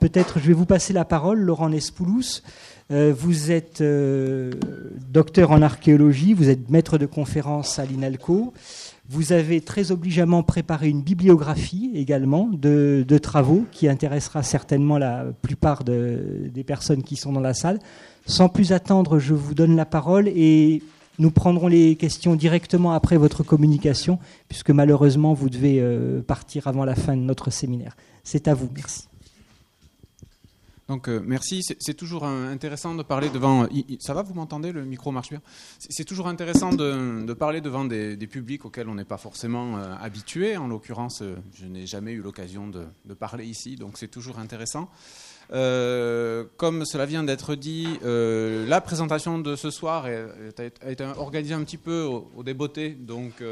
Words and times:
Peut-être 0.00 0.38
je 0.38 0.46
vais 0.48 0.52
vous 0.52 0.66
passer 0.66 0.92
la 0.92 1.04
parole, 1.04 1.40
Laurent 1.40 1.68
Nespoulous. 1.68 2.42
Euh, 2.92 3.12
vous 3.16 3.50
êtes 3.50 3.80
euh, 3.80 4.52
docteur 5.10 5.50
en 5.50 5.60
archéologie, 5.60 6.34
vous 6.34 6.48
êtes 6.48 6.70
maître 6.70 6.98
de 6.98 7.06
conférence 7.06 7.78
à 7.78 7.84
l'INALCO. 7.84 8.52
Vous 9.08 9.32
avez 9.32 9.60
très 9.60 9.92
obligeamment 9.92 10.42
préparé 10.42 10.88
une 10.88 11.02
bibliographie 11.02 11.92
également 11.94 12.48
de, 12.52 13.04
travaux 13.22 13.64
qui 13.70 13.88
intéressera 13.88 14.42
certainement 14.42 14.98
la 14.98 15.26
plupart 15.42 15.84
des 15.84 16.64
personnes 16.64 17.02
qui 17.02 17.16
sont 17.16 17.32
dans 17.32 17.40
la 17.40 17.54
salle. 17.54 17.78
Sans 18.26 18.48
plus 18.48 18.72
attendre, 18.72 19.20
je 19.20 19.34
vous 19.34 19.54
donne 19.54 19.76
la 19.76 19.86
parole 19.86 20.26
et 20.28 20.82
nous 21.18 21.30
prendrons 21.30 21.68
les 21.68 21.96
questions 21.96 22.34
directement 22.34 22.92
après 22.92 23.16
votre 23.16 23.42
communication, 23.42 24.18
puisque 24.48 24.70
malheureusement 24.70 25.32
vous 25.32 25.48
devez 25.48 25.78
euh, 25.80 26.20
partir 26.22 26.66
avant 26.66 26.84
la 26.84 26.94
fin 26.94 27.16
de 27.16 27.22
notre 27.22 27.50
séminaire. 27.50 27.96
C'est 28.24 28.48
à 28.48 28.54
vous. 28.54 28.68
Merci. 28.74 29.08
Donc 30.88 31.08
euh, 31.08 31.20
merci, 31.24 31.62
c'est 31.62 31.94
toujours 31.94 32.24
intéressant 32.24 32.94
de 32.94 33.02
parler 33.02 33.28
devant. 33.28 33.66
Ça 33.98 34.14
va, 34.14 34.22
vous 34.22 34.34
m'entendez 34.34 34.70
Le 34.70 34.84
micro 34.84 35.10
marche 35.10 35.30
bien? 35.30 35.42
C'est 35.78 36.04
toujours 36.04 36.28
intéressant 36.28 36.72
de, 36.72 37.32
parler 37.32 37.60
devant 37.60 37.84
des, 37.84 38.16
publics 38.26 38.64
auxquels 38.64 38.88
on 38.88 38.94
n'est 38.94 39.04
pas 39.04 39.16
forcément 39.16 39.78
euh, 39.78 39.94
habitué. 40.00 40.56
En 40.56 40.68
l'occurrence, 40.68 41.22
euh, 41.22 41.36
je 41.54 41.66
n'ai 41.66 41.86
jamais 41.86 42.12
eu 42.12 42.22
l'occasion 42.22 42.68
de, 42.68 42.86
parler 43.14 43.46
ici, 43.46 43.76
donc 43.76 43.98
c'est 43.98 44.08
toujours 44.08 44.38
intéressant. 44.38 44.88
comme 45.48 46.84
cela 46.84 47.06
vient 47.06 47.24
d'être 47.24 47.54
dit, 47.54 47.88
la 48.02 48.80
présentation 48.80 49.38
de 49.38 49.56
ce 49.56 49.70
soir 49.70 50.04
a, 50.04 50.90
été 50.90 51.04
organisée 51.04 51.54
un 51.54 51.64
petit 51.64 51.78
peu 51.78 52.02
au, 52.02 52.30
au 52.36 52.42
débeauté, 52.42 52.90
donc 52.90 53.42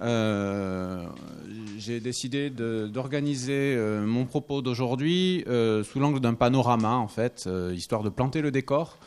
euh, 0.00 1.04
j'ai 1.78 2.00
décidé 2.00 2.50
d'organiser 2.50 3.74
euh, 3.76 4.04
mon 4.04 4.24
propos 4.24 4.62
d'aujourd'hui 4.62 5.44
euh, 5.46 5.84
sous 5.84 6.00
l'angle 6.00 6.20
d'un 6.20 6.34
panorama, 6.34 6.94
en 6.94 7.08
fait, 7.08 7.48
histoire 7.74 8.02
de 8.02 8.08
planter 8.08 8.40
le 8.40 8.50
décor 8.50 8.98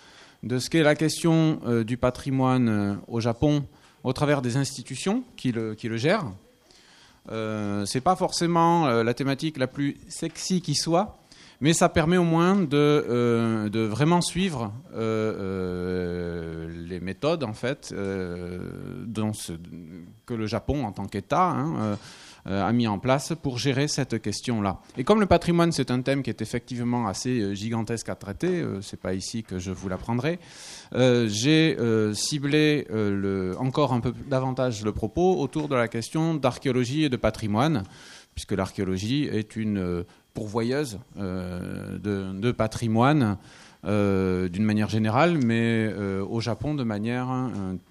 de 0.44 0.59
ce 0.59 0.69
qu'est 0.69 0.83
la 0.83 0.94
question 0.94 1.59
du 1.83 1.97
patrimoine 1.97 3.00
au 3.08 3.19
Japon 3.19 3.66
au 4.03 4.13
travers 4.13 4.44
des 4.44 4.58
institutions 4.58 5.23
qui 5.38 5.52
le, 5.52 5.73
qui 5.73 5.89
le 5.89 5.97
gèrent. 5.97 6.31
Euh, 7.31 7.86
c'est 7.86 8.02
pas 8.02 8.16
forcément 8.16 8.88
la 8.88 9.13
thématique 9.16 9.58
la 9.58 9.66
plus 9.66 9.97
sexy 10.08 10.61
qui 10.61 10.75
soit, 10.75 11.17
mais 11.61 11.73
ça 11.73 11.89
permet 11.89 12.17
au 12.17 12.23
moins 12.23 12.56
de, 12.56 12.67
euh, 12.73 13.88
vraiment 13.89 14.22
suivre 14.22 14.73
euh, 14.94 15.34
euh, 15.39 16.88
les 16.88 17.00
méthodes 17.00 17.44
en 17.44 17.53
fait 17.53 17.94
que 20.25 20.34
le 20.34 20.47
Japon 20.47 20.86
en 20.86 20.92
tant 20.92 21.06
qu'État 21.06 21.50
hein, 21.50 21.97
a 22.45 22.72
mis 22.72 22.88
en 22.88 23.00
place 23.00 23.34
pour 23.42 23.58
gérer 23.58 23.88
cette 23.88 24.22
question-là. 24.22 24.80
Et 24.97 25.03
comme 25.03 25.20
le 25.20 25.25
patrimoine 25.25 25.72
c'est 25.72 25.92
un 25.92 26.02
thème 26.02 26.23
qui 26.23 26.30
est 26.30 26.42
effectivement 26.42 27.08
assez 27.08 27.56
gigantesque 27.56 28.09
à 28.09 28.16
traiter, 28.16 28.64
c'est 28.81 29.00
pas 29.00 29.14
ici 29.14 29.44
que 29.44 29.59
je 29.59 29.72
vous 29.72 29.90
l'apprendrai. 29.90 30.40
J'ai 30.94 31.78
ciblé 32.14 32.88
encore 33.58 33.94
un 33.94 34.00
peu 34.00 34.14
davantage 34.28 34.84
le 34.84 34.92
propos 34.92 35.40
autour 35.40 35.67
de 35.67 35.75
la 35.75 35.88
question 35.88 36.36
d'archéologie 36.36 37.06
et 37.06 37.09
de 37.09 37.17
patrimoine, 37.17 37.84
puisque 38.34 38.52
l'archéologie 38.52 39.23
est 39.31 39.56
une 39.56 40.06
pourvoyeuse 40.36 41.00
euh, 41.17 41.97
de, 41.97 42.52
patrimoine 42.52 43.38
euh, 43.86 44.47
d'une 44.50 44.66
manière 44.66 44.89
générale, 44.89 45.39
mais 45.44 45.88
euh, 45.88 46.23
au 46.23 46.41
Japon 46.41 46.75
de 46.75 46.83
manière 46.83 47.28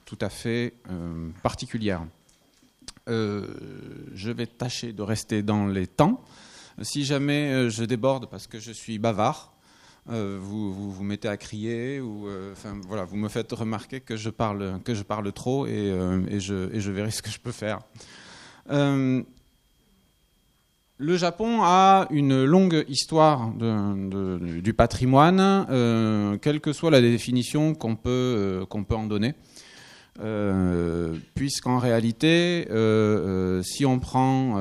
tout 0.05 0.19
à 0.21 0.29
fait 0.29 0.75
particulière. 1.43 2.03
je 3.09 4.31
vais 4.31 4.47
tâcher 4.47 4.93
de 4.93 5.03
rester 5.03 5.43
dans 5.43 5.67
les 5.67 5.89
temps. 5.89 6.23
Si 6.83 7.05
jamais 7.05 7.71
je 7.71 7.85
déborde 7.85 8.27
parce 8.31 8.47
que 8.47 8.61
je 8.61 8.73
suis 8.73 8.99
bavard, 8.99 9.53
vous, 10.07 10.93
vous, 10.93 11.03
mettez 11.03 11.29
à 11.29 11.39
crier 11.39 12.01
ou 12.01 12.29
voilà, 12.87 13.05
vous 13.05 13.17
me 13.17 13.29
faites 13.29 13.53
remarquer 13.53 14.01
que 14.01 14.17
je 14.17 14.31
parle 14.31 14.81
que 14.85 14.95
je 14.95 15.03
parle 15.03 15.33
trop 15.33 15.67
et, 15.67 15.89
et, 16.29 16.41
je, 16.41 16.75
et 16.75 16.81
je, 16.81 16.91
verrai 16.91 17.11
ce 17.11 17.23
que 17.23 17.31
je 17.31 17.41
peux 17.41 17.53
faire. 17.53 17.81
Le 20.99 21.17
Japon 21.17 21.59
a 21.63 22.07
une 22.11 22.45
longue 22.45 22.85
histoire 22.89 23.51
du 23.53 24.75
patrimoine, 24.75 25.67
euh, 25.69 26.39
quelle 26.39 26.61
que 26.61 26.73
soit 26.73 26.93
la 26.93 27.01
définition 27.01 27.75
qu'on 27.75 27.97
peut, 27.97 28.11
euh, 28.11 28.65
en 28.91 29.07
donner. 29.07 29.35
Euh, 30.21 31.17
puisqu'en 31.35 31.79
réalité, 31.79 32.69
si 33.65 33.85
on 33.85 33.99
prend 33.99 34.57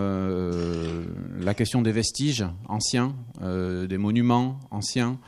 la 1.40 1.54
question 1.54 1.84
des 1.84 1.92
vestiges 1.92 2.46
anciens, 2.68 3.14
des 3.40 3.98
monuments 4.00 4.60
anciens, 4.72 5.20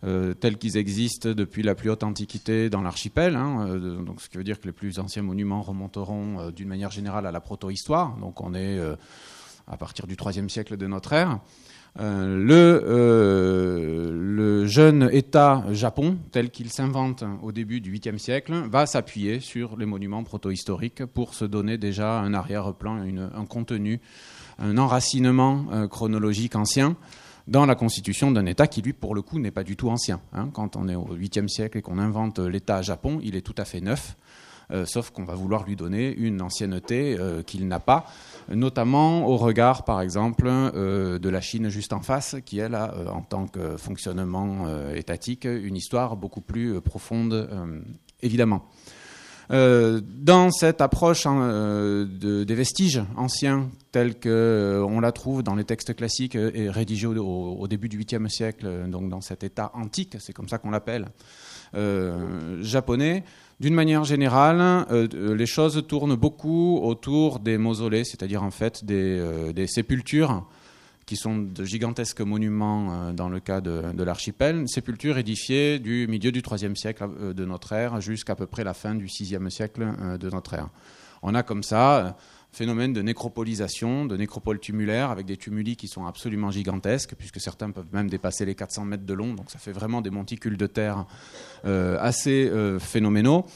tels 0.00 0.56
qu'ils 0.56 0.78
existent 0.78 1.28
depuis 1.28 1.62
la 1.62 1.74
plus 1.74 1.90
haute 1.90 2.04
antiquité 2.04 2.70
dans 2.70 2.80
l'archipel, 2.80 3.36
hein, 3.36 3.78
ce 4.16 4.30
qui 4.30 4.38
veut 4.38 4.44
dire 4.44 4.58
que 4.58 4.66
les 4.66 4.72
plus 4.72 4.98
anciens 4.98 5.22
monuments 5.22 5.60
remonteront 5.60 6.50
d'une 6.52 6.68
manière 6.68 6.90
générale 6.90 7.26
à 7.26 7.32
la 7.32 7.40
protohistoire. 7.40 8.16
Donc 8.16 8.40
on 8.40 8.54
est 8.54 8.80
à 9.70 9.76
partir 9.76 10.06
du 10.06 10.14
IIIe 10.14 10.50
siècle 10.50 10.76
de 10.76 10.86
notre 10.86 11.12
ère. 11.12 11.40
Euh, 12.00 12.36
le, 12.36 12.82
euh, 12.86 14.10
le, 14.12 14.66
jeune 14.66 15.08
État 15.10 15.64
Japon, 15.72 16.18
tel 16.30 16.50
qu'il 16.50 16.70
s'invente 16.70 17.24
au 17.42 17.50
début 17.50 17.80
du 17.80 17.92
8e 17.92 18.18
siècle, 18.18 18.52
va 18.70 18.86
s'appuyer 18.86 19.40
sur 19.40 19.76
les 19.76 19.86
monuments 19.86 20.22
protohistoriques 20.22 21.04
pour 21.06 21.34
se 21.34 21.44
donner 21.44 21.76
déjà 21.76 22.20
un 22.20 22.34
arrière-plan, 22.34 23.02
un 23.34 23.46
contenu, 23.46 24.00
un 24.58 24.78
enracinement 24.78 25.66
euh, 25.72 25.88
chronologique 25.88 26.54
ancien 26.54 26.96
dans 27.48 27.66
la 27.66 27.74
constitution 27.74 28.30
d'un 28.30 28.46
État 28.46 28.66
qui, 28.66 28.82
lui, 28.82 28.92
pour 28.92 29.14
le 29.14 29.22
coup, 29.22 29.40
n'est 29.40 29.50
pas 29.50 29.64
du 29.64 29.74
tout 29.74 29.88
ancien. 29.88 30.20
Hein. 30.34 30.50
Quand 30.52 30.76
on 30.76 30.88
est 30.88 30.94
au 30.94 31.16
8e 31.16 31.48
siècle 31.48 31.78
et 31.78 31.82
qu'on 31.82 31.98
invente 31.98 32.38
l'État 32.38 32.80
Japon, 32.82 33.18
il 33.24 33.34
est 33.34 33.40
tout 33.40 33.54
à 33.56 33.64
fait 33.64 33.80
neuf. 33.80 34.16
Sauf 34.84 35.08
qu'on 35.08 35.24
va 35.24 35.34
vouloir 35.34 35.64
lui 35.64 35.76
donner 35.76 36.14
une 36.14 36.42
ancienneté 36.42 37.16
qu'il 37.46 37.66
n'a 37.68 37.80
pas, 37.80 38.04
notamment 38.54 39.26
au 39.26 39.36
regard, 39.36 39.84
par 39.84 40.00
exemple, 40.00 40.46
euh, 40.46 41.18
de 41.18 41.28
la 41.28 41.40
Chine 41.40 41.68
juste 41.68 41.92
en 41.92 42.00
face, 42.00 42.36
qui, 42.44 42.58
elle, 42.58 42.74
a, 42.74 42.94
en 43.12 43.22
tant 43.22 43.46
que 43.46 43.76
fonctionnement 43.76 44.66
étatique, 44.94 45.44
une 45.44 45.76
histoire 45.76 46.16
beaucoup 46.16 46.40
plus 46.40 46.80
profonde, 46.80 47.48
évidemment. 48.22 48.64
dans 49.50 50.50
cette 50.50 50.80
approche 50.80 51.26
hein, 51.26 52.06
des 52.20 52.54
vestiges 52.54 53.02
anciens 53.16 53.70
tels 53.92 54.18
qu'on 54.18 55.00
la 55.00 55.12
trouve 55.12 55.42
dans 55.42 55.54
les 55.54 55.64
textes 55.64 55.94
classiques 55.94 56.34
et 56.34 56.70
rédigés 56.70 57.06
au, 57.06 57.56
au 57.58 57.68
début 57.68 57.88
du 57.88 57.98
8e 57.98 58.28
siècle, 58.28 58.88
donc 58.88 59.08
dans 59.08 59.20
cet 59.20 59.44
état 59.44 59.70
antique, 59.74 60.16
c'est 60.20 60.32
comme 60.32 60.48
ça 60.48 60.58
qu'on 60.58 60.70
l'appelle, 60.70 61.08
japonais, 62.62 63.24
d'une 63.60 63.74
manière 63.74 64.04
générale, 64.04 64.60
euh, 64.60 65.08
euh, 65.14 65.34
les 65.34 65.46
choses 65.46 65.84
tournent 65.88 66.14
beaucoup 66.14 66.78
autour 66.78 67.40
des 67.40 67.58
mausolées, 67.58 68.04
c'est-à-dire 68.04 68.42
en 68.42 68.52
fait 68.52 68.84
des, 68.84 69.18
euh, 69.18 69.66
sépultures 69.66 70.46
qui 71.06 71.16
sont 71.16 71.38
de 71.38 71.64
gigantesques 71.64 72.20
monuments 72.20 73.14
dans 73.14 73.30
le 73.30 73.40
cas 73.40 73.62
de, 73.62 73.92
de 73.94 74.02
l'archipel, 74.02 74.68
sépultures 74.68 75.16
édifiées 75.16 75.78
du 75.78 76.06
milieu 76.06 76.30
du 76.30 76.42
IIIe 76.42 76.76
siècle 76.76 77.32
de 77.34 77.44
notre 77.46 77.72
ère 77.72 78.02
jusqu'à 78.02 78.34
peu 78.34 78.44
près 78.44 78.62
la 78.62 78.74
fin 78.74 78.94
du 78.94 79.06
VIe 79.06 79.50
siècle 79.50 79.86
de 80.20 80.28
notre 80.28 80.52
ère. 80.52 80.68
On 81.22 81.34
a 81.34 81.42
comme 81.42 81.62
ça 81.62 82.14
phénomène 82.50 82.92
de 82.92 83.02
nécropolisation, 83.02 84.06
de 84.06 84.16
nécropole 84.16 84.58
tumulaire, 84.58 85.10
avec 85.10 85.26
des 85.26 85.36
tumuli 85.36 85.76
qui 85.76 85.86
sont 85.86 86.06
absolument 86.06 86.50
gigantesques, 86.50 87.14
puisque 87.16 87.40
certains 87.40 87.70
peuvent 87.70 87.92
même 87.92 88.08
dépasser 88.08 88.44
les 88.44 88.54
400 88.54 88.84
mètres 88.84 89.04
de 89.04 89.14
long, 89.14 89.34
donc 89.34 89.50
ça 89.50 89.58
fait 89.58 89.72
vraiment 89.72 90.00
des 90.00 90.10
monticules 90.10 90.56
de 90.56 90.66
terre 90.66 91.06
euh, 91.64 91.96
assez 92.00 92.48
euh, 92.48 92.78
phénoménaux. 92.78 93.46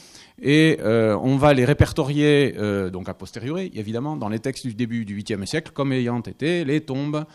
Et 0.41 0.77
euh, 0.81 1.17
on 1.21 1.37
va 1.37 1.53
les 1.53 1.65
répertorier, 1.65 2.55
donc 2.91 3.07
a 3.07 3.13
posteriori, 3.13 3.71
évidemment, 3.75 4.17
dans 4.17 4.29
les 4.29 4.39
textes 4.39 4.65
du 4.65 4.73
début 4.73 5.05
du 5.05 5.17
8e 5.21 5.45
siècle, 5.45 5.71
comme 5.73 5.91
ayant 5.91 6.21
été 6.21 6.65
les 6.65 6.81
tombes 6.81 7.25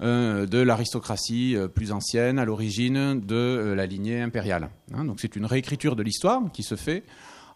de 0.00 0.58
l'aristocratie 0.58 1.56
plus 1.74 1.90
ancienne, 1.90 2.38
à 2.38 2.44
l'origine 2.44 3.20
de 3.20 3.74
la 3.76 3.86
lignée 3.86 4.20
impériale. 4.20 4.70
Hein. 4.94 5.04
donc 5.04 5.18
c'est 5.18 5.34
une 5.34 5.44
réécriture 5.44 5.96
de 5.96 6.04
l'histoire 6.04 6.42
qui 6.52 6.62
se 6.62 6.76
fait 6.76 7.02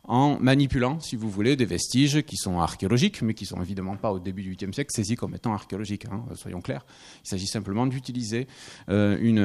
en 0.05 0.39
manipulant, 0.41 0.99
si 0.99 1.15
vous 1.15 1.31
voulez, 1.31 1.55
des 1.55 1.65
vestiges 1.65 2.23
qui 2.23 2.37
sont 2.37 2.59
archéologiques, 2.59 3.23
mais 3.23 3.35
qui 3.35 3.47
sont 3.47 3.63
évidemment 3.63 3.97
pas 3.97 4.13
au 4.13 4.19
début 4.19 4.43
du 4.43 4.55
8e 4.55 4.73
siècle 4.73 4.91
saisis 4.93 5.15
comme 5.15 5.35
étant 5.35 5.55
archéologiques, 5.55 6.07
hein, 6.07 6.25
soyons 6.35 6.61
clairs. 6.61 6.85
Il 7.25 7.29
s'agit 7.29 7.47
simplement 7.47 7.87
d'utiliser 7.87 8.49
euh, 8.89 9.17
une, 9.21 9.39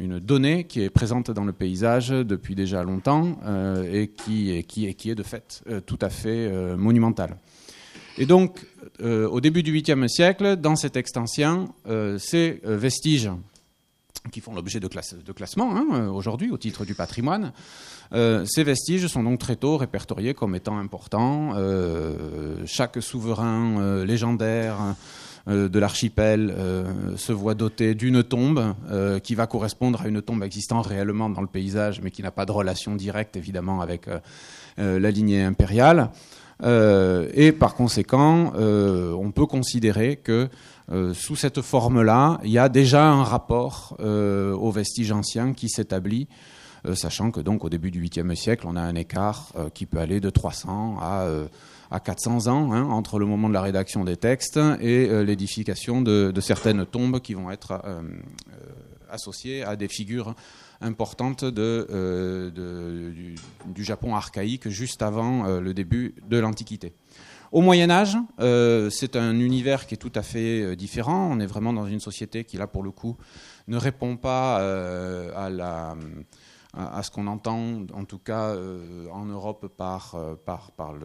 une, 0.00 0.18
donnée 0.18 0.64
qui 0.64 0.82
est 0.82 0.90
présente 0.90 1.30
dans 1.30 1.44
le 1.44 1.52
paysage 1.52 2.08
depuis 2.08 2.56
déjà 2.56 2.82
longtemps 2.82 3.38
euh, 3.44 3.88
et, 3.92 4.08
qui, 4.08 4.50
est 4.50 5.14
de 5.14 5.22
fait 5.22 5.62
euh, 5.68 5.80
tout 5.80 5.98
à 6.00 6.10
fait 6.10 6.50
monumentale. 6.76 7.36
Et 8.20 8.26
donc, 8.26 8.66
au 9.00 9.40
début 9.40 9.62
du 9.62 9.72
8e 9.72 10.08
siècle, 10.08 10.56
dans 10.56 10.74
ces 10.74 10.90
textes 10.90 11.16
anciens, 11.16 11.68
ces 12.18 12.60
vestiges 12.64 13.30
qui 14.30 14.40
font 14.40 14.54
l'objet 14.54 14.80
de, 14.80 14.88
classe, 14.88 15.14
de 15.14 15.32
classement 15.32 15.76
hein, 15.76 16.08
aujourd'hui 16.08 16.50
au 16.50 16.58
titre 16.58 16.84
du 16.84 16.94
patrimoine, 16.94 17.52
euh, 18.12 18.44
ces 18.46 18.64
vestiges 18.64 19.06
sont 19.06 19.22
donc 19.22 19.38
très 19.38 19.56
tôt 19.56 19.76
répertoriés 19.76 20.34
comme 20.34 20.54
étant 20.54 20.78
importants. 20.78 21.52
Euh, 21.56 22.56
chaque 22.66 23.02
souverain 23.02 23.80
euh, 23.80 24.04
légendaire 24.04 24.78
de 25.46 25.78
l'archipel 25.78 26.54
se 27.16 27.32
voit 27.32 27.54
doté 27.54 27.94
d'une 27.94 28.22
tombe 28.22 28.74
qui 29.22 29.34
va 29.34 29.46
correspondre 29.46 30.02
à 30.02 30.08
une 30.08 30.20
tombe 30.20 30.42
existant 30.42 30.82
réellement 30.82 31.30
dans 31.30 31.40
le 31.40 31.46
paysage, 31.46 32.02
mais 32.02 32.10
qui 32.10 32.20
n'a 32.20 32.30
pas 32.30 32.44
de 32.44 32.52
relation 32.52 32.94
directe 32.94 33.34
évidemment 33.34 33.80
avec 33.80 34.08
la 34.76 35.10
lignée 35.10 35.42
impériale. 35.42 36.10
et 36.62 37.52
par 37.52 37.76
conséquent, 37.76 38.52
on 38.58 39.30
peut 39.30 39.46
considérer 39.46 40.16
que 40.16 40.50
sous 41.12 41.36
cette 41.36 41.60
forme-là, 41.60 42.40
il 42.44 42.50
y 42.50 42.58
a 42.58 42.68
déjà 42.68 43.10
un 43.10 43.22
rapport 43.22 43.96
aux 44.00 44.70
vestiges 44.70 45.12
anciens 45.12 45.52
qui 45.52 45.68
s'établit 45.68 46.28
euh, 46.86 46.94
sachant 46.94 47.30
que 47.30 47.40
donc 47.40 47.64
au 47.64 47.68
début 47.68 47.90
du 47.90 48.02
8e 48.02 48.34
siècle, 48.34 48.66
on 48.68 48.76
a 48.76 48.80
un 48.80 48.94
écart 48.94 49.52
euh, 49.56 49.68
qui 49.68 49.86
peut 49.86 49.98
aller 49.98 50.20
de 50.20 50.30
300 50.30 50.98
à, 51.00 51.22
euh, 51.22 51.48
à 51.90 52.00
400 52.00 52.46
ans 52.46 52.72
hein, 52.72 52.84
entre 52.84 53.18
le 53.18 53.26
moment 53.26 53.48
de 53.48 53.54
la 53.54 53.62
rédaction 53.62 54.04
des 54.04 54.16
textes 54.16 54.60
et 54.80 55.24
l'édification 55.24 56.02
de, 56.02 56.32
certaines 56.40 56.86
tombes 56.86 57.20
qui 57.20 57.34
vont 57.34 57.50
être 57.50 57.82
associées 59.10 59.64
à 59.64 59.74
des 59.74 59.88
figures 59.88 60.34
importantes 60.82 61.46
du, 61.46 63.34
Japon 63.78 64.14
archaïque 64.14 64.68
juste 64.68 65.00
avant 65.00 65.46
le 65.58 65.72
début 65.72 66.14
de 66.28 66.38
l'Antiquité. 66.38 66.92
Au 67.52 67.60
Moyen 67.60 67.90
Âge, 67.90 68.16
c'est 68.90 69.16
un 69.16 69.38
univers 69.38 69.86
qui 69.86 69.94
est 69.94 69.98
tout 69.98 70.12
à 70.14 70.22
fait 70.22 70.76
différent. 70.76 71.30
On 71.32 71.40
est 71.40 71.46
vraiment 71.46 71.72
dans 71.72 71.86
une 71.86 72.00
société 72.00 72.44
qui, 72.44 72.56
là, 72.56 72.66
pour 72.66 72.82
le 72.82 72.90
coup, 72.90 73.16
ne 73.68 73.76
répond 73.76 74.16
pas 74.16 74.56
à 75.34 75.48
la 75.48 75.96
à, 76.78 77.02
ce 77.02 77.10
qu'on 77.10 77.26
entend, 77.26 77.86
en 77.92 78.04
tout 78.04 78.18
cas 78.18 78.50
euh, 78.50 79.08
en 79.10 79.24
Europe, 79.24 79.72
par, 79.76 80.14
euh, 80.14 80.36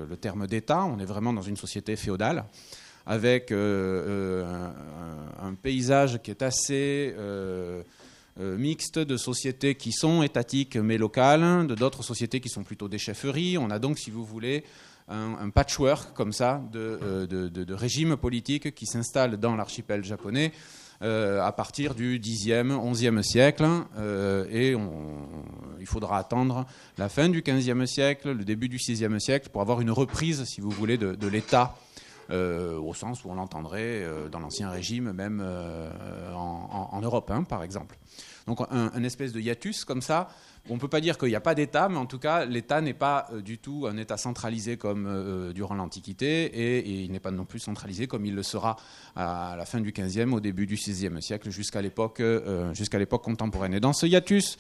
le, 0.10 0.18
terme 0.18 0.48
d'État. 0.48 0.84
On 0.86 1.00
est 1.00 1.06
vraiment 1.06 1.34
dans 1.34 1.42
une 1.42 1.58
société 1.58 1.96
féodale 1.96 2.46
avec 3.06 3.52
euh, 3.52 4.72
un, 5.42 5.54
paysage 5.56 6.22
qui 6.22 6.32
est 6.32 6.42
assez 6.42 7.14
mixte 8.38 8.98
de 8.98 9.16
sociétés 9.16 9.76
qui 9.76 9.92
sont 9.92 10.24
étatiques 10.24 10.78
mais 10.78 10.98
locales, 10.98 11.68
de 11.68 11.76
d'autres 11.76 12.02
sociétés 12.02 12.40
qui 12.40 12.50
sont 12.50 12.64
plutôt 12.64 12.88
des 12.88 12.98
chefferies. 12.98 13.58
On 13.58 13.70
a 13.70 13.78
donc, 13.78 14.00
si 14.00 14.10
vous 14.10 14.26
voulez, 14.26 14.64
un, 15.08 15.50
patchwork 15.50 16.14
comme 16.14 16.34
ça 16.34 16.62
de, 16.72 17.28
de, 17.30 17.48
de 17.48 17.74
régimes 17.74 18.18
politiques 18.18 18.74
qui 18.74 18.86
s'installent 18.86 19.38
dans 19.38 19.56
l'archipel 19.56 20.04
japonais 20.04 20.52
euh, 21.04 21.42
à 21.42 21.52
partir 21.52 21.96
du 21.96 22.18
10e, 22.18 22.72
11e 22.72 23.22
siècle. 23.24 23.66
Euh, 23.98 24.46
et 24.50 24.74
il 25.80 25.86
faudra 25.86 26.18
attendre 26.18 26.66
la 26.98 27.10
fin 27.10 27.28
du 27.28 27.42
15e 27.42 27.86
siècle, 27.86 28.32
le 28.32 28.46
début 28.46 28.70
du 28.70 28.78
6e 28.78 29.20
siècle, 29.20 29.50
pour 29.52 29.62
avoir 29.62 29.82
une 29.82 29.92
reprise, 29.92 30.46
si 30.46 30.62
vous 30.62 30.70
voulez, 30.70 30.98
de, 30.98 31.28
l'État. 31.28 31.76
Euh, 32.30 32.80
au 32.80 32.94
sens 32.94 33.26
où 33.26 33.30
on 33.30 33.36
l'entendrait 33.36 34.08
dans 34.32 34.40
l'ancien 34.40 34.70
régime, 34.70 35.12
même 35.12 35.46
en, 36.34 37.02
Europe, 37.02 37.30
hein, 37.32 37.44
par 37.44 37.64
exemple. 37.64 37.98
Donc 38.48 38.60
un, 38.72 39.04
espèce 39.04 39.34
de 39.34 39.42
hiatus 39.42 39.84
comme 39.84 40.02
ça, 40.02 40.30
on 40.70 40.76
ne 40.76 40.80
peut 40.80 40.88
pas 40.88 41.02
dire 41.02 41.18
qu'il 41.18 41.28
n'y 41.28 41.36
a 41.36 41.42
pas 41.42 41.56
d'État, 41.56 41.90
mais 41.90 41.98
en 41.98 42.06
tout 42.06 42.20
cas, 42.20 42.46
l'État 42.46 42.80
n'est 42.80 42.94
pas 42.94 43.28
euh, 43.34 43.42
du 43.42 43.58
tout 43.58 43.86
un 43.90 43.98
État 43.98 44.16
centralisé 44.16 44.78
comme 44.78 45.08
euh, 45.08 45.50
euh, 45.50 45.54
durant 45.54 45.76
l'Antiquité, 45.76 46.46
et, 46.46 47.04
il 47.04 47.12
n'est 47.12 47.20
pas 47.20 47.32
non 47.32 47.44
plus 47.44 47.60
centralisé 47.60 48.08
comme 48.08 48.26
il 48.26 48.34
le 48.34 48.44
sera 48.44 48.78
à 49.16 49.56
la 49.58 49.66
fin 49.66 49.82
du 49.82 49.92
XVe, 49.92 50.32
au 50.32 50.40
début 50.40 50.66
du 50.66 50.76
VIe 50.76 51.22
siècle, 51.22 51.50
jusqu'à 51.52 51.82
l'époque 51.82 52.22
contemporaine. 53.24 53.74
Et 53.74 53.80
dans 53.80 53.94
ce 53.94 54.06
hiatus 54.06 54.58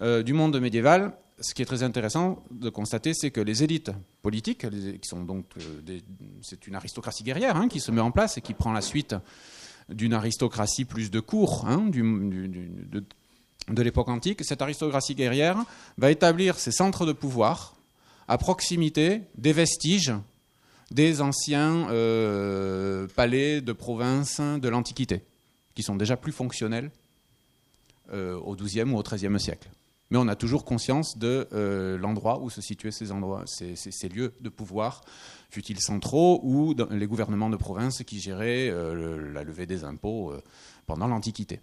du 0.00 0.32
monde 0.32 0.60
médiéval, 0.60 1.12
ce 1.40 1.54
qui 1.54 1.62
est 1.62 1.64
très 1.64 1.82
intéressant 1.82 2.44
de 2.50 2.68
constater, 2.68 3.14
c'est 3.14 3.30
que 3.30 3.40
les 3.40 3.64
élites 3.64 3.90
politiques, 4.22 4.68
qui 4.68 5.08
sont 5.08 5.24
donc 5.24 5.46
c'est 6.42 6.66
une 6.66 6.74
aristocratie 6.74 7.24
guerrière 7.24 7.56
hein, 7.56 7.68
qui 7.68 7.80
se 7.80 7.90
met 7.90 8.00
en 8.00 8.10
place 8.10 8.38
et 8.38 8.40
qui 8.40 8.54
prend 8.54 8.72
la 8.72 8.80
suite 8.80 9.16
d'une 9.88 10.14
aristocratie 10.14 10.84
plus 10.84 11.10
de 11.10 11.20
cour, 11.20 11.64
hein, 11.66 11.86
du, 11.88 12.02
de 13.68 13.82
l'époque 13.82 14.08
antique, 14.08 14.44
cette 14.44 14.62
aristocratie 14.62 15.14
guerrière 15.14 15.64
va 15.96 16.10
établir 16.10 16.58
ses 16.58 16.72
centres 16.72 17.06
de 17.06 17.12
pouvoir 17.12 17.74
à 18.28 18.38
proximité 18.38 19.22
des 19.36 19.52
vestiges 19.52 20.12
des 20.90 21.20
anciens 21.20 21.90
euh, 21.90 23.06
palais 23.14 23.60
de 23.60 23.72
province 23.72 24.40
de 24.40 24.68
l'Antiquité, 24.68 25.22
qui 25.74 25.82
sont 25.82 25.96
déjà 25.96 26.16
plus 26.16 26.32
fonctionnels 26.32 26.90
euh, 28.12 28.38
au 28.38 28.54
XIIe 28.54 28.84
ou 28.90 28.98
au 28.98 29.02
XIIIe 29.02 29.38
siècle. 29.38 29.68
Mais 30.10 30.16
on 30.16 30.28
a 30.28 30.36
toujours 30.36 30.64
conscience 30.64 31.18
de 31.18 31.46
euh, 31.52 31.98
l'endroit 31.98 32.40
où 32.40 32.48
se 32.48 32.62
situaient 32.62 32.90
ces, 32.90 34.08
lieux 34.08 34.32
de 34.40 34.48
pouvoir, 34.48 35.02
fut-ils 35.50 35.80
centraux 35.80 36.40
ou 36.42 36.74
les 36.90 37.06
gouvernements 37.06 37.50
de 37.50 37.56
province 37.56 38.02
qui 38.04 38.18
géraient 38.18 38.70
la 38.70 39.44
levée 39.44 39.66
des 39.66 39.84
impôts 39.84 40.32
pendant 40.86 41.06
l'Antiquité. 41.06 41.60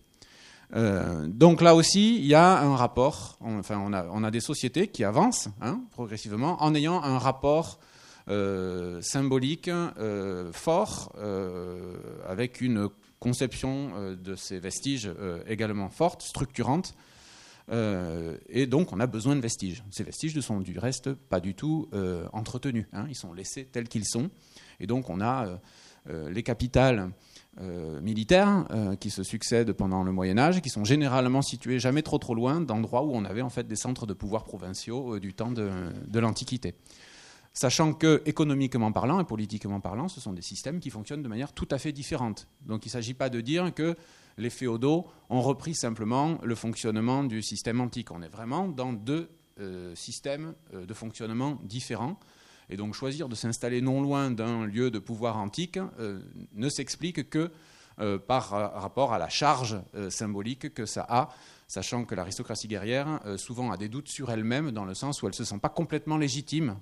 Euh, 0.76 1.28
donc 1.28 1.62
là 1.62 1.74
aussi, 1.74 2.18
il 2.18 2.26
y 2.26 2.36
a 2.36 2.60
un 2.60 2.76
rapport, 2.76 3.38
enfin 3.42 3.80
on 3.80 3.94
a, 3.94 4.06
on 4.12 4.24
a 4.24 4.32
des 4.32 4.42
sociétés 4.42 4.88
qui 4.88 5.04
avancent 5.04 5.48
hein, 5.62 5.82
progressivement 5.92 6.62
en 6.62 6.76
ayant 6.76 7.02
un 7.02 7.18
rapport 7.18 7.80
euh, 8.28 9.02
symbolique 9.02 9.70
euh, 9.70 10.52
fort, 10.52 11.16
avec 12.28 12.62
une 12.62 12.90
conception 13.20 14.16
de 14.22 14.36
ces 14.36 14.60
vestiges 14.60 15.10
également 15.48 15.90
forte, 15.90 16.22
structurante. 16.22 16.94
et 17.72 18.68
donc 18.68 18.92
on 18.92 19.00
a 19.00 19.08
besoin 19.08 19.36
de 19.36 19.42
vestiges. 19.42 19.84
Ces 19.92 20.04
vestiges 20.04 20.36
ne 20.36 20.42
sont 20.42 20.60
du 20.60 20.78
reste 20.78 21.14
pas 21.14 21.40
du 21.40 21.56
tout 21.56 21.90
entretenus, 22.34 22.86
hein. 22.94 23.06
ils 23.10 23.16
sont 23.16 23.34
laissés 23.34 23.66
tels 23.66 23.88
qu'ils 23.88 24.06
sont. 24.06 24.30
Et 24.80 24.86
donc 24.86 25.10
on 25.10 25.22
a 25.22 25.60
les 26.08 26.44
capitales 26.44 27.10
euh, 27.62 28.02
militaires 28.02 28.66
euh, 28.72 28.98
qui 28.98 29.10
se 29.10 29.24
succèdent 29.24 29.72
pendant 29.72 30.04
le 30.04 30.12
Moyen 30.12 30.38
Âge, 30.38 30.62
qui 30.62 30.70
sont 30.70 30.84
généralement 30.84 31.42
situés 31.42 31.80
jamais 31.80 32.02
trop 32.02 32.18
trop 32.18 32.36
loin 32.36 32.60
d'endroits 32.60 33.04
où 33.04 33.12
on 33.14 33.24
avait 33.24 33.42
en 33.42 33.50
fait 33.50 33.66
des 33.66 33.78
centres 33.78 34.06
de 34.06 34.14
pouvoir 34.14 34.44
provinciaux 34.44 35.16
euh, 35.16 35.20
du 35.22 35.34
temps 35.34 35.52
de, 35.52 36.20
l'Antiquité. 36.20 36.76
Sachant 37.54 37.94
que 37.94 38.22
économiquement 38.26 38.92
parlant 38.92 39.22
et 39.22 39.24
politiquement 39.24 39.80
parlant, 39.80 40.10
ce 40.10 40.20
sont 40.20 40.34
des 40.34 40.42
systèmes 40.42 40.82
qui 40.82 40.90
fonctionnent 40.90 41.24
de 41.24 41.30
manière 41.30 41.54
tout 41.54 41.68
à 41.72 41.78
fait 41.78 41.94
différente. 41.94 42.50
Donc 42.66 42.86
il 42.86 42.90
ne 42.90 42.92
s'agit 42.92 43.14
pas 43.14 43.30
de 43.30 43.40
dire 43.40 43.74
que 43.74 43.96
les 44.38 44.50
féodaux 44.50 45.08
ont 45.30 45.42
repris 45.42 45.76
simplement 45.76 46.38
le 46.44 46.56
fonctionnement 46.56 47.24
du 47.24 47.42
système 47.42 47.80
antique. 47.80 48.12
On 48.12 48.22
est 48.22 48.28
vraiment 48.28 48.68
dans 48.68 48.92
deux 48.92 49.30
systèmes 49.94 50.56
de 50.74 50.94
fonctionnement 50.94 51.58
différents 51.64 52.20
et 52.70 52.78
donc 52.78 52.94
choisir 52.94 53.30
de 53.30 53.36
s'installer 53.36 53.82
non 53.82 54.02
loin 54.02 54.32
d'un 54.32 54.66
lieu 54.66 54.92
de 54.92 55.00
pouvoir 55.00 55.38
antique 55.38 55.80
euh, 56.00 56.22
ne 56.54 56.70
s'explique 56.70 57.30
que 57.30 57.52
euh, 58.00 58.20
par 58.20 58.50
rapport 58.50 59.14
à 59.14 59.20
la 59.20 59.30
charge 59.30 59.78
euh, 59.96 60.10
symbolique 60.10 60.74
que 60.74 60.86
ça 60.86 61.06
a, 61.08 61.30
sachant 61.68 62.04
que 62.04 62.14
l'aristocratie 62.14 62.68
guerrière 62.68 63.22
souvent 63.38 63.72
a 63.72 63.78
des 63.78 63.90
doutes 63.90 64.10
sur 64.10 64.32
elle-même 64.32 64.72
dans 64.72 64.86
le 64.86 64.94
sens 64.94 65.22
où 65.22 65.26
elle 65.26 65.32
ne 65.32 65.36
se 65.36 65.46
sent 65.46 65.58
pas 65.60 65.70
complètement 65.70 66.18
légitime 66.18 66.78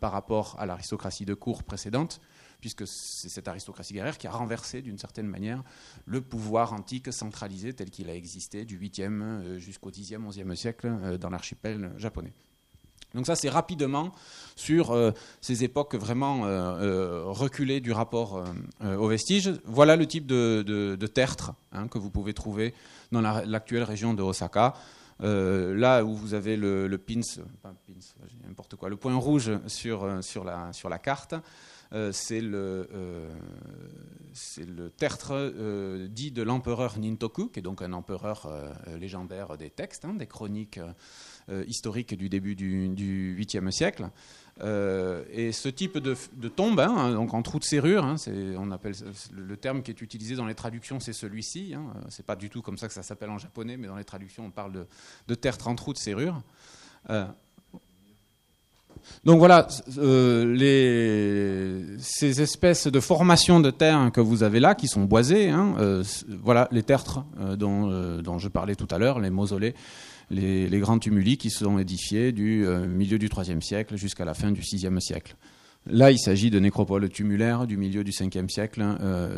par 0.00 0.12
rapport 0.12 0.56
à 0.58 0.64
l'aristocratie 0.64 1.26
de 1.26 1.34
cour 1.34 1.62
précédente, 1.64 2.20
puisque 2.60 2.86
c'est 2.86 3.28
cette 3.28 3.48
aristocratie 3.48 3.92
guerrière 3.92 4.16
qui 4.16 4.26
a 4.26 4.30
renversé 4.30 4.80
d'une 4.80 4.96
certaine 4.96 5.26
manière 5.26 5.62
le 6.06 6.22
pouvoir 6.22 6.72
antique 6.72 7.12
centralisé 7.12 7.74
tel 7.74 7.90
qu'il 7.90 8.08
a 8.08 8.14
existé 8.14 8.64
du 8.64 8.78
8e 8.78 9.58
jusqu'au 9.58 9.90
10e, 9.90 10.26
11e 10.30 10.54
siècle 10.54 11.18
dans 11.18 11.28
l'archipel 11.28 11.92
japonais. 11.98 12.32
Donc 13.14 13.26
ça, 13.26 13.36
c'est 13.36 13.48
rapidement 13.48 14.12
sur 14.56 14.90
euh, 14.90 15.10
ces 15.40 15.64
époques 15.64 15.94
vraiment 15.94 16.44
euh, 16.44 16.48
euh, 16.48 17.22
reculées 17.26 17.80
du 17.80 17.92
rapport 17.92 18.44
aux 18.82 19.08
vestiges. 19.08 19.52
Voilà 19.64 19.96
le 19.96 20.06
type 20.06 20.26
de, 20.26 21.06
tertre 21.12 21.52
hein, 21.72 21.88
que 21.88 21.98
vous 21.98 22.10
pouvez 22.10 22.34
trouver 22.34 22.74
dans 23.10 23.20
l'actuelle 23.20 23.82
région 23.82 24.14
de 24.14 24.22
Osaka. 24.22 24.74
là 25.20 26.04
où 26.04 26.14
vous 26.14 26.34
avez 26.34 26.56
le, 26.56 26.96
pins, 26.96 27.20
n'importe 28.46 28.76
quoi, 28.76 28.88
le 28.88 28.96
point 28.96 29.14
rouge 29.14 29.52
sur, 29.66 30.22
sur, 30.22 30.44
la, 30.44 30.72
sur 30.72 30.88
la 30.88 30.98
carte, 30.98 31.34
c'est 32.12 32.40
le, 32.40 32.88
le, 34.66 34.90
tertre 34.90 35.52
dit 36.08 36.30
de 36.30 36.42
l'empereur 36.42 36.98
Nintoku, 36.98 37.48
qui 37.48 37.58
est 37.58 37.62
donc 37.62 37.82
un 37.82 37.92
empereur 37.92 38.48
légendaire 38.98 39.58
des 39.58 39.70
textes, 39.70 40.04
hein, 40.04 40.14
des 40.14 40.26
chroniques 40.26 40.80
historique 41.66 42.16
du 42.16 42.28
début 42.28 42.54
du, 42.54 43.36
8e 43.38 43.70
siècle. 43.70 44.10
Euh, 44.60 45.24
et 45.32 45.50
ce 45.50 45.68
type 45.68 45.98
de, 45.98 46.14
tombe, 46.48 46.80
hein, 46.80 47.12
donc 47.12 47.34
en 47.34 47.42
trou 47.42 47.58
de 47.58 47.64
serrure, 47.64 48.04
hein, 48.04 48.16
on 48.58 48.70
appelle 48.70 48.94
le 49.34 49.56
terme 49.56 49.82
qui 49.82 49.90
est 49.90 50.02
utilisé 50.02 50.36
dans 50.36 50.46
les 50.46 50.54
traductions, 50.54 51.00
c'est 51.00 51.14
celui-ci. 51.14 51.74
Hein, 51.74 51.86
c'est 52.08 52.26
pas 52.26 52.36
du 52.36 52.50
tout 52.50 52.62
comme 52.62 52.76
ça 52.76 52.86
que 52.86 52.94
ça 52.94 53.02
s'appelle 53.02 53.30
en 53.30 53.38
japonais, 53.38 53.76
mais 53.76 53.88
dans 53.88 53.96
les 53.96 54.04
traductions, 54.04 54.46
on 54.46 54.50
parle 54.50 54.72
de, 54.72 54.86
de 55.26 55.34
tertre 55.34 55.68
en 55.68 55.74
trou 55.74 55.92
de 55.92 55.98
serrure. 55.98 56.42
Euh, 57.10 57.24
donc 59.24 59.38
voilà, 59.38 59.66
les, 59.96 61.98
ces 61.98 62.40
espèces 62.40 62.86
de 62.86 63.00
formations 63.00 63.58
de 63.58 63.70
terre 63.70 64.10
que 64.12 64.20
vous 64.20 64.44
avez 64.44 64.60
là, 64.60 64.76
qui 64.76 64.86
sont 64.86 65.04
boisées, 65.04 65.52
voilà 66.28 66.68
les 66.70 66.84
tertres 66.84 67.24
dont, 67.56 68.20
dont, 68.20 68.38
je 68.38 68.48
parlais 68.48 68.76
tout 68.76 68.86
à 68.92 68.98
l'heure, 68.98 69.18
les 69.18 69.30
mausolées 69.30 69.74
les, 70.30 70.78
grands 70.78 70.98
tumuli 70.98 71.36
qui 71.36 71.50
sont 71.50 71.78
édifiés 71.78 72.32
du 72.32 72.66
euh, 72.66 72.86
milieu 72.86 73.18
du 73.18 73.28
IIIe 73.28 73.62
siècle 73.62 73.96
jusqu'à 73.96 74.24
la 74.24 74.34
fin 74.34 74.50
du 74.50 74.60
VIe 74.60 74.88
siècle. 75.00 75.36
Là, 75.86 76.12
il 76.12 76.18
s'agit 76.18 76.50
de 76.50 76.60
nécropoles 76.60 77.08
tumulaires 77.08 77.66
du 77.66 77.76
milieu 77.76 78.04
du 78.04 78.12
5e 78.12 78.48
siècle 78.48 78.84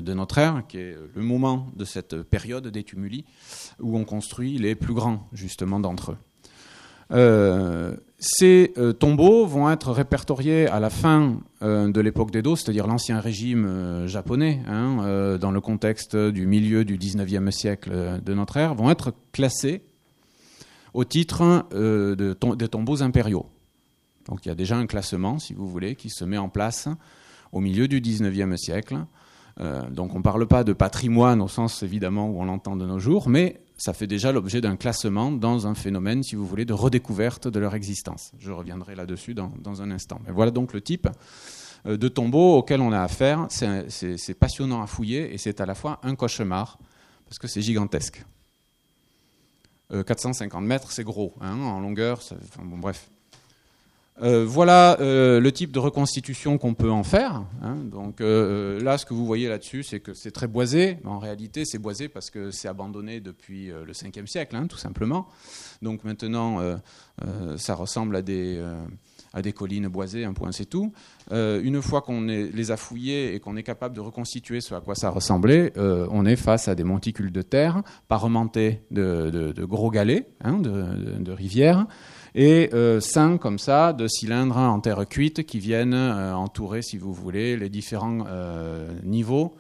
de 0.02 0.12
notre 0.12 0.36
ère, 0.36 0.62
qui 0.68 0.76
est 0.76 0.94
le 1.14 1.22
moment 1.22 1.68
de 1.74 1.86
cette 1.86 2.22
période 2.22 2.68
des 2.68 2.84
tumuli, 2.84 3.24
où 3.80 3.96
on 3.96 4.04
construit 4.04 4.58
les 4.58 4.74
plus 4.74 4.92
grands, 4.92 5.26
justement, 5.32 5.80
d'entre 5.80 6.12
eux. 6.12 6.16
Euh, 7.12 7.94
ces 8.18 8.72
euh, 8.78 8.92
tombeaux 8.92 9.46
vont 9.46 9.70
être 9.70 9.92
répertoriés 9.92 10.66
à 10.66 10.80
la 10.80 10.88
fin 10.88 11.40
euh, 11.62 11.90
de 11.90 12.00
l'époque 12.00 12.30
d'Edo, 12.30 12.56
c'est-à-dire 12.56 12.86
l'ancien 12.86 13.20
régime 13.20 14.06
japonais, 14.06 14.60
hein, 14.66 15.36
dans 15.38 15.50
le 15.50 15.60
contexte 15.60 16.16
du 16.16 16.46
milieu 16.46 16.84
du 16.84 16.96
19e 16.96 17.50
siècle 17.50 18.20
de 18.24 18.34
notre 18.34 18.56
ère, 18.56 18.74
vont 18.74 18.90
être 18.90 19.12
classés 19.32 19.82
au 20.94 21.04
titre 21.04 21.66
de 21.72 22.54
des 22.54 22.68
tombeaux 22.68 23.02
impériaux. 23.02 23.46
Donc 24.26 24.46
il 24.46 24.48
y 24.48 24.52
a 24.52 24.54
déjà 24.54 24.76
un 24.76 24.86
classement, 24.86 25.38
si 25.38 25.52
vous 25.52 25.68
voulez, 25.68 25.96
qui 25.96 26.08
se 26.08 26.24
met 26.24 26.38
en 26.38 26.48
place 26.48 26.88
au 27.52 27.60
milieu 27.60 27.88
du 27.88 28.00
19e 28.00 28.56
siècle. 28.56 28.96
donc 29.90 30.14
on 30.14 30.18
ne 30.18 30.22
parle 30.22 30.46
pas 30.46 30.64
de 30.64 30.72
patrimoine 30.72 31.42
au 31.42 31.48
sens 31.48 31.82
évidemment 31.82 32.28
où 32.30 32.40
on 32.40 32.44
l'entend 32.46 32.76
de 32.76 32.86
nos 32.86 32.98
jours, 32.98 33.28
mais 33.28 33.60
ça 33.76 33.92
fait 33.92 34.06
déjà 34.06 34.32
l'objet 34.32 34.60
d'un 34.60 34.76
classement 34.76 35.32
dans 35.32 35.66
un 35.66 35.74
phénomène, 35.74 36.22
si 36.22 36.36
vous 36.36 36.46
voulez, 36.46 36.64
de 36.64 36.72
redécouverte 36.72 37.48
de 37.48 37.58
leur 37.58 37.74
existence. 37.74 38.32
Je 38.38 38.52
reviendrai 38.52 38.94
là-dessus 38.94 39.34
dans, 39.34 39.82
un 39.82 39.90
instant. 39.90 40.20
Mais 40.26 40.32
voilà 40.32 40.50
donc 40.50 40.72
le 40.72 40.80
type 40.80 41.08
euh, 41.86 41.96
de 41.96 42.08
tombeau 42.08 42.56
auquel 42.56 42.80
on 42.80 42.92
a 42.92 43.00
affaire. 43.00 43.46
C'est 43.50 44.38
passionnant 44.38 44.82
à 44.82 44.86
fouiller 44.86 45.34
et 45.34 45.38
c'est 45.38 45.60
à 45.60 45.66
la 45.66 45.74
fois 45.74 45.98
un 46.02 46.14
cauchemar, 46.14 46.78
parce 47.26 47.38
que 47.38 47.48
c'est 47.48 47.62
gigantesque. 47.62 48.24
450 50.02 50.62
euh, 50.62 50.66
mètres, 50.66 50.92
c'est 50.92 51.04
gros, 51.04 51.32
hein, 51.40 51.58
en 51.60 51.80
longueur. 51.80 52.20
bon, 52.62 52.78
bref. 52.78 53.08
Euh, 54.22 54.44
voilà 54.46 55.00
euh, 55.00 55.40
le 55.40 55.50
type 55.50 55.72
de 55.72 55.80
reconstitution 55.80 56.56
qu'on 56.56 56.74
peut 56.74 56.90
en 56.90 57.02
faire. 57.02 57.42
Hein. 57.62 57.76
Donc 57.84 58.20
là, 58.20 58.96
ce 58.98 59.04
que 59.06 59.14
vous 59.14 59.26
voyez 59.26 59.48
là-dessus, 59.48 59.82
c'est 59.82 60.00
que 60.00 60.14
c'est 60.14 60.30
très 60.30 60.46
boisé. 60.46 60.98
En 61.04 61.18
réalité, 61.18 61.64
c'est 61.64 61.78
boisé 61.78 62.08
parce 62.08 62.30
que 62.30 62.50
c'est 62.50 62.68
abandonné 62.68 63.20
depuis 63.20 63.66
le 63.66 63.92
5e 63.92 64.26
siècle, 64.26 64.54
hein, 64.54 64.66
tout 64.68 64.78
simplement. 64.78 65.26
Donc 65.82 66.04
maintenant, 66.04 66.60
ça 67.56 67.74
ressemble 67.74 68.14
à 68.14 68.22
des, 68.22 68.62
à 69.34 69.42
des 69.42 69.52
collines 69.52 69.88
boisées, 69.88 70.24
un 70.24 70.32
point 70.32 70.52
c'est 70.52 70.64
tout. 70.64 70.92
une 71.30 71.82
fois 71.82 72.00
qu'on 72.02 72.22
les 72.22 72.70
a 72.70 72.76
fouillées 72.76 73.34
et 73.34 73.40
qu'on 73.40 73.56
est 73.56 73.62
capable 73.62 73.94
de 73.94 74.00
reconstituer 74.00 74.60
ce 74.60 74.74
à 74.74 74.80
quoi 74.80 74.94
ça 74.94 75.10
ressemblait, 75.10 75.72
on 75.76 76.24
est 76.24 76.36
face 76.36 76.68
à 76.68 76.74
des 76.74 76.84
monticules 76.84 77.32
de 77.32 77.42
terre 77.42 77.82
parementés 78.08 78.80
de, 78.90 79.30
de, 79.30 79.64
gros 79.64 79.90
galets 79.90 80.26
hein, 80.42 80.58
de, 80.58 81.32
rivières 81.32 81.86
et 82.34 82.70
euh, 82.74 83.00
cinq 83.00 83.38
comme 83.38 83.58
ça 83.58 83.92
de 83.92 84.08
cylindres 84.08 84.58
en 84.58 84.80
terre 84.80 85.06
cuite 85.08 85.44
qui 85.44 85.60
viennent 85.60 85.94
euh, 85.94 86.34
entourer, 86.34 86.82
si 86.82 86.98
vous 86.98 87.12
voulez, 87.12 87.56
les 87.56 87.68
différents 87.68 88.24
euh, 88.26 88.88
niveaux 89.04 89.54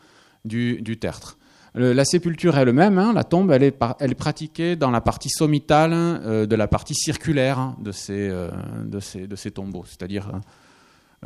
du, 0.44 0.82
tertre. 0.98 1.38
La 1.74 2.04
sépulture 2.04 2.56
elle-même, 2.56 2.98
hein, 2.98 3.12
la 3.12 3.24
tombe, 3.24 3.50
elle 3.50 3.64
est, 3.64 3.76
est, 4.00 4.14
pratiquée 4.14 4.76
dans 4.76 4.90
la 4.90 5.00
partie 5.00 5.28
sommitale 5.28 6.46
de 6.46 6.54
la 6.56 6.68
partie 6.68 6.94
circulaire 6.94 7.74
de 7.80 7.90
ces, 7.90 8.28
de 8.28 9.36
ces, 9.36 9.50
tombeaux, 9.50 9.84
c'est-à-dire 9.84 10.30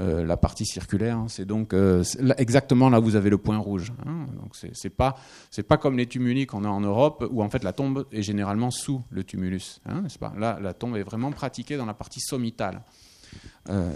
euh, 0.00 0.24
la 0.24 0.36
partie 0.36 0.64
circulaire, 0.64 1.16
hein, 1.16 1.26
c'est 1.28 1.44
donc 1.44 1.74
euh, 1.74 2.04
exactement 2.36 2.88
là 2.88 3.00
où 3.00 3.02
vous 3.02 3.16
avez 3.16 3.30
le 3.30 3.38
point 3.38 3.58
rouge. 3.58 3.92
Hein. 4.06 4.26
donc 4.40 4.54
c'est 4.54 4.90
pas 5.64 5.76
comme 5.76 5.96
les 5.96 6.06
tumuli 6.06 6.46
qu'on 6.46 6.64
a 6.64 6.68
en 6.68 6.80
Europe 6.80 7.26
où 7.32 7.42
en 7.42 7.50
fait 7.50 7.64
la 7.64 7.72
tombe 7.72 8.06
est 8.12 8.22
généralement 8.22 8.70
sous 8.70 9.02
le 9.10 9.24
tumulus, 9.24 9.80
hein, 9.86 10.02
n'est-ce 10.02 10.18
pas? 10.18 10.32
Là, 10.38 10.60
la 10.62 10.72
tombe 10.72 10.96
est 10.96 11.02
vraiment 11.02 11.32
pratiquée 11.32 11.76
dans 11.76 11.86
la 11.86 11.94
partie 11.94 12.20
sommitale, 12.20 12.82
euh, 13.70 13.90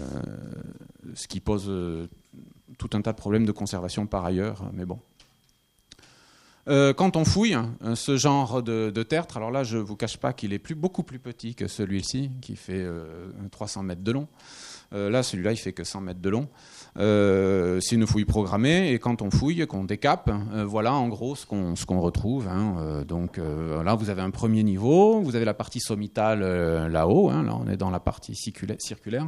ce 1.13 1.25
qui 1.29 1.39
pose 1.39 1.71
tout 2.77 2.89
un 2.93 3.01
tas 3.01 3.13
de 3.13 3.17
problèmes 3.17 3.45
de 3.45 3.53
conservation 3.53 4.05
par 4.05 4.25
ailleurs, 4.25 4.69
mais 4.73 4.85
bon. 4.85 4.99
Quand 6.67 7.17
on 7.17 7.25
fouille 7.25 7.57
ce 7.95 8.17
genre 8.17 8.63
de, 8.63 9.03
tertre, 9.03 9.37
alors 9.37 9.51
là 9.51 9.63
je 9.63 9.77
ne 9.77 9.81
vous 9.81 9.95
cache 9.95 10.17
pas 10.17 10.33
qu'il 10.33 10.53
est 10.53 10.73
beaucoup 10.73 11.03
plus 11.03 11.19
petit 11.19 11.55
que 11.55 11.67
celui-ci, 11.67 12.31
qui 12.41 12.55
fait 12.55 12.85
300 13.51 13.83
mètres 13.83 14.03
de 14.03 14.11
long. 14.11 14.27
Euh, 14.93 15.09
là, 15.09 15.23
celui-là, 15.23 15.51
il 15.51 15.57
fait 15.57 15.73
que 15.73 15.83
100 15.83 16.01
mètres 16.01 16.21
de 16.21 16.29
long. 16.29 16.47
Euh, 16.99 17.79
c'est 17.81 17.95
une 17.95 18.05
fouille 18.05 18.25
programmée 18.25 18.91
et 18.91 18.99
quand 18.99 19.21
on 19.21 19.31
fouille, 19.31 19.65
qu'on 19.65 19.83
décape, 19.83 20.29
euh, 20.53 20.63
voilà 20.63 20.93
en 20.93 21.07
gros 21.07 21.35
ce 21.35 21.45
qu'on 21.45 21.75
ce 21.75 21.85
qu'on 21.87 21.99
retrouve. 21.99 22.47
Hein. 22.47 23.03
donc 23.07 23.37
là, 23.37 23.95
vous 23.95 24.09
avez 24.09 24.21
un 24.21 24.29
premier 24.29 24.63
niveau, 24.63 25.19
vous 25.21 25.35
avez 25.35 25.45
la 25.45 25.53
partie 25.53 25.79
sommitale 25.79 26.41
là-haut, 26.87 27.29
hein. 27.29 27.43
là 27.43 27.55
on 27.59 27.67
est 27.67 27.77
dans 27.77 27.89
la 27.89 27.99
partie 27.99 28.35
circulaire, 28.35 29.27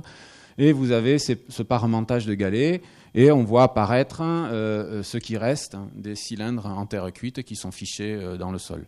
et 0.58 0.72
vous 0.72 0.92
avez 0.92 1.18
ce 1.18 1.64
parementage 1.64 2.26
de 2.26 2.34
galets 2.36 2.82
et 3.16 3.32
on 3.32 3.44
voit 3.44 3.64
apparaître 3.64 4.18
ce 4.20 5.18
qui 5.18 5.38
reste 5.38 5.76
des 5.96 6.16
cylindres 6.16 6.68
en 6.68 6.86
terre 6.86 7.12
cuite 7.12 7.42
qui 7.44 7.56
sont 7.56 7.72
fichés 7.72 8.38
dans 8.38 8.52
le 8.52 8.60
sol. 8.60 8.86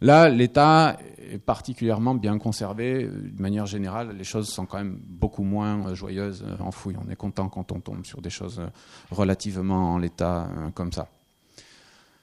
Là, 0.00 0.28
l'État 0.28 0.96
est 1.18 1.38
particulièrement 1.38 2.14
bien 2.14 2.38
conservé. 2.38 3.04
De 3.04 3.42
manière 3.42 3.66
générale, 3.66 4.14
les 4.16 4.24
choses 4.24 4.48
sont 4.48 4.64
quand 4.64 4.78
même 4.78 4.98
beaucoup 5.02 5.42
moins 5.42 5.88
euh, 5.88 5.94
joyeuses 5.94 6.44
euh, 6.46 6.62
en 6.62 6.70
fouille. 6.70 6.94
On 7.04 7.10
est 7.10 7.16
content 7.16 7.48
quand 7.48 7.72
on 7.72 7.80
tombe 7.80 8.04
sur 8.06 8.22
des 8.22 8.30
choses 8.30 8.60
euh, 8.60 8.68
relativement 9.10 9.94
en 9.94 9.98
l'état 9.98 10.48
comme 10.74 10.92
ça. 10.92 11.08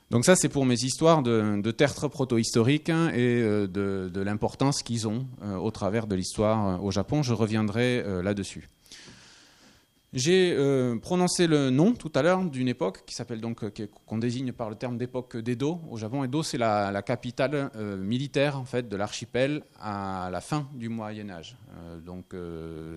Donc 0.09 0.24
ça, 0.24 0.38
c'est 0.38 0.47
pour 0.47 0.65
mes 0.65 0.75
histoires 0.83 1.21
de, 1.21 1.59
de 1.62 1.71
tertres 1.71 2.07
proto-historiques 2.07 2.89
hein, 2.89 3.09
et 3.13 3.41
de 3.41 4.21
l'importance 4.21 4.83
qu'ils 4.83 5.07
ont 5.07 5.25
au 5.59 5.71
travers 5.71 6.05
de 6.05 6.15
l'histoire 6.15 6.83
au 6.83 6.91
Japon. 6.91 7.24
Je 7.24 7.33
reviendrai 7.33 8.03
là-dessus. 8.21 8.69
J'ai 10.15 10.53
euh, 10.53 10.98
prononcé 10.98 11.45
le 11.45 11.72
nom 11.72 11.91
tout 11.91 12.12
à 12.15 12.22
l'heure 12.22 12.41
d'une 12.45 12.69
époque 12.69 13.03
qui 13.05 13.13
s'appelle 13.13 13.41
donc 13.41 13.65
euh, 13.65 13.88
qu'on 14.05 14.17
désigne 14.17 14.53
par 14.53 14.69
le 14.69 14.77
terme 14.77 14.98
d'époque 14.98 15.36
d'Edo 15.36 15.81
au 15.89 15.98
Japon. 15.98 16.24
Edo, 16.24 16.41
c'est 16.41 16.57
la, 16.57 17.01
capitale 17.01 17.69
euh, 17.75 17.98
militaire 17.98 18.57
en 18.57 18.63
fait 18.63 18.88
de 18.88 18.95
l'archipel 18.95 19.63
à 19.77 20.29
la 20.31 20.39
fin 20.39 20.69
du 20.74 20.88
Moyen 20.88 21.29
Âge. 21.29 21.57
donc 22.05 22.34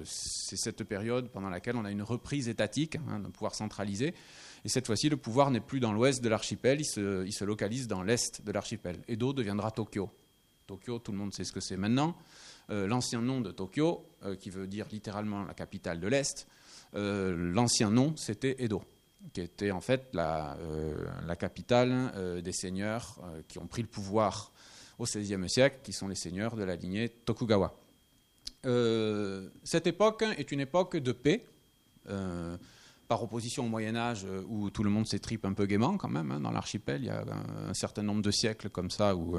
c'est 0.04 0.56
cette 0.56 0.84
période 0.84 1.28
pendant 1.30 1.50
laquelle 1.50 1.74
on 1.74 1.84
a 1.84 1.90
une 1.90 2.04
reprise 2.04 2.48
étatique 2.48 2.94
hein, 3.08 3.18
d'un 3.18 3.30
pouvoir 3.30 3.56
centralisé. 3.56 4.14
Et 4.64 4.68
cette 4.68 4.86
fois-ci, 4.86 5.08
le 5.08 5.16
pouvoir 5.16 5.50
n'est 5.50 5.58
plus 5.58 5.80
dans 5.80 5.92
l'ouest 5.92 6.22
de 6.22 6.28
l'archipel, 6.28 6.80
il 6.80 6.84
se, 7.32 7.44
localise 7.44 7.88
dans 7.88 8.04
l'est 8.04 8.44
de 8.44 8.52
l'archipel. 8.52 8.96
Edo 9.08 9.32
deviendra 9.32 9.72
Tokyo. 9.72 10.08
Tokyo, 10.68 11.00
tout 11.00 11.10
le 11.10 11.18
monde 11.18 11.34
sait 11.34 11.42
ce 11.42 11.52
que 11.52 11.60
c'est 11.60 11.76
maintenant. 11.76 12.14
L'ancien 12.68 13.22
nom 13.22 13.40
de 13.40 13.50
Tokyo, 13.50 14.04
qui 14.38 14.50
veut 14.50 14.68
dire 14.68 14.86
littéralement 14.92 15.42
la 15.44 15.54
capitale 15.54 15.98
de 15.98 16.06
l'est 16.06 16.46
l'ancien 16.94 17.90
nom, 17.90 18.14
c'était 18.16 18.56
Edo, 18.58 18.82
qui 19.32 19.40
était 19.40 19.70
en 19.70 19.80
fait 19.80 20.08
la, 20.12 20.56
euh, 20.56 21.34
capitale 21.34 22.12
euh, 22.16 22.40
des 22.40 22.52
seigneurs 22.52 23.18
qui 23.48 23.58
ont 23.58 23.66
pris 23.66 23.82
le 23.82 23.88
pouvoir 23.88 24.52
au 24.98 25.04
XVIe 25.04 25.48
siècle, 25.48 25.78
qui 25.82 25.92
sont 25.92 26.08
les 26.08 26.14
seigneurs 26.14 26.56
de 26.56 26.64
la 26.64 26.76
lignée 26.76 27.08
Tokugawa. 27.08 27.74
cette 29.64 29.86
époque 29.86 30.24
est 30.36 30.50
une 30.50 30.60
époque 30.60 30.96
de 30.96 31.12
paix, 31.12 31.44
par 33.06 33.22
opposition 33.22 33.64
au 33.64 33.68
Moyen 33.68 33.96
Âge 33.96 34.26
où 34.48 34.70
tout 34.70 34.82
le 34.82 34.90
monde 34.90 35.06
s'étripe 35.06 35.44
un 35.44 35.52
peu 35.52 35.66
gaiement 35.66 35.96
quand 35.96 36.08
même. 36.08 36.30
Hein, 36.30 36.40
dans 36.40 36.50
l'archipel, 36.50 37.02
il 37.02 37.06
y 37.06 37.10
a 37.10 37.24
un, 37.68 37.74
certain 37.74 38.02
nombre 38.02 38.22
de 38.22 38.30
siècles 38.30 38.70
comme 38.70 38.90
ça 38.90 39.14
où 39.14 39.38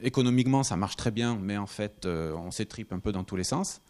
économiquement 0.00 0.62
ça 0.62 0.76
marche 0.76 0.96
très 0.96 1.10
bien, 1.10 1.36
mais 1.36 1.56
en 1.56 1.66
fait 1.66 2.06
on 2.06 2.50
s'étripe 2.50 2.92
un 2.92 3.00
peu 3.00 3.10
dans 3.10 3.24
tous 3.24 3.36
les 3.36 3.44
sens. 3.44 3.80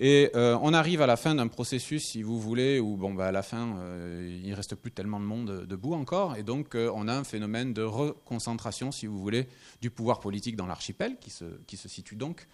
Et 0.00 0.30
euh, 0.36 0.56
on 0.62 0.74
arrive 0.74 1.02
à 1.02 1.06
la 1.06 1.16
fin 1.16 1.34
d'un 1.34 1.48
processus, 1.48 2.04
si 2.04 2.22
vous 2.22 2.38
voulez, 2.38 2.78
où 2.78 2.96
bon, 2.96 3.14
bah, 3.14 3.26
à 3.26 3.32
la 3.32 3.42
fin, 3.42 3.76
euh, 3.78 4.40
il 4.44 4.48
ne 4.48 4.54
reste 4.54 4.76
plus 4.76 4.92
tellement 4.92 5.18
de 5.18 5.24
monde 5.24 5.66
debout 5.66 5.94
encore. 5.94 6.36
Et 6.36 6.44
donc, 6.44 6.76
euh, 6.76 6.90
on 6.94 7.08
a 7.08 7.14
un 7.14 7.24
phénomène 7.24 7.72
de 7.72 7.82
reconcentration, 7.82 8.92
si 8.92 9.06
vous 9.06 9.18
voulez, 9.18 9.48
du 9.80 9.90
pouvoir 9.90 10.20
politique 10.20 10.54
dans 10.54 10.66
l'archipel, 10.66 11.16
qui 11.20 11.30
se, 11.30 11.44
qui 11.66 11.76
se 11.76 11.88
situe 11.88 12.14
donc 12.14 12.46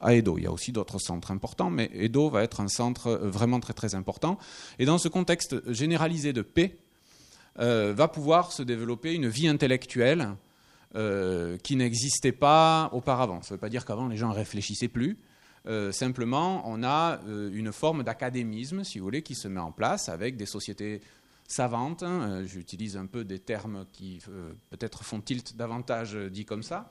à 0.00 0.14
Edo. 0.14 0.38
Il 0.38 0.44
y 0.44 0.46
a 0.46 0.52
aussi 0.52 0.70
d'autres 0.70 1.00
centres 1.00 1.32
importants, 1.32 1.70
mais 1.70 1.90
Edo 1.94 2.30
va 2.30 2.44
être 2.44 2.60
un 2.60 2.68
centre 2.68 3.10
vraiment 3.24 3.58
très 3.58 3.72
très 3.72 3.96
important. 3.96 4.38
Et 4.78 4.84
dans 4.84 4.98
ce 4.98 5.08
contexte 5.08 5.72
généralisé 5.72 6.32
de 6.32 6.42
paix, 6.42 6.78
va 7.56 8.08
pouvoir 8.08 8.50
se 8.50 8.64
développer 8.64 9.14
une 9.14 9.28
vie 9.28 9.46
intellectuelle 9.46 10.30
qui 11.62 11.76
n'existait 11.76 12.32
pas 12.32 12.90
auparavant. 12.92 13.42
Ça 13.42 13.54
ne 13.54 13.56
veut 13.56 13.60
pas 13.60 13.68
dire 13.68 13.84
qu'avant 13.84 14.08
les 14.08 14.16
gens 14.16 14.32
réfléchissaient 14.32 14.88
plus, 14.88 15.16
euh, 15.66 15.92
simplement, 15.92 16.62
on 16.68 16.82
a 16.82 17.20
euh, 17.26 17.50
une 17.52 17.72
forme 17.72 18.02
d'académisme, 18.02 18.84
si 18.84 18.98
vous 18.98 19.04
voulez, 19.04 19.22
qui 19.22 19.34
se 19.34 19.48
met 19.48 19.60
en 19.60 19.72
place 19.72 20.08
avec 20.08 20.36
des 20.36 20.46
sociétés 20.46 21.00
savantes. 21.48 22.02
Hein. 22.02 22.20
Euh, 22.22 22.46
j'utilise 22.46 22.96
un 22.96 23.06
peu 23.06 23.24
des 23.24 23.38
termes 23.38 23.86
qui 23.92 24.20
peut-être 24.70 25.04
font 25.04 25.20
tilt 25.20 25.56
davantage 25.56 26.16
dit 26.30 26.44
comme 26.44 26.62
ça. 26.62 26.90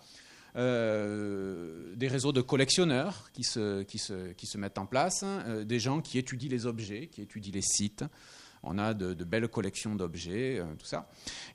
des 0.55 2.07
réseaux 2.07 2.31
de 2.31 2.41
collectionneurs 2.41 3.31
qui 3.33 3.43
se, 3.43 3.83
qui 3.83 3.99
se, 3.99 4.31
qui 4.33 4.47
se 4.47 4.57
mettent 4.57 4.77
en 4.77 4.85
place, 4.85 5.23
hein. 5.23 5.63
des 5.63 5.79
gens 5.79 6.01
qui 6.01 6.17
étudient 6.17 6.49
les 6.49 6.65
objets, 6.65 7.07
qui 7.07 7.21
étudient 7.21 7.53
les 7.53 7.61
sites, 7.61 8.05
on 8.63 8.77
a 8.77 8.93
de, 8.93 9.23
belles 9.23 9.47
collections 9.47 9.95
d'objets, 9.95 10.59
euh, 10.59 10.65
tout 10.79 10.85
ça. 10.85 11.07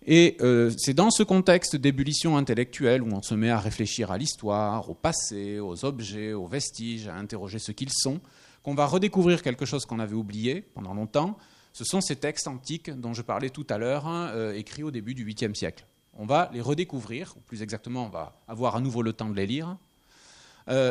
Et 0.07 0.37
euh, 0.41 0.71
c'est 0.77 0.95
dans 0.95 1.11
ce 1.11 1.23
contexte 1.23 1.75
d'ébullition 1.77 2.37
intellectuelle 2.37 3.03
où 3.03 3.09
on 3.13 3.23
se 3.23 3.35
met 3.35 3.51
à 3.51 3.59
réfléchir 3.59 4.11
à 4.11 4.19
l'histoire, 4.19 4.89
au 4.91 4.95
passé, 4.95 5.59
aux 5.59 5.85
objets, 5.85 6.33
aux 6.33 6.47
vestiges, 6.47 7.09
à 7.09 7.15
interroger 7.17 7.59
ce 7.59 7.73
qu'ils 7.73 7.93
sont, 7.93 8.21
qu'on 8.63 8.75
va 8.75 8.87
redécouvrir 8.87 9.43
quelque 9.43 9.65
chose 9.65 9.87
qu'on 9.87 9.99
avait 9.99 10.15
oublié 10.15 10.61
pendant 10.61 10.95
longtemps. 10.95 11.37
Ce 11.73 11.85
sont 11.85 12.01
ces 12.01 12.17
textes 12.17 12.49
antiques 12.49 12.91
dont 12.91 13.15
je 13.15 13.23
parlais 13.23 13.51
tout 13.51 13.67
à 13.71 13.79
l'heure, 13.79 14.07
hein, 14.07 14.31
euh, 14.35 14.55
écrits 14.55 14.83
au 14.83 14.91
début 14.91 15.15
du 15.15 15.25
8e 15.25 15.55
siècle. 15.55 15.87
On 16.15 16.27
va 16.27 16.51
les 16.53 16.61
redécouvrir, 16.61 17.35
ou 17.37 17.41
plus 17.41 17.63
exactement, 17.63 18.07
on 18.07 18.11
va 18.11 18.41
avoir 18.49 18.77
à 18.77 18.81
nouveau 18.81 19.03
le 19.03 19.13
temps 19.13 19.29
de 19.29 19.37
les 19.37 19.47
lire, 19.47 19.77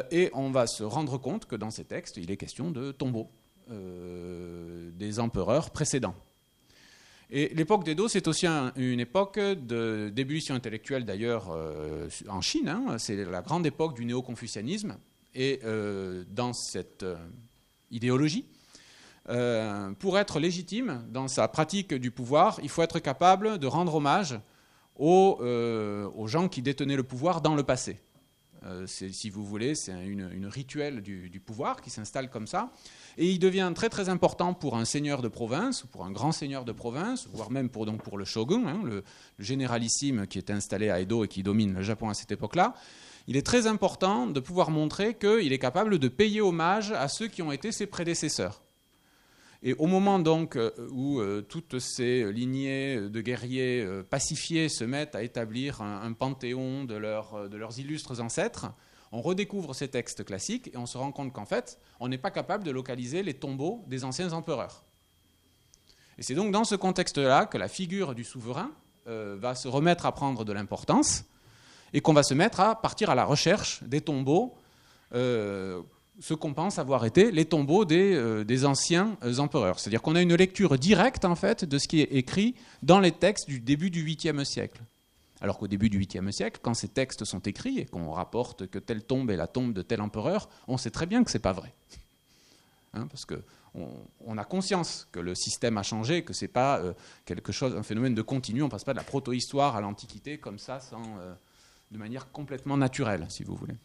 et 0.09 0.31
on 0.33 0.49
va 0.49 0.65
se 0.65 0.81
rendre 0.81 1.19
compte 1.19 1.45
que 1.45 1.55
dans 1.55 1.69
ces 1.69 1.83
textes, 1.83 2.17
il 2.17 2.31
est 2.31 2.37
question 2.37 2.71
de 2.71 2.91
tombeaux 2.91 3.29
euh, 3.71 4.89
des 4.93 5.19
empereurs 5.19 5.69
précédents. 5.71 6.15
Et 7.29 7.53
l'époque 7.53 7.83
d'Edo, 7.83 8.07
c'est 8.07 8.27
aussi 8.27 8.47
une 8.47 8.99
époque 8.99 9.37
d'ébullition 9.37 10.55
intellectuelle, 10.55 11.05
d'ailleurs, 11.05 11.51
euh, 11.51 12.07
en 12.29 12.41
Chine. 12.41 12.69
Hein. 12.69 12.97
c'est 12.97 13.25
la 13.25 13.41
grande 13.41 13.65
époque 13.65 13.95
du 13.95 14.05
néo-confucianisme. 14.05 14.95
Et 15.35 15.59
dans 16.31 16.53
cette 16.53 17.05
idéologie, 17.91 18.45
pour 19.99 20.17
être 20.17 20.39
légitime 20.39 21.03
dans 21.09 21.27
sa 21.27 21.47
pratique 21.47 21.93
du 21.93 22.09
pouvoir, 22.09 22.59
il 22.63 22.69
faut 22.69 22.81
être 22.81 22.97
capable 22.97 23.59
de 23.59 23.67
rendre 23.67 23.93
hommage 23.93 24.39
aux 24.97 26.25
gens 26.27 26.47
qui 26.47 26.63
détenaient 26.63 26.95
le 26.95 27.03
pouvoir 27.03 27.41
dans 27.41 27.53
le 27.53 27.61
passé. 27.61 27.99
Euh, 28.67 28.85
si 28.85 29.29
vous 29.29 29.45
voulez, 29.45 29.75
c'est 29.75 29.93
une, 30.05 30.47
rituel 30.47 31.01
du, 31.01 31.41
pouvoir 31.45 31.81
qui 31.81 31.89
s'installe 31.89 32.29
comme 32.29 32.47
ça. 32.47 32.71
Et 33.17 33.29
il 33.29 33.39
devient 33.39 33.71
très 33.73 33.89
très 33.89 34.09
important 34.09 34.53
pour 34.53 34.75
un 34.75 34.85
seigneur 34.85 35.21
de 35.21 35.27
province, 35.27 35.83
ou 35.83 35.87
pour 35.87 36.05
un 36.05 36.11
grand 36.11 36.31
seigneur 36.31 36.65
de 36.65 36.71
province, 36.71 37.27
voire 37.31 37.51
même 37.51 37.69
pour, 37.69 37.85
donc 37.85 38.03
pour 38.03 38.17
le 38.17 38.25
shogun, 38.25 38.65
hein, 38.67 38.81
le, 38.83 39.03
généralissime 39.39 40.27
qui 40.27 40.37
est 40.37 40.51
installé 40.51 40.89
à 40.89 40.99
Edo 40.99 41.23
et 41.23 41.27
qui 41.27 41.43
domine 41.43 41.73
le 41.73 41.81
Japon 41.81 42.09
à 42.09 42.13
cette 42.13 42.31
époque-là. 42.31 42.73
Il 43.27 43.35
est 43.37 43.45
très 43.45 43.67
important 43.67 44.27
de 44.27 44.39
pouvoir 44.39 44.71
montrer 44.71 45.13
qu'il 45.13 45.51
est 45.51 45.59
capable 45.59 45.99
de 45.99 46.07
payer 46.07 46.41
hommage 46.41 46.91
à 46.91 47.07
ceux 47.07 47.27
qui 47.27 47.41
ont 47.41 47.51
été 47.51 47.71
ses 47.71 47.85
prédécesseurs. 47.85 48.61
Et 49.67 49.75
au 49.79 49.85
moment 49.85 50.17
donc 50.17 50.55
euh, 50.55 50.71
où 50.91 51.19
euh, 51.19 51.41
toutes 51.41 51.79
ces 51.79 52.31
lignées 52.31 53.01
de 53.01 53.19
guerriers 53.19 53.83
euh, 53.83 54.01
pacifiés 54.01 54.69
se 54.69 54.85
mettent 54.85 55.13
à 55.13 55.23
établir 55.23 55.81
un, 55.81 56.13
panthéon 56.13 56.85
de, 56.85 56.95
de, 56.95 57.57
leurs 57.57 57.77
illustres 57.77 58.21
ancêtres, 58.21 58.67
on 59.11 59.21
redécouvre 59.21 59.75
ces 59.75 59.89
textes 59.89 60.23
classiques 60.23 60.69
et 60.73 60.77
on 60.77 60.85
se 60.85 60.97
rend 60.97 61.11
compte 61.11 61.33
qu'en 61.33 61.45
fait, 61.45 61.79
on 61.99 62.07
n'est 62.07 62.17
pas 62.17 62.31
capable 62.31 62.63
de 62.63 62.71
localiser 62.71 63.23
les 63.23 63.33
tombeaux 63.33 63.83
des 63.87 64.05
anciens 64.05 64.31
empereurs. 64.31 64.83
Et 66.17 66.23
c'est 66.23 66.33
donc 66.33 66.53
dans 66.53 66.63
ce 66.63 66.75
contexte-là 66.75 67.45
que 67.45 67.57
la 67.57 67.67
figure 67.67 68.15
du 68.15 68.23
souverain 68.23 68.71
va 69.05 69.53
se 69.53 69.67
remettre 69.67 70.05
à 70.05 70.13
prendre 70.13 70.45
de 70.45 70.53
l'importance 70.53 71.25
et 71.91 71.99
qu'on 71.99 72.13
va 72.13 72.23
se 72.23 72.33
mettre 72.33 72.61
à 72.61 72.81
partir 72.81 73.09
à 73.09 73.15
la 73.15 73.25
recherche 73.25 73.83
des 73.83 73.99
tombeaux 73.99 74.55
ce 76.19 76.33
qu'on 76.33 76.53
pense 76.53 76.79
avoir 76.79 77.05
été 77.05 77.31
les 77.31 77.45
tombeaux 77.45 77.85
des, 77.85 78.13
euh, 78.15 78.65
anciens 78.65 79.17
euh, 79.23 79.37
empereurs. 79.37 79.79
C'est-à-dire 79.79 80.01
qu'on 80.01 80.15
a 80.15 80.21
une 80.21 80.35
lecture 80.35 80.77
directe 80.77 81.25
en 81.25 81.35
fait 81.35 81.65
de 81.65 81.77
ce 81.77 81.87
qui 81.87 82.01
est 82.01 82.11
écrit 82.11 82.55
dans 82.81 82.99
les 82.99 83.11
textes 83.11 83.47
du 83.47 83.59
début 83.59 83.89
du 83.89 84.05
8e 84.05 84.43
siècle. 84.43 84.81
Alors 85.39 85.59
qu'au 85.59 85.67
début 85.67 85.89
du 85.89 85.99
8e 85.99 86.31
siècle, 86.31 86.59
quand 86.63 86.73
ces 86.73 86.87
textes 86.87 87.23
sont 87.23 87.39
écrits 87.39 87.79
et 87.79 87.85
qu'on 87.85 88.11
rapporte 88.11 88.67
que 88.67 88.79
telle 88.79 89.03
tombe 89.03 89.29
est 89.29 89.35
la 89.35 89.45
tombe 89.45 89.73
de 89.73 89.83
tel 89.83 90.01
empereur, 90.01 90.49
on 90.67 90.77
sait 90.77 90.89
très 90.89 91.05
bien 91.05 91.23
que 91.23 91.29
ce 91.29 91.37
n'est 91.37 91.41
pas 91.41 91.53
vrai. 91.53 91.71
Hein, 92.95 93.05
parce 93.07 93.25
qu'on 93.25 93.87
on 94.25 94.37
a 94.39 94.43
conscience 94.43 95.07
que 95.11 95.19
le 95.19 95.35
système 95.35 95.77
a 95.77 95.83
changé, 95.83 96.23
que 96.23 96.33
ce 96.33 96.45
n'est 96.45 96.49
pas 96.49 96.79
euh, 96.79 96.93
quelque 97.25 97.51
chose, 97.51 97.75
un 97.75 97.83
phénomène 97.83 98.15
de 98.15 98.23
continu, 98.23 98.63
on 98.63 98.65
ne 98.65 98.71
passe 98.71 98.83
pas 98.83 98.93
de 98.93 98.97
la 98.97 99.03
proto-histoire 99.03 99.75
à 99.75 99.81
l'Antiquité 99.81 100.39
comme 100.39 100.57
ça, 100.57 100.79
de 101.91 101.97
manière 101.99 102.31
complètement 102.31 102.75
naturelle, 102.75 103.27
si 103.29 103.43
vous 103.43 103.55
voulez. 103.55 103.75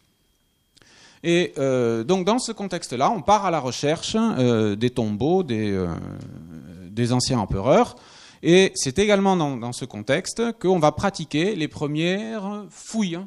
Et 1.22 1.52
euh, 1.58 2.02
donc 2.02 2.26
dans 2.26 2.38
ce 2.38 2.52
contexte-là, 2.52 3.10
on 3.10 3.22
part 3.22 3.46
à 3.46 3.50
la 3.50 3.60
recherche 3.60 4.16
euh, 4.18 4.74
des 4.74 4.90
tombeaux 4.90 5.44
euh, 5.50 5.94
des, 6.90 7.12
anciens 7.12 7.38
empereurs. 7.38 7.94
Et 8.42 8.72
c'est 8.74 8.98
également 8.98 9.36
dans, 9.36 9.72
ce 9.72 9.84
contexte 9.84 10.42
qu'on 10.58 10.80
va 10.80 10.90
pratiquer 10.90 11.54
les 11.54 11.68
premières 11.68 12.66
fouilles 12.70 13.20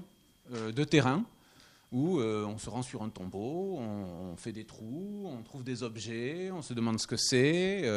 de 0.52 0.84
terrain, 0.84 1.24
où 1.94 2.20
on 2.20 2.58
se 2.58 2.70
rend 2.70 2.82
sur 2.82 3.02
un 3.02 3.08
tombeau, 3.08 3.80
on, 3.80 4.36
fait 4.36 4.52
des 4.52 4.66
trous, 4.66 5.24
on 5.26 5.42
trouve 5.42 5.64
des 5.64 5.84
objets, 5.84 6.52
on 6.54 6.62
se 6.62 6.74
demande 6.74 7.00
ce 7.00 7.08
que 7.08 7.16
c'est. 7.16 7.90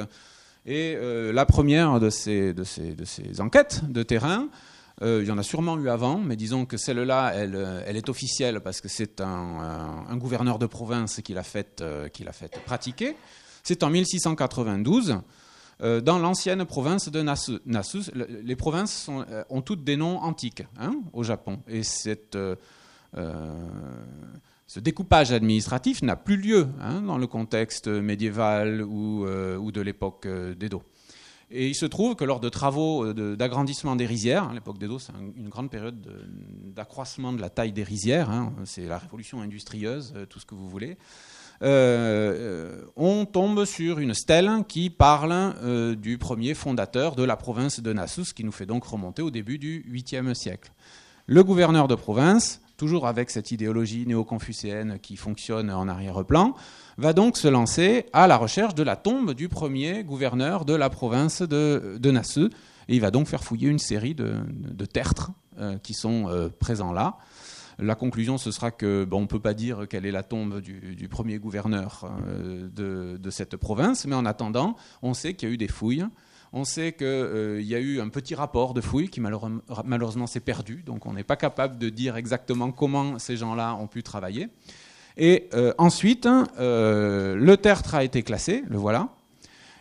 et 0.64 0.96
la 1.33 1.44
première 1.44 1.99
de 1.99 2.09
ces, 2.09 2.55
de 2.55 2.62
ces 2.62 3.40
enquêtes 3.40 3.83
de 3.90 4.05
terrain, 4.05 4.49
euh, 5.03 5.21
il 5.23 5.29
y 5.29 5.31
en 5.31 5.39
a 5.39 5.43
sûrement 5.43 5.79
eu 5.79 5.89
avant, 5.89 6.19
mais 6.19 6.35
disons 6.37 6.67
que 6.67 6.77
celle-là, 6.77 7.33
elle, 7.35 7.55
euh, 7.55 7.85
est 7.85 8.09
officielle 8.09 8.61
parce 8.61 8.81
que 8.81 8.89
c'est 8.89 9.21
un, 9.21 10.17
gouverneur 10.17 10.59
de 10.59 10.67
province 10.67 11.21
qui 11.23 11.35
l'a 11.35 11.45
fait, 11.45 11.81
euh, 11.81 12.09
fait, 12.33 12.61
pratiquer. 12.65 13.17
C'est 13.63 13.83
en 13.83 13.91
1692 13.91 15.21
dans 15.81 16.19
l'ancienne 16.19 16.65
province 16.65 17.09
de 17.09 17.23
Nasu. 17.23 17.61
les 18.43 18.57
provinces 18.57 19.09
ont 19.49 19.63
toutes 19.63 19.85
des 19.85 19.97
noms 19.97 20.19
antiques 20.19 20.65
hein, 20.77 20.97
au 21.13 21.23
Japon. 21.23 21.61
Et 21.69 21.85
ce 21.85 22.57
découpage 24.77 25.31
administratif 25.31 26.03
n'a 26.03 26.17
plus 26.17 26.37
lieu 26.37 26.67
hein, 26.81 27.03
dans 27.03 27.17
le 27.17 27.29
contexte 27.29 27.87
médiéval 27.87 28.83
ou 28.83 29.25
de 29.71 29.81
l'époque 29.81 30.27
d'Edo. 30.27 30.83
Et 31.51 31.69
il 31.69 31.75
se 31.75 31.87
trouve 31.87 32.15
que 32.15 32.25
lors 32.25 32.41
de 32.41 32.49
travaux 32.49 33.05
euh, 33.05 33.37
d'agrandissement 33.37 33.97
des 33.97 34.05
rizières, 34.05 34.51
à 34.51 34.53
l'époque 34.53 34.79
d'Edo, 34.79 34.99
c'est 34.99 35.13
une 35.37 35.49
grande 35.49 35.71
période 35.71 35.97
d'accroissement 36.75 37.33
de, 37.33 37.41
la 37.41 37.49
taille 37.49 37.73
des 37.73 37.85
rizières, 37.85 38.31
hein, 38.31 38.53
c'est 38.65 38.87
la 38.87 38.99
révolution 38.99 39.41
industrieuse, 39.41 40.13
euh, 40.15 40.27
tout 40.27 40.41
ce 40.41 40.47
que 40.47 40.55
vous 40.55 40.69
voulez, 40.69 40.99
euh, 41.63 42.85
on 42.97 43.25
tombe 43.25 43.65
sur 43.65 43.99
une 43.99 44.15
stèle 44.15 44.51
qui 44.69 44.91
parle 44.91 45.97
du 45.97 46.17
premier 46.17 46.55
fondateur 46.55 47.17
de 47.17 47.25
la 47.25 47.35
province 47.35 47.81
de 47.81 47.93
Nasus, 47.93 48.33
qui 48.33 48.45
nous 48.45 48.53
fait 48.53 48.67
donc 48.67 48.85
remonter 48.85 49.23
au 49.23 49.31
début 49.33 49.59
du 49.59 49.85
8e 49.91 50.35
siècle. 50.35 50.71
Le 51.27 51.43
gouverneur 51.43 51.89
de 51.89 51.97
province, 51.97 52.61
toujours 52.79 53.07
avec 53.07 53.29
cette 53.29 53.51
idéologie 53.51 54.07
néo-confucéenne 54.07 54.99
qui 55.03 55.17
fonctionne 55.17 55.71
en 55.71 55.88
arrière-plan, 55.88 56.55
va 56.97 57.12
donc 57.12 57.37
se 57.37 57.49
lancer 57.49 58.07
à 58.14 58.27
la 58.27 58.38
recherche 58.38 58.75
de 58.75 58.83
la 58.83 58.97
tombe 58.97 59.35
du 59.35 59.51
premier 59.51 60.05
gouverneur 60.05 60.64
de 60.64 60.75
la 60.75 60.88
province 60.88 61.43
de, 61.43 61.99
de 62.01 62.11
Nassau. 62.11 62.49
Et 62.88 62.95
il 62.95 63.01
va 63.01 63.11
donc 63.11 63.27
faire 63.27 63.45
fouiller 63.45 63.69
une 63.69 63.79
série 63.79 64.14
de, 64.14 64.41
tertres 64.87 65.33
euh, 65.59 65.77
qui 65.79 65.93
sont 65.93 66.29
euh, 66.29 66.49
présents 66.49 66.93
là. 66.93 67.19
La 67.81 67.95
conclusion, 67.95 68.38
ce 68.38 68.51
sera 68.51 68.73
que 68.73 69.07
on 69.12 69.21
ne 69.21 69.27
peut 69.27 69.38
pas 69.38 69.55
dire 69.55 69.87
quelle 69.88 70.05
est 70.05 70.11
la 70.11 70.25
tombe 70.25 70.61
du, 70.61 71.09
premier 71.09 71.38
gouverneur 71.38 72.11
euh, 72.27 73.19
de, 73.19 73.31
cette 73.31 73.57
province, 73.57 74.05
mais 74.07 74.17
en 74.17 74.27
attendant, 74.27 74.77
on 75.03 75.14
sait 75.14 75.35
qu'il 75.35 75.49
y 75.49 75.53
a 75.53 75.55
eu 75.55 75.59
des 75.59 75.69
fouilles. 75.69 76.05
On 76.53 76.65
sait 76.65 76.93
qu'il 76.93 77.63
y 77.63 77.75
a 77.75 77.79
eu 77.79 78.01
un 78.01 78.09
petit 78.09 78.35
rapport 78.35 78.75
de 78.75 78.81
fouilles 78.81 79.09
qui 79.09 79.21
malheureusement 79.21 80.27
s'est 80.27 80.41
perdu, 80.41 80.83
donc 80.87 81.07
on 81.07 81.13
n'est 81.13 81.25
pas 81.25 81.37
capable 81.37 81.79
de 81.79 81.89
dire 81.89 82.17
exactement 82.17 82.73
comment 82.73 83.19
ces 83.19 83.37
gens-là 83.37 83.75
ont 83.75 83.87
pu 83.87 84.03
travailler. 84.03 84.49
Et 85.19 85.49
euh, 85.53 85.75
ensuite, 85.79 86.27
euh, 86.27 87.35
le 87.35 87.57
tertre 87.57 87.97
a 87.97 88.05
été 88.05 88.23
classé, 88.23 88.63
le 88.69 88.79
voilà. 88.79 89.09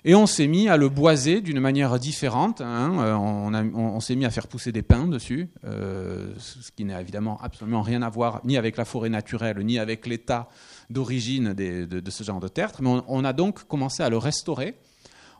Et 0.04 0.16
on 0.16 0.26
s'est 0.26 0.48
mis 0.48 0.68
à 0.68 0.78
le 0.78 0.90
boiser 0.90 1.42
d'une 1.42 1.60
manière 1.60 2.00
différente. 2.00 2.62
Hein. 2.62 2.98
Euh, 3.00 3.14
on, 3.14 4.00
s'est 4.00 4.16
mis 4.16 4.26
à 4.26 4.32
faire 4.32 4.48
pousser 4.48 4.72
des 4.72 4.82
pins 4.82 5.08
dessus, 5.08 5.50
ce 5.64 6.72
qui 6.76 6.86
n'a 6.86 7.02
évidemment 7.02 7.40
absolument 7.42 7.82
rien 7.82 8.02
à 8.02 8.10
voir 8.10 8.42
ni 8.46 8.58
avec 8.58 8.78
la 8.78 8.86
forêt 8.86 9.10
naturelle, 9.10 9.60
ni 9.60 9.80
avec 9.80 10.08
l'état 10.08 10.48
d'origine 10.90 11.54
de, 11.54 12.10
ce 12.10 12.24
genre 12.24 12.40
de 12.40 12.48
tertre. 12.48 12.82
Mais 12.82 13.02
on, 13.08 13.26
a 13.26 13.34
donc 13.34 13.68
commencé 13.68 14.02
à 14.02 14.10
le 14.10 14.18
restaurer. 14.18 14.76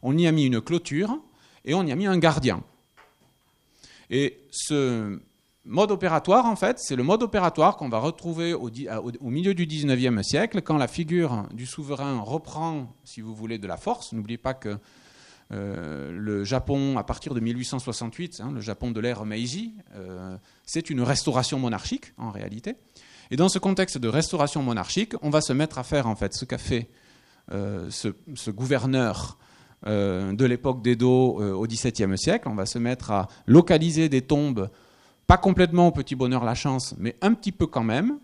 On 0.10 0.18
y 0.18 0.26
a 0.26 0.32
mis 0.32 0.46
une 0.46 0.62
clôture 0.62 1.20
et 1.66 1.74
on 1.74 1.86
y 1.86 1.92
a 1.92 1.96
mis 1.98 2.06
un 2.06 2.18
gardien. 2.18 2.64
Et 4.10 4.40
ce, 4.52 5.20
mode 5.66 5.92
opératoire, 5.92 6.46
en 6.46 6.56
fait, 6.56 6.80
c'est 6.80 6.96
le 6.96 7.04
mode 7.04 7.24
opératoire 7.24 7.76
qu'on 7.76 7.90
va 7.90 8.00
retrouver 8.00 8.54
au, 8.54 8.70
milieu 9.30 9.54
du 9.54 9.68
19e 9.68 10.24
siècle, 10.24 10.62
quand 10.62 10.78
la 10.78 10.88
figure 10.88 11.44
du 11.52 11.66
souverain 11.66 12.22
reprend, 12.22 12.96
si 13.04 13.20
vous 13.20 13.36
voulez, 13.36 13.58
de 13.58 13.68
la 13.68 13.76
force. 13.76 14.14
N'oubliez 14.14 14.38
pas 14.38 14.54
que 14.54 14.78
euh, 15.52 16.10
le 16.14 16.46
Japon, 16.46 16.98
à 16.98 17.04
partir 17.04 17.34
de 17.34 17.42
1868, 17.42 18.40
hein, 18.40 18.52
le 18.54 18.62
Japon 18.62 18.92
de 18.92 19.02
l'ère 19.02 19.26
Meiji, 19.26 19.74
euh, 19.96 20.38
c'est 20.66 20.90
une 20.90 21.02
restauration 21.02 21.60
monarchique, 21.60 22.14
en 22.18 22.32
réalité. 22.32 22.76
Et 23.30 23.36
dans 23.36 23.50
ce 23.50 23.60
contexte 23.60 23.98
de 23.98 24.08
restauration 24.08 24.64
monarchique, 24.64 25.16
on 25.22 25.30
va 25.30 25.42
se 25.42 25.52
mettre 25.52 25.80
à 25.80 25.84
faire, 25.84 26.08
en 26.08 26.16
fait, 26.16 26.34
ce 26.34 26.46
qu'a 26.46 26.58
fait 26.58 26.88
euh, 27.52 27.90
ce, 27.90 28.10
ce, 28.36 28.52
gouverneur 28.52 29.38
de 29.86 30.46
l'époque 30.46 30.82
d'Edo 30.82 31.40
au 31.40 31.68
XVIIe 31.68 32.18
siècle. 32.18 32.48
On 32.50 32.56
va 32.56 32.66
se 32.66 32.80
mettre 32.80 33.12
à 33.12 33.28
localiser 33.46 34.10
des 34.10 34.22
tombes 34.22 34.70
pas 35.28 35.38
complètement 35.38 35.88
au 35.88 35.92
petit 35.92 36.16
bonheur 36.16 36.46
la 36.46 36.56
chance, 36.56 36.96
mais 36.98 37.16
un 37.22 37.34
petit 37.34 37.52
peu 37.52 37.68
quand 37.68 37.84
même. 37.84 38.18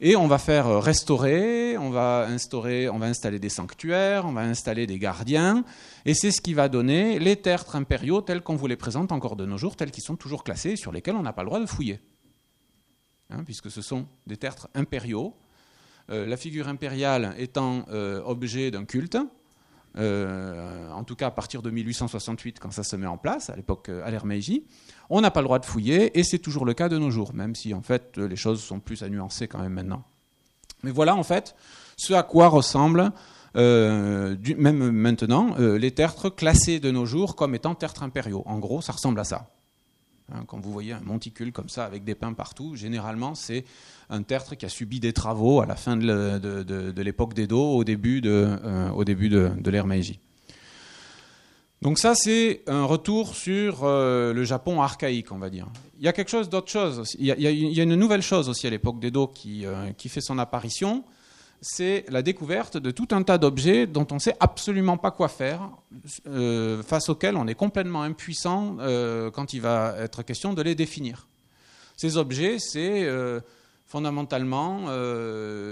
Et 0.00 0.14
on 0.14 0.28
va 0.28 0.38
faire 0.38 0.68
euh, 0.68 0.78
restaurer, 0.78 1.76
on 1.76 1.90
va 1.90 2.26
instaurer, 2.28 2.88
on 2.88 2.98
va 2.98 3.06
installer 3.06 3.40
des 3.40 3.48
sanctuaires, 3.48 4.26
on 4.26 4.32
va 4.32 4.42
installer 4.42 4.86
des 4.86 5.00
gardiens, 5.00 5.64
et 6.04 6.14
c'est 6.14 6.30
ce 6.30 6.40
qui 6.40 6.54
va 6.54 6.68
donner 6.68 7.18
les 7.18 7.34
tertres 7.34 7.74
impériaux 7.74 8.20
tels 8.20 8.40
qu'on 8.40 8.54
vous 8.54 8.68
les 8.68 8.76
présente 8.76 9.10
encore 9.10 9.34
de 9.34 9.44
nos 9.44 9.58
jours, 9.58 9.74
tels 9.74 9.90
qu'ils 9.90 10.04
sont 10.04 10.14
toujours 10.14 10.44
classés, 10.44 10.76
sur 10.76 10.92
lesquels 10.92 11.16
on 11.16 11.22
n'a 11.22 11.32
pas 11.32 11.42
le 11.42 11.48
droit 11.48 11.58
de 11.58 11.66
fouiller, 11.66 11.98
hein, 13.30 13.42
puisque 13.44 13.72
ce 13.72 13.82
sont 13.82 14.06
des 14.26 14.36
tertres 14.36 14.68
impériaux 14.74 15.34
la 16.10 16.38
figure 16.38 16.68
impériale 16.68 17.34
étant 17.36 17.84
objet 18.24 18.70
d'un 18.70 18.86
culte, 18.86 19.18
en 19.96 21.04
tout 21.04 21.16
cas 21.16 21.26
à 21.26 21.30
partir 21.30 21.62
de 21.62 21.70
1868 21.70 22.58
quand 22.60 22.70
ça 22.70 22.82
se 22.82 22.96
met 22.96 23.06
en 23.06 23.16
place, 23.18 23.50
à 23.50 23.56
l'époque 23.56 23.88
à 23.88 24.10
l'ère 24.10 24.26
Meiji, 24.26 24.64
on 25.10 25.20
n'a 25.20 25.30
pas 25.30 25.40
le 25.40 25.46
droit 25.46 25.58
de 25.58 25.66
fouiller 25.66 26.18
et 26.18 26.22
c'est 26.22 26.38
toujours 26.38 26.64
le 26.64 26.74
cas 26.74 26.88
de 26.88 26.98
nos 26.98 27.10
jours, 27.10 27.34
même 27.34 27.54
si 27.54 27.74
en 27.74 27.82
fait 27.82 28.16
les 28.16 28.36
choses 28.36 28.62
sont 28.62 28.80
plus 28.80 29.02
à 29.02 29.08
nuancer 29.08 29.48
quand 29.48 29.58
même 29.58 29.72
maintenant. 29.72 30.04
Mais 30.82 30.90
voilà 30.90 31.16
en 31.16 31.24
fait 31.24 31.56
ce 31.96 32.12
à 32.12 32.22
quoi 32.22 32.48
ressemble 32.48 33.12
euh, 33.56 34.36
même 34.56 34.90
maintenant, 34.90 35.56
euh, 35.58 35.78
les 35.78 35.90
tertres 35.90 36.28
classés 36.28 36.80
de 36.80 36.90
nos 36.90 37.06
jours 37.06 37.34
comme 37.34 37.54
étant 37.54 37.74
tertres 37.74 38.02
impériaux. 38.02 38.42
En 38.46 38.58
gros, 38.58 38.80
ça 38.82 38.92
ressemble 38.92 39.18
à 39.20 39.24
ça. 39.24 39.48
Hein, 40.32 40.44
quand 40.46 40.60
vous 40.60 40.72
voyez 40.72 40.92
un 40.92 41.00
monticule 41.00 41.52
comme 41.52 41.68
ça 41.68 41.84
avec 41.84 42.04
des 42.04 42.14
pins 42.14 42.32
partout, 42.32 42.76
généralement 42.76 43.34
c'est 43.34 43.64
un 44.10 44.22
tertre 44.22 44.54
qui 44.54 44.66
a 44.66 44.68
subi 44.68 45.00
des 45.00 45.12
travaux 45.12 45.60
à 45.60 45.66
la 45.66 45.74
fin 45.74 45.96
de, 45.96 47.02
l'époque 47.02 47.34
d'Edo, 47.34 47.58
au 47.58 47.84
début 47.84 48.20
de, 48.20 48.58
euh, 48.64 49.04
de, 49.04 49.70
l'ère 49.70 49.86
Meiji. 49.86 50.18
Donc 51.80 51.98
ça 51.98 52.14
c'est 52.14 52.62
un 52.66 52.84
retour 52.84 53.34
sur 53.34 53.86
le 53.86 54.44
Japon 54.44 54.82
archaïque, 54.82 55.32
on 55.32 55.38
va 55.38 55.48
dire. 55.48 55.66
Il 55.98 56.04
y 56.04 56.08
a 56.08 56.12
quelque 56.12 56.30
chose 56.30 56.48
d'autre 56.48 56.70
chose. 56.70 57.16
Il 57.18 57.26
y, 57.26 57.30
a, 57.80 57.82
une 57.82 57.94
nouvelle 57.94 58.22
chose 58.22 58.48
aussi 58.48 58.66
à 58.66 58.70
l'époque 58.70 59.00
d'Edo 59.00 59.28
qui, 59.28 59.64
qui 59.96 60.08
fait 60.08 60.20
son 60.20 60.38
apparition 60.38 61.04
c'est 61.60 62.04
la 62.08 62.22
découverte 62.22 62.76
de 62.76 62.90
tout 62.90 63.08
un 63.10 63.22
tas 63.22 63.38
d'objets 63.38 63.86
dont 63.86 64.06
on 64.10 64.14
ne 64.14 64.20
sait 64.20 64.36
absolument 64.40 64.96
pas 64.96 65.10
quoi 65.10 65.28
faire, 65.28 65.70
euh, 66.26 66.82
face 66.82 67.08
auxquels 67.08 67.36
on 67.36 67.46
est 67.46 67.54
complètement 67.54 68.02
impuissant 68.02 68.76
euh, 68.80 69.30
quand 69.30 69.52
il 69.52 69.60
va 69.60 69.94
être 69.98 70.22
question 70.22 70.52
de 70.52 70.62
les 70.62 70.74
définir. 70.74 71.26
Ces 71.96 72.16
objets, 72.16 72.58
c'est 72.60 73.04
euh, 73.04 73.40
fondamentalement 73.86 74.86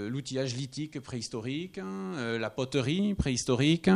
l'outillage 0.09 0.55
lithique 0.55 0.99
préhistorique, 0.99 1.77
hein, 1.77 2.37
la 2.37 2.49
poterie 2.49 3.13
préhistorique, 3.13 3.89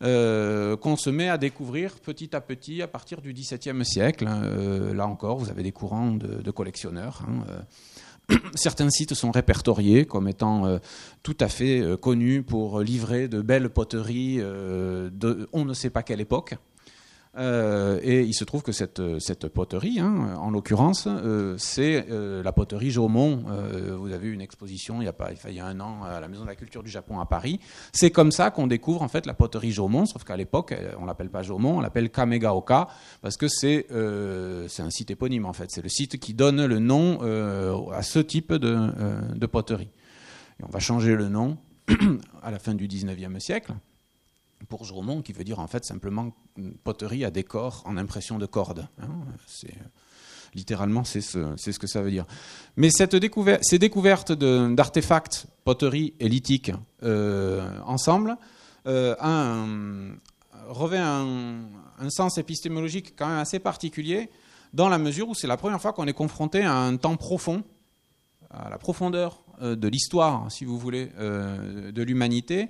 qu'on 0.00 0.96
se 0.96 1.10
met 1.10 1.28
à 1.28 1.36
découvrir 1.36 1.96
petit 1.96 2.34
à 2.34 2.40
petit 2.40 2.80
à 2.82 2.88
partir 2.88 3.20
du 3.20 3.32
XVIIe 3.34 3.84
siècle. 3.84 4.26
là 4.94 5.06
encore, 5.06 5.38
vous 5.38 5.50
avez 5.50 5.64
des 5.64 5.72
courants 5.72 6.12
de, 6.12 6.50
collectionneurs. 6.52 7.22
Hein, 7.28 7.44
Certains 8.54 8.90
sites 8.90 9.14
sont 9.14 9.30
répertoriés 9.30 10.04
comme 10.04 10.28
étant 10.28 10.66
euh, 10.66 10.78
tout 11.22 11.36
à 11.40 11.48
fait 11.48 11.80
euh, 11.80 11.96
connus 11.96 12.42
pour 12.42 12.80
livrer 12.80 13.28
de 13.28 13.40
belles 13.40 13.70
poteries 13.70 14.38
euh, 14.40 15.10
de 15.10 15.48
on 15.52 15.64
ne 15.64 15.74
sait 15.74 15.90
pas 15.90 16.02
quelle 16.02 16.20
époque. 16.20 16.54
Euh, 17.38 18.00
et 18.02 18.22
il 18.22 18.34
se 18.34 18.44
trouve 18.44 18.62
que 18.62 18.72
cette, 18.72 19.00
cette 19.20 19.48
poterie, 19.48 20.00
hein, 20.00 20.34
en 20.38 20.50
l'occurrence, 20.50 21.06
euh, 21.06 21.54
c'est 21.56 22.06
euh, 22.10 22.42
la 22.42 22.52
poterie 22.52 22.90
Jaumont. 22.90 23.44
vous 23.98 24.12
avez 24.12 24.28
eu 24.28 24.32
une 24.32 24.40
exposition 24.40 25.00
il 25.00 25.04
y, 25.04 25.08
a 25.08 25.12
pas, 25.12 25.30
il 25.48 25.54
y 25.54 25.60
un 25.60 25.78
an 25.80 26.02
à 26.02 26.20
la 26.20 26.28
Maison 26.28 26.42
de 26.42 26.48
la 26.48 26.56
Culture 26.56 26.82
du 26.82 26.90
Japon 26.90 27.20
à 27.20 27.26
Paris. 27.26 27.60
C'est 27.92 28.10
comme 28.10 28.32
ça 28.32 28.50
qu'on 28.50 28.66
découvre 28.66 29.02
en 29.02 29.08
fait 29.08 29.26
la 29.26 29.34
poterie 29.34 29.70
Jaumont, 29.70 30.06
sauf 30.06 30.24
qu'à 30.24 30.36
l'époque, 30.36 30.74
on 30.98 31.04
l'appelle 31.04 31.30
pas 31.30 31.42
Jaumont, 31.42 31.78
on 31.78 31.80
l'appelle 31.80 32.10
Kamegaoka, 32.10 32.88
parce 33.22 33.36
que 33.36 33.48
c'est 33.48 33.86
c'est 34.68 34.82
un 34.82 34.90
site 34.90 35.10
éponyme 35.10 35.46
en 35.46 35.52
fait. 35.52 35.70
C'est 35.70 35.82
le 35.82 35.88
site 35.88 36.18
qui 36.18 36.34
donne 36.34 36.64
le 36.64 36.78
nom 36.78 37.20
à 37.92 38.02
ce 38.02 38.18
type 38.18 38.52
de, 38.52 39.34
de 39.34 39.46
poterie. 39.46 39.90
On 40.62 40.70
va 40.70 40.80
changer 40.80 41.14
le 41.14 41.28
nom 41.28 41.56
à 42.42 42.50
la 42.50 42.58
fin 42.58 42.74
du 42.74 42.88
19e 42.88 43.38
siècle 43.38 43.74
pour 44.68 44.84
Jaumont, 44.84 45.22
qui 45.22 45.32
veut 45.32 45.44
dire 45.44 45.60
en 45.60 45.66
fait 45.66 45.84
simplement 45.84 46.32
poterie 46.84 47.24
à 47.24 47.30
décor 47.30 47.82
en 47.84 47.96
impression 47.96 48.38
de 48.38 48.46
corde. 48.46 48.88
Hein. 49.00 49.08
c'est 49.46 49.74
littéralement 50.54 51.04
c'est 51.04 51.20
ce, 51.20 51.54
ce, 51.56 51.78
que 51.78 51.86
ça 51.86 52.02
veut 52.02 52.10
dire. 52.10 52.26
Mais 52.76 52.90
cette 52.90 53.16
ces 53.62 53.78
découvertes 53.78 54.32
d'artefacts, 54.32 55.46
poterie 55.64 56.14
et 56.20 56.28
lithique 56.28 56.72
euh, 57.02 57.78
ensemble 57.84 58.36
euh, 58.86 59.14
un, 59.20 60.16
revêt 60.68 60.98
un, 60.98 61.66
sens 62.08 62.38
épistémologique 62.38 63.14
quand 63.16 63.26
même 63.26 63.38
assez 63.38 63.58
particulier 63.58 64.30
dans 64.72 64.88
la 64.88 64.98
mesure 64.98 65.28
où 65.28 65.34
c'est 65.34 65.46
la 65.46 65.56
première 65.56 65.80
fois 65.80 65.92
qu'on 65.92 66.06
est 66.06 66.12
confronté 66.12 66.62
à 66.62 66.74
un 66.74 66.96
temps 66.96 67.16
profond, 67.16 67.64
à 68.50 68.70
la 68.70 68.78
profondeur 68.78 69.42
euh, 69.62 69.76
de 69.76 69.88
l'histoire, 69.88 70.50
si 70.50 70.64
vous 70.64 70.78
voulez, 70.78 71.06
de 71.18 72.02
l'humanité 72.02 72.68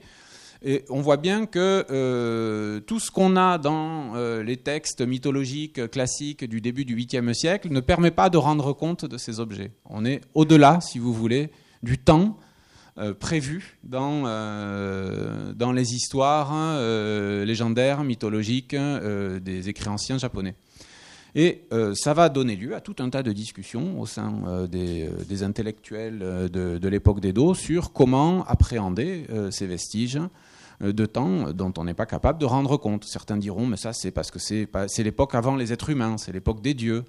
et 0.62 0.84
on 0.88 1.00
voit 1.00 1.18
bien 1.18 1.46
que 1.46 1.86
euh, 1.90 2.80
tout 2.80 2.98
ce 2.98 3.12
qu'on 3.12 3.36
a 3.36 3.58
dans 3.58 4.16
euh, 4.16 4.42
les 4.42 4.56
textes 4.56 5.02
mythologiques 5.02 5.88
classiques 5.90 6.44
du 6.44 6.60
début 6.60 6.84
du 6.84 6.96
8e 6.96 7.32
siècle 7.32 7.68
ne 7.70 7.80
permet 7.80 8.10
pas 8.10 8.28
de 8.28 8.38
rendre 8.38 8.72
compte 8.72 9.04
de 9.04 9.18
ces 9.18 9.38
objets. 9.38 9.70
On 9.84 10.04
est 10.04 10.20
au-delà, 10.34 10.80
si 10.80 10.98
vous 10.98 11.12
voulez, 11.12 11.50
du 11.84 11.96
temps 11.96 12.38
euh, 12.98 13.14
prévu 13.14 13.78
dans, 13.84 14.22
dans 15.54 15.72
les 15.72 15.94
histoires 15.94 16.52
hein, 16.52 17.44
légendaires, 17.44 18.02
mythologiques 18.02 18.74
des 18.74 19.68
écrits 19.68 19.88
anciens 19.88 20.18
japonais. 20.18 20.56
Et 21.36 21.68
ça 21.94 22.14
va 22.14 22.30
donner 22.30 22.56
lieu 22.56 22.74
à 22.74 22.80
tout 22.80 22.96
un 22.98 23.10
tas 23.10 23.22
de 23.22 23.32
discussions 23.32 24.00
au 24.00 24.06
sein 24.06 24.66
des, 24.68 25.42
intellectuels 25.44 26.18
de, 26.18 26.78
de 26.78 26.88
l'époque 26.88 27.20
d'Edo 27.20 27.54
sur 27.54 27.92
comment 27.92 28.44
appréhender 28.46 29.26
ces 29.50 29.66
vestiges, 29.66 30.18
de 30.80 31.06
temps 31.06 31.52
dont 31.52 31.72
on 31.78 31.84
n'est 31.84 31.94
pas 31.94 32.06
capable 32.06 32.38
de 32.38 32.46
rendre 32.46 32.76
compte. 32.76 33.04
Certains 33.04 33.36
diront, 33.36 33.66
mais 33.66 33.76
ça 33.76 33.92
c'est 33.92 34.10
parce 34.10 34.30
que 34.30 34.38
c'est 34.38 34.68
l'époque 34.98 35.34
avant 35.34 35.56
les 35.56 35.72
êtres 35.72 35.90
humains, 35.90 36.18
c'est 36.18 36.32
l'époque 36.32 36.62
des 36.62 36.74
dieux. 36.74 37.04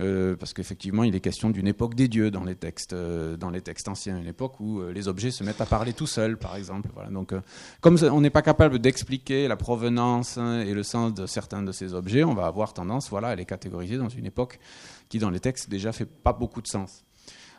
Euh, 0.00 0.36
parce 0.36 0.52
qu'effectivement, 0.52 1.02
il 1.02 1.14
est 1.16 1.20
question 1.20 1.50
d'une 1.50 1.66
époque 1.66 1.94
des 1.94 2.06
dieux 2.06 2.30
dans 2.30 2.44
les 2.44 2.54
textes, 2.54 2.92
euh, 2.92 3.36
dans 3.36 3.50
les 3.50 3.60
textes 3.60 3.88
anciens, 3.88 4.16
une 4.16 4.28
époque 4.28 4.60
où 4.60 4.80
les 4.94 5.08
objets 5.08 5.32
se 5.32 5.42
mettent 5.42 5.60
à 5.60 5.66
parler 5.66 5.92
tout 5.92 6.06
seuls, 6.06 6.36
par 6.36 6.54
exemple. 6.54 6.88
Voilà. 6.94 7.10
Donc, 7.10 7.34
comme 7.80 7.98
on 8.02 8.20
n'est 8.20 8.30
pas 8.30 8.42
capable 8.42 8.78
d'expliquer 8.78 9.48
la 9.48 9.56
provenance 9.56 10.36
et 10.36 10.72
le 10.72 10.82
sens 10.82 11.14
de 11.14 11.26
certains 11.26 11.62
de 11.62 11.72
ces 11.72 11.94
objets, 11.94 12.22
on 12.22 12.34
va 12.34 12.46
avoir 12.46 12.74
tendance, 12.74 13.10
voilà, 13.10 13.28
à 13.28 13.34
les 13.34 13.44
catégoriser 13.44 13.96
dans 13.96 14.08
une 14.08 14.26
époque 14.26 14.60
qui, 15.08 15.18
dans 15.18 15.30
les 15.30 15.40
textes, 15.40 15.68
déjà 15.68 15.92
fait 15.92 16.06
pas 16.06 16.32
beaucoup 16.32 16.62
de 16.62 16.68
sens. 16.68 17.04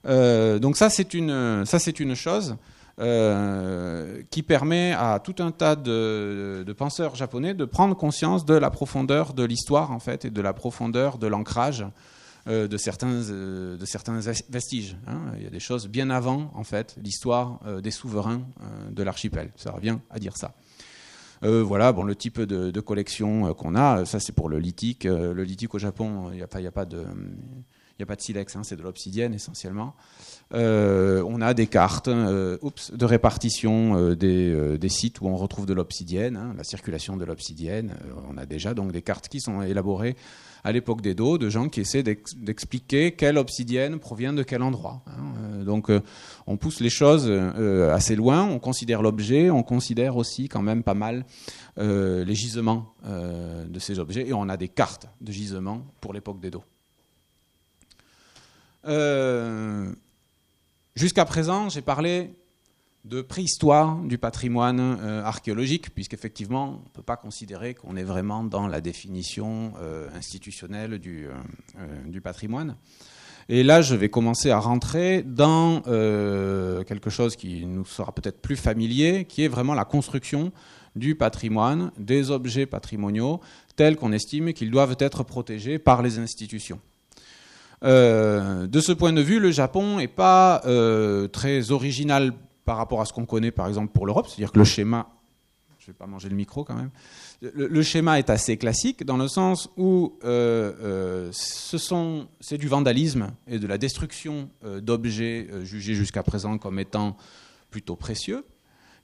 donc 0.06 0.78
ça, 0.78 0.90
c'est 0.90 1.14
une, 1.14 1.66
ça, 1.66 1.78
c'est 1.80 2.00
une 2.00 2.16
chose. 2.16 2.56
Euh, 3.00 4.24
qui 4.30 4.44
permet 4.44 4.92
à 4.92 5.22
tout 5.24 5.36
un 5.40 5.52
tas 5.52 5.78
de, 5.78 6.66
penseurs 6.78 7.16
japonais 7.16 7.54
de 7.54 7.64
prendre 7.64 7.96
conscience 7.96 8.44
de 8.44 8.56
la 8.56 8.70
profondeur 8.70 9.34
de 9.34 9.46
l'histoire 9.46 9.92
en 9.92 10.00
fait 10.00 10.26
et 10.26 10.30
de 10.30 10.42
la 10.42 10.52
profondeur 10.52 11.18
de 11.18 11.26
l'ancrage 11.28 11.86
euh, 12.48 12.68
de, 12.68 12.76
certains, 12.76 13.08
euh, 13.30 13.78
de 13.78 13.86
certains 13.86 14.20
vestiges. 14.50 14.98
Hein. 15.08 15.32
Il 15.38 15.44
y 15.44 15.48
a 15.48 15.50
des 15.50 15.62
choses 15.62 15.88
bien 15.88 16.10
avant 16.10 16.52
en 16.54 16.66
fait 16.66 16.98
l'histoire 17.02 17.62
des 17.82 17.92
souverains 17.92 18.42
de 18.92 19.02
l'archipel. 19.02 19.52
Ça 19.56 19.72
revient 19.72 20.00
à 20.10 20.20
dire 20.20 20.36
ça. 20.36 20.54
voilà, 21.42 21.94
bon, 21.94 22.04
le 22.04 22.16
type 22.16 22.42
de, 22.42 22.82
collection 22.82 23.54
qu'on 23.54 23.76
a, 23.76 24.04
ça 24.04 24.20
c'est 24.20 24.34
pour 24.34 24.50
le 24.50 24.60
lithique. 24.60 25.06
le 25.06 25.44
lithique 25.44 25.74
au 25.74 25.80
Japon, 25.80 26.32
il 26.32 26.36
n'y 26.36 26.42
a, 26.42 26.68
a, 26.68 26.72
pas 26.72 26.86
de, 26.86 27.06
a 28.04 28.06
pas 28.06 28.16
de 28.16 28.22
silex, 28.22 28.56
hein, 28.56 28.62
c'est 28.64 28.76
de 28.76 28.82
l'obsidienne 28.82 29.34
essentiellement. 29.34 29.96
Euh, 30.54 31.24
on 31.28 31.42
a 31.42 31.54
des 31.54 31.68
cartes 31.68 32.08
euh, 32.08 32.58
de 32.94 33.06
répartition 33.06 33.96
euh, 33.98 34.16
des, 34.16 34.90
sites 34.90 35.22
où 35.22 35.28
on 35.28 35.36
retrouve 35.36 35.68
de 35.68 35.74
l'obsidienne, 35.74 36.38
hein, 36.38 36.54
la 36.58 36.64
circulation 36.64 37.18
de 37.18 37.26
l'obsidienne. 37.26 37.96
on 38.30 38.38
a 38.38 38.46
déjà 38.46 38.74
donc 38.74 38.92
des 38.92 39.02
cartes 39.02 39.28
qui 39.28 39.40
sont 39.40 39.62
élaborées 39.62 40.16
à 40.64 40.72
l'époque 40.72 41.02
des 41.02 41.14
dos 41.14 41.38
de 41.38 41.50
gens 41.50 41.70
qui 41.70 41.82
essaient 41.82 42.04
d'expliquer 42.04 43.12
quelle 43.12 43.38
obsidienne 43.38 44.00
provient 44.00 44.34
de 44.34 44.44
quel 44.44 44.62
endroit. 44.62 45.04
Hein. 45.08 45.64
donc 45.64 45.90
on 46.48 46.58
pousse 46.58 46.82
les 46.82 46.90
choses 46.90 47.30
assez 47.30 48.16
loin, 48.16 48.44
on 48.44 48.60
considère 48.60 49.02
l'objet, 49.02 49.50
on 49.52 49.64
considère 49.64 50.18
aussi 50.18 50.50
quand 50.50 50.62
même 50.62 50.84
pas 50.84 50.96
mal 50.96 51.26
les 51.78 52.36
gisements 52.36 52.94
de 53.06 53.80
ces 53.80 54.00
objets 54.00 54.28
et 54.28 54.34
on 54.34 54.50
a 54.50 54.58
des 54.58 54.68
cartes 54.68 55.08
de 55.22 55.32
gisements 55.32 55.86
pour 56.02 56.14
l'époque 56.14 56.42
des 56.42 56.52
dos. 56.52 56.64
Jusqu'à 60.96 61.26
présent, 61.26 61.70
j'ai 61.70 61.82
parlé 61.82 62.32
de 63.06 63.22
préhistoire 63.22 63.98
du 64.00 64.18
patrimoine 64.18 64.80
euh, 65.02 65.24
archéologique, 65.24 65.94
puisqu'effectivement, 65.94 66.70
on 66.70 66.84
ne 66.84 66.94
peut 66.94 67.02
pas 67.02 67.16
considérer 67.16 67.74
qu'on 67.74 67.96
est 67.96 68.04
vraiment 68.04 68.44
dans 68.44 68.68
la 68.68 68.82
définition 68.82 69.74
euh, 69.82 70.10
institutionnelle 70.16 71.00
du, 71.00 71.28
euh, 71.28 71.86
du, 72.06 72.22
patrimoine. 72.22 72.76
Et 73.48 73.64
là, 73.64 73.82
je 73.82 73.96
vais 73.96 74.10
commencer 74.10 74.52
à 74.52 74.60
rentrer 74.60 75.24
dans 75.24 75.82
quelque 75.82 77.10
chose 77.10 77.36
qui 77.36 77.66
nous 77.66 77.86
sera 77.86 78.12
peut-être 78.12 78.42
plus 78.42 78.56
familier, 78.56 79.26
qui 79.26 79.44
est 79.44 79.48
vraiment 79.48 79.74
la 79.74 79.86
construction 79.86 80.52
du 80.96 81.16
patrimoine, 81.16 81.92
des 81.98 82.30
objets 82.30 82.68
patrimoniaux, 82.68 83.40
tels 83.76 83.96
qu'on 83.96 84.12
estime 84.12 84.54
qu'ils 84.54 84.70
doivent 84.70 84.98
être 85.00 85.24
protégés 85.24 85.80
par 85.80 86.04
les 86.04 86.20
institutions. 86.20 86.80
Euh, 87.84 88.68
de 88.68 88.80
ce 88.82 88.92
point 88.92 89.14
de 89.14 89.22
vue, 89.22 89.40
le 89.40 89.52
Japon 89.52 89.98
n'est 89.98 90.08
pas 90.08 90.62
euh, 90.66 91.28
très 91.28 91.72
original 91.72 92.34
par 92.66 92.78
rapport 92.78 93.02
à 93.02 93.06
ce 93.06 93.14
qu'on 93.14 93.26
connaît, 93.26 93.52
par 93.52 93.68
exemple, 93.68 93.92
pour 93.94 94.06
l'Europe. 94.06 94.28
C'est-à-dire 94.28 94.52
que 94.52 94.60
le 94.60 94.66
schéma, 94.66 95.08
je 95.80 95.88
vais 95.88 95.94
pas 95.94 96.08
manger 96.08 96.30
le 96.30 96.36
micro 96.36 96.64
quand 96.64 96.76
même, 96.76 96.92
le, 97.42 97.82
schéma 97.84 98.20
est 98.20 98.30
assez 98.30 98.58
classique 98.58 99.06
dans 99.06 99.16
le 99.16 99.30
sens 99.30 99.70
où 99.78 100.18
euh, 100.26 101.30
c'est 101.32 102.58
du 102.58 102.68
vandalisme 102.68 103.32
et 103.48 103.60
de 103.60 103.66
la 103.66 103.78
destruction 103.78 104.50
d'objets 104.82 105.48
jugés 105.64 105.96
jusqu'à 105.96 106.22
présent 106.22 106.58
comme 106.58 106.80
étant 106.80 107.16
plutôt 107.72 107.96
précieux, 107.96 108.44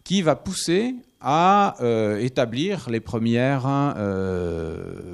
qui 0.03 0.21
va 0.21 0.35
pousser 0.35 0.95
à 1.21 1.77
établir 2.19 2.89
les 2.89 2.99
premières 2.99 3.95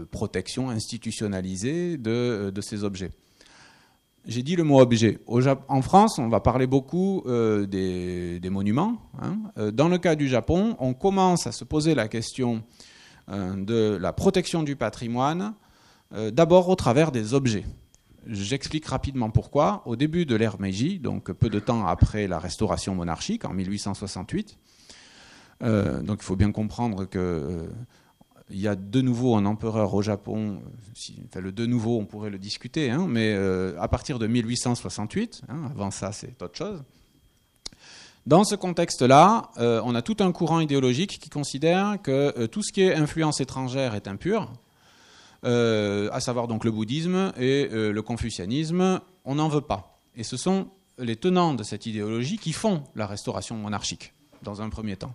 protections 0.10 0.72
institutionnalisées 0.72 1.98
de, 1.98 2.52
ces 2.60 2.84
objets. 2.84 3.12
J'ai 4.26 4.44
dit 4.44 4.56
le 4.56 4.64
mot 4.64 4.80
objet. 4.80 5.20
en 5.28 5.82
France, 5.82 6.20
on 6.20 6.30
va 6.30 6.40
parler 6.40 6.68
beaucoup 6.68 7.24
euh, 7.26 7.66
des, 7.66 8.50
monuments. 8.50 8.98
Hein. 9.22 9.72
Dans 9.72 9.88
le 9.88 9.98
cas 9.98 10.16
du 10.16 10.28
Japon, 10.28 10.76
on 10.80 10.94
commence 10.94 11.48
à 11.48 11.52
se 11.52 11.64
poser 11.64 11.96
la 11.96 12.08
question 12.08 12.64
de 13.28 13.98
la 14.00 14.14
protection 14.14 14.62
du 14.62 14.76
patrimoine, 14.76 15.54
d'abord 16.32 16.70
au 16.70 16.76
travers 16.76 17.12
des 17.12 17.34
objets. 17.34 17.64
J'explique 18.28 18.86
rapidement 18.86 19.32
pourquoi. 19.32 19.82
Au 19.86 19.96
début 19.96 20.26
de 20.26 20.36
l'ère 20.36 20.60
Meiji, 20.60 21.00
donc 21.00 21.32
peu 21.32 21.50
de 21.50 21.60
temps 21.60 21.88
après 21.88 22.28
la 22.28 22.38
restauration 22.38 22.94
monarchique, 22.94 23.46
en 23.46 23.54
1868, 23.54 24.58
euh, 25.64 26.02
donc 26.02 26.20
il 26.22 26.26
faut 26.26 26.36
bien 26.36 26.52
comprendre 26.52 27.06
que 27.06 27.20
euh, 27.20 27.68
il 28.50 28.60
y 28.60 28.68
a 28.68 28.76
de 28.76 29.02
nouveau 29.02 29.36
un 29.36 29.46
empereur 29.46 29.94
au 29.94 30.02
Japon. 30.02 30.62
enfin, 31.26 31.40
le 31.40 31.52
de 31.52 31.66
nouveau, 31.66 31.98
on 32.00 32.06
pourrait 32.06 32.30
le 32.30 32.38
discuter, 32.38 32.90
hein, 32.90 33.06
mais 33.08 33.34
euh, 33.34 33.80
à 33.80 33.88
partir 33.88 34.20
de 34.20 34.28
1868, 34.28 35.44
hein, 35.50 35.56
avant 35.72 35.92
ça, 35.92 36.12
c'est 36.12 36.42
autre 36.42 36.58
chose. 36.58 36.82
Dans 38.28 38.44
ce 38.44 38.54
contexte-là, 38.54 39.50
on 39.58 39.96
a 39.96 40.04
tout 40.04 40.18
un 40.20 40.32
courant 40.32 40.60
idéologique 40.60 41.18
qui 41.20 41.32
considère 41.32 41.98
que 42.04 42.46
tout 42.46 42.62
ce 42.62 42.72
qui 42.72 42.82
est 42.82 42.94
influence 42.94 43.42
étrangère 43.42 43.96
est 43.96 44.08
impur, 44.08 44.52
à 45.42 46.20
savoir 46.20 46.48
donc 46.48 46.64
le 46.64 46.70
bouddhisme 46.70 47.34
et 47.36 47.68
le 47.72 48.02
confucianisme, 48.04 49.02
on 49.26 49.36
n'en 49.36 49.50
veut 49.50 49.62
pas. 49.62 49.98
Et 50.16 50.24
ce 50.24 50.38
sont 50.38 50.68
les 50.98 51.16
tenants 51.16 51.54
de 51.54 51.64
cette 51.64 51.86
idéologie 51.86 52.38
qui 52.38 52.54
font 52.54 52.84
la 52.96 53.08
restauration 53.08 53.56
monarchique, 53.56 54.14
dans 54.44 54.62
un 54.62 54.70
premier 54.70 54.96
temps. 54.96 55.14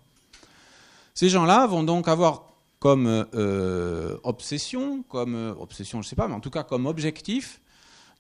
Ces 1.15 1.29
gens-là 1.29 1.67
vont 1.67 1.83
donc 1.83 2.09
avoir 2.09 2.45
comme 2.87 3.27
euh, 3.35 4.17
obsession, 4.23 5.03
comme 5.09 5.35
euh, 5.35 5.53
obsession, 5.59 6.03
je 6.03 6.09
sais 6.09 6.15
pas, 6.15 6.29
mais 6.29 6.35
en 6.35 6.41
tout 6.41 6.51
cas 6.51 6.63
comme 6.63 6.87
objectif, 6.87 7.61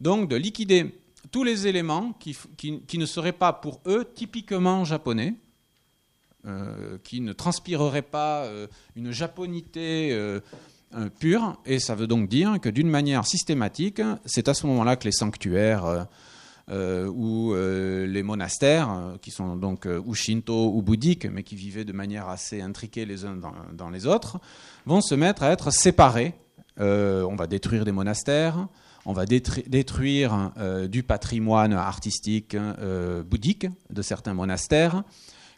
donc 0.00 0.28
de 0.28 0.34
liquider 0.34 0.98
tous 1.30 1.44
les 1.44 1.68
éléments 1.68 2.14
qui, 2.18 2.36
qui, 2.56 2.98
ne 2.98 3.06
seraient 3.06 3.30
pas 3.30 3.52
pour 3.52 3.80
eux 3.86 4.04
typiquement 4.12 4.84
japonais, 4.84 5.34
euh, 6.48 6.98
qui 7.04 7.20
ne 7.20 7.32
transpireraient 7.32 8.02
pas 8.02 8.50
une 8.96 9.12
japonité 9.12 10.12
pure, 11.20 11.56
et 11.64 11.78
ça 11.78 11.94
veut 11.94 12.08
donc 12.08 12.28
dire 12.28 12.58
que 12.60 12.68
d'une 12.68 12.90
manière 12.90 13.24
systématique, 13.24 14.02
c'est 14.24 14.48
à 14.48 14.54
ce 14.54 14.66
moment-là 14.66 14.96
que 14.96 15.04
les 15.04 15.12
sanctuaires 15.12 15.84
euh, 15.84 16.02
ou 16.68 17.54
euh, 17.54 18.06
les 18.06 18.24
monastères, 18.24 18.90
euh, 18.90 19.16
qui 19.18 19.30
sont 19.30 19.54
donc 19.56 19.88
ou 20.04 20.14
shinto 20.14 20.72
ou 20.74 20.82
bouddhiques, 20.82 21.26
mais 21.26 21.42
qui 21.42 21.54
vivaient 21.54 21.84
de 21.84 21.92
manière 21.92 22.28
assez 22.28 22.60
intriquée 22.60 23.04
les 23.04 23.24
uns 23.24 23.36
dans, 23.72 23.90
les 23.90 24.06
autres, 24.06 24.38
vont 24.84 25.00
se 25.00 25.14
mettre 25.14 25.42
à 25.42 25.52
être 25.52 25.70
séparés. 25.70 26.34
on 26.78 27.36
va 27.36 27.46
détruire 27.46 27.84
des 27.84 27.92
monastères, 27.92 28.66
on 29.04 29.12
va 29.12 29.26
détruire 29.26 30.52
du 30.88 31.04
patrimoine 31.04 31.72
artistique 31.72 32.56
bouddhique 33.30 33.68
de 33.90 34.02
certains 34.02 34.34
monastères, 34.34 35.04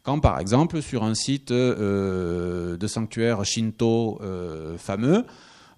quand 0.03 0.21
par 0.21 0.39
exemple 0.39 0.83
sur 0.83 1.05
un 1.05 1.15
site 1.15 1.53
de 1.53 2.87
sanctuaire 2.87 3.45
shinto 3.45 4.21
fameux, 4.77 5.25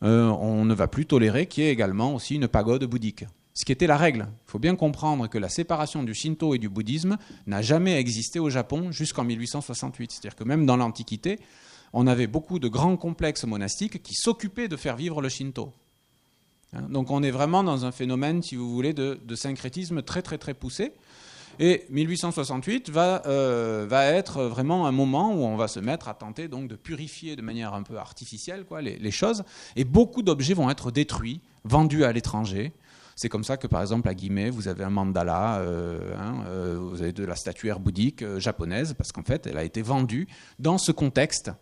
on 0.02 0.64
ne 0.64 0.74
va 0.74 0.88
plus 0.88 1.06
tolérer 1.06 1.46
qu'il 1.46 1.64
y 1.64 1.66
ait 1.68 1.72
également 1.72 2.14
aussi 2.14 2.34
une 2.34 2.48
pagode 2.48 2.84
bouddhique 2.84 3.24
ce 3.60 3.66
qui 3.66 3.72
était 3.72 3.86
la 3.86 3.98
règle. 3.98 4.26
Il 4.46 4.50
faut 4.50 4.58
bien 4.58 4.74
comprendre 4.74 5.28
que 5.28 5.36
la 5.36 5.50
séparation 5.50 6.02
du 6.02 6.14
Shinto 6.14 6.54
et 6.54 6.58
du 6.58 6.70
bouddhisme 6.70 7.18
n'a 7.46 7.60
jamais 7.60 7.98
existé 8.00 8.38
au 8.38 8.48
Japon 8.48 8.90
jusqu'en 8.90 9.22
1868. 9.22 10.12
C'est-à-dire 10.12 10.34
que 10.34 10.44
même 10.44 10.64
dans 10.64 10.78
l'Antiquité, 10.78 11.38
on 11.92 12.06
avait 12.06 12.26
beaucoup 12.26 12.58
de 12.58 12.68
grands 12.68 12.96
complexes 12.96 13.44
monastiques 13.44 14.02
qui 14.02 14.14
s'occupaient 14.14 14.68
de 14.68 14.76
faire 14.76 14.96
vivre 14.96 15.20
le 15.20 15.28
Shinto. 15.28 15.74
Hein, 16.72 16.86
donc 16.88 17.10
on 17.10 17.22
est 17.22 17.30
vraiment 17.30 17.62
dans 17.62 17.84
un 17.84 17.92
phénomène, 17.92 18.42
si 18.42 18.56
vous 18.56 18.72
voulez, 18.72 18.94
de, 18.94 19.34
syncrétisme 19.34 20.00
très 20.00 20.22
très 20.22 20.38
très 20.38 20.54
poussé. 20.54 20.92
Et 21.58 21.84
1868 21.90 22.88
va, 22.88 23.22
euh, 23.26 23.84
va, 23.86 24.06
être 24.06 24.44
vraiment 24.44 24.86
un 24.86 24.92
moment 24.92 25.34
où 25.34 25.44
on 25.44 25.56
va 25.56 25.68
se 25.68 25.80
mettre 25.80 26.08
à 26.08 26.14
tenter 26.14 26.48
donc 26.48 26.66
de 26.66 26.76
purifier 26.76 27.36
de 27.36 27.42
manière 27.42 27.74
un 27.74 27.82
peu 27.82 27.98
artificielle 27.98 28.64
les 28.80 29.10
choses. 29.10 29.44
Et 29.76 29.84
beaucoup 29.84 30.22
d'objets 30.22 30.54
vont 30.54 30.70
être 30.70 30.90
détruits, 30.90 31.42
vendus 31.64 32.04
à 32.04 32.12
l'étranger. 32.12 32.72
C'est 33.20 33.28
comme 33.28 33.44
ça 33.44 33.58
que, 33.58 33.66
par 33.66 33.82
exemple, 33.82 34.08
à 34.08 34.14
Guimet, 34.14 34.48
vous 34.48 34.66
avez 34.66 34.82
un 34.82 34.88
mandala, 34.88 35.58
euh, 35.58 36.14
hein, 36.16 36.42
euh, 36.46 36.78
vous 36.80 37.02
avez 37.02 37.12
de 37.12 37.22
la 37.22 37.36
statuaire 37.36 37.78
bouddhique 37.78 38.22
euh, 38.22 38.40
japonaise, 38.40 38.94
parce 38.96 39.12
qu'en 39.12 39.22
fait, 39.22 39.46
elle 39.46 39.58
a 39.58 39.62
été 39.62 39.82
vendue 39.82 40.26
dans 40.58 40.78
ce 40.78 40.90
contexte 40.90 41.52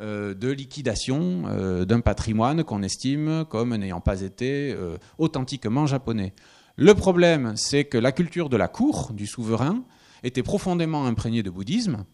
de 0.00 0.50
liquidation 0.50 1.84
d'un 1.84 2.00
patrimoine 2.00 2.64
qu'on 2.64 2.82
estime 2.82 3.44
comme 3.48 3.76
n'ayant 3.76 4.00
pas 4.00 4.22
été 4.22 4.76
authentiquement 5.18 5.86
japonais. 5.86 6.34
Le 6.74 6.94
problème, 6.94 7.52
c'est 7.54 7.84
que 7.84 7.96
la 7.96 8.10
culture 8.10 8.48
de 8.48 8.56
la 8.56 8.66
cour, 8.66 9.12
du 9.12 9.28
souverain, 9.28 9.84
était 10.24 10.42
profondément 10.42 11.06
imprégnée 11.06 11.44
de 11.44 11.50
bouddhisme, 11.50 12.06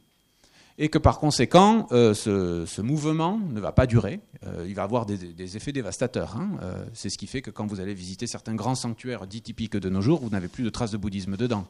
et 0.78 0.88
que 0.88 0.98
par 0.98 1.18
conséquent, 1.18 1.86
euh, 1.92 2.14
ce, 2.14 2.80
mouvement 2.80 3.38
ne 3.38 3.60
va 3.60 3.72
pas 3.72 3.86
durer. 3.86 4.20
Euh, 4.46 4.64
il 4.66 4.74
va 4.74 4.82
avoir 4.82 5.06
des, 5.06 5.56
effets 5.56 5.72
dévastateurs. 5.72 6.36
Hein. 6.36 6.52
Euh, 6.62 6.84
c'est 6.94 7.10
ce 7.10 7.18
qui 7.18 7.26
fait 7.26 7.42
que 7.42 7.50
quand 7.50 7.66
vous 7.66 7.80
allez 7.80 7.94
visiter 7.94 8.26
certains 8.26 8.54
grands 8.54 8.74
sanctuaires 8.74 9.26
dits 9.26 9.42
typiques 9.42 9.76
de 9.76 9.88
nos 9.90 10.00
jours, 10.00 10.20
vous 10.20 10.30
n'avez 10.30 10.48
plus 10.48 10.64
de 10.64 10.70
traces 10.70 10.90
de 10.90 10.96
bouddhisme 10.96 11.36
dedans. 11.36 11.66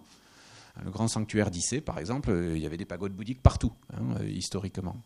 Le 0.84 0.90
grand 0.90 1.08
sanctuaire 1.08 1.50
d'Issé, 1.50 1.80
par 1.80 1.98
exemple, 1.98 2.30
il 2.54 2.62
y 2.62 2.66
avait 2.66 2.76
des 2.76 2.84
pagodes 2.84 3.12
bouddhiques 3.12 3.42
partout, 3.42 3.72
hein, 3.92 4.22
historiquement. 4.24 4.96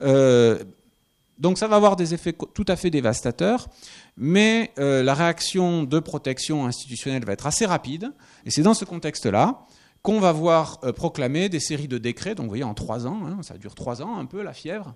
donc 0.00 1.58
ça 1.58 1.68
va 1.68 1.76
avoir 1.76 1.96
des 1.96 2.14
effets 2.14 2.32
tout 2.32 2.64
à 2.66 2.76
fait 2.76 2.88
dévastateurs, 2.88 3.68
mais 4.16 4.72
la 4.78 5.12
réaction 5.12 5.84
de 5.84 6.00
protection 6.00 6.64
institutionnelle 6.64 7.26
va 7.26 7.34
être 7.34 7.46
assez 7.46 7.66
rapide, 7.66 8.10
et 8.46 8.50
c'est 8.50 8.62
dans 8.62 8.74
ce 8.74 8.86
contexte-là 8.86 9.66
qu'on 10.06 10.20
va 10.20 10.30
voir 10.30 10.78
euh, 10.84 10.92
proclamer 10.92 11.48
des 11.48 11.58
séries 11.58 11.88
de 11.88 11.98
décrets. 11.98 12.36
Donc 12.36 12.44
vous 12.44 12.50
voyez, 12.50 12.62
en 12.62 12.74
trois 12.74 13.08
ans, 13.08 13.26
hein, 13.26 13.38
ça 13.42 13.58
dure 13.58 13.74
trois 13.74 14.02
ans 14.02 14.18
un 14.18 14.24
peu 14.24 14.40
la 14.40 14.52
fièvre. 14.52 14.94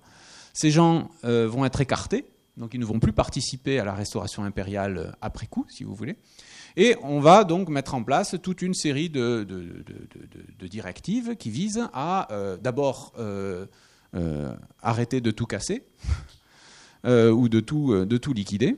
Ces 0.52 0.70
gens 0.70 1.10
euh, 1.24 1.48
vont 1.48 1.64
être 1.64 1.80
écartés, 1.80 2.26
donc 2.56 2.74
ils 2.74 2.80
ne 2.80 2.84
vont 2.84 3.00
plus 3.00 3.12
participer 3.12 3.80
à 3.80 3.84
la 3.84 3.92
restauration 3.92 4.44
impériale 4.44 4.98
euh, 4.98 5.10
après 5.20 5.48
coup, 5.48 5.66
si 5.68 5.82
vous 5.82 5.96
voulez. 5.96 6.14
Et 6.76 6.94
on 7.02 7.18
va 7.18 7.42
donc 7.42 7.70
mettre 7.70 7.96
en 7.96 8.04
place 8.04 8.36
toute 8.40 8.62
une 8.62 8.72
série 8.72 9.10
de, 9.10 9.44
directives 10.60 11.34
qui 11.34 11.50
visent 11.50 11.88
à 11.92 12.28
d'abord 12.62 13.12
arrêter 14.80 15.20
de 15.20 15.32
tout 15.32 15.46
casser 15.46 15.82
ou 17.04 17.48
de 17.48 17.58
tout, 17.58 18.04
de 18.06 18.16
tout 18.16 18.32
liquider. 18.32 18.76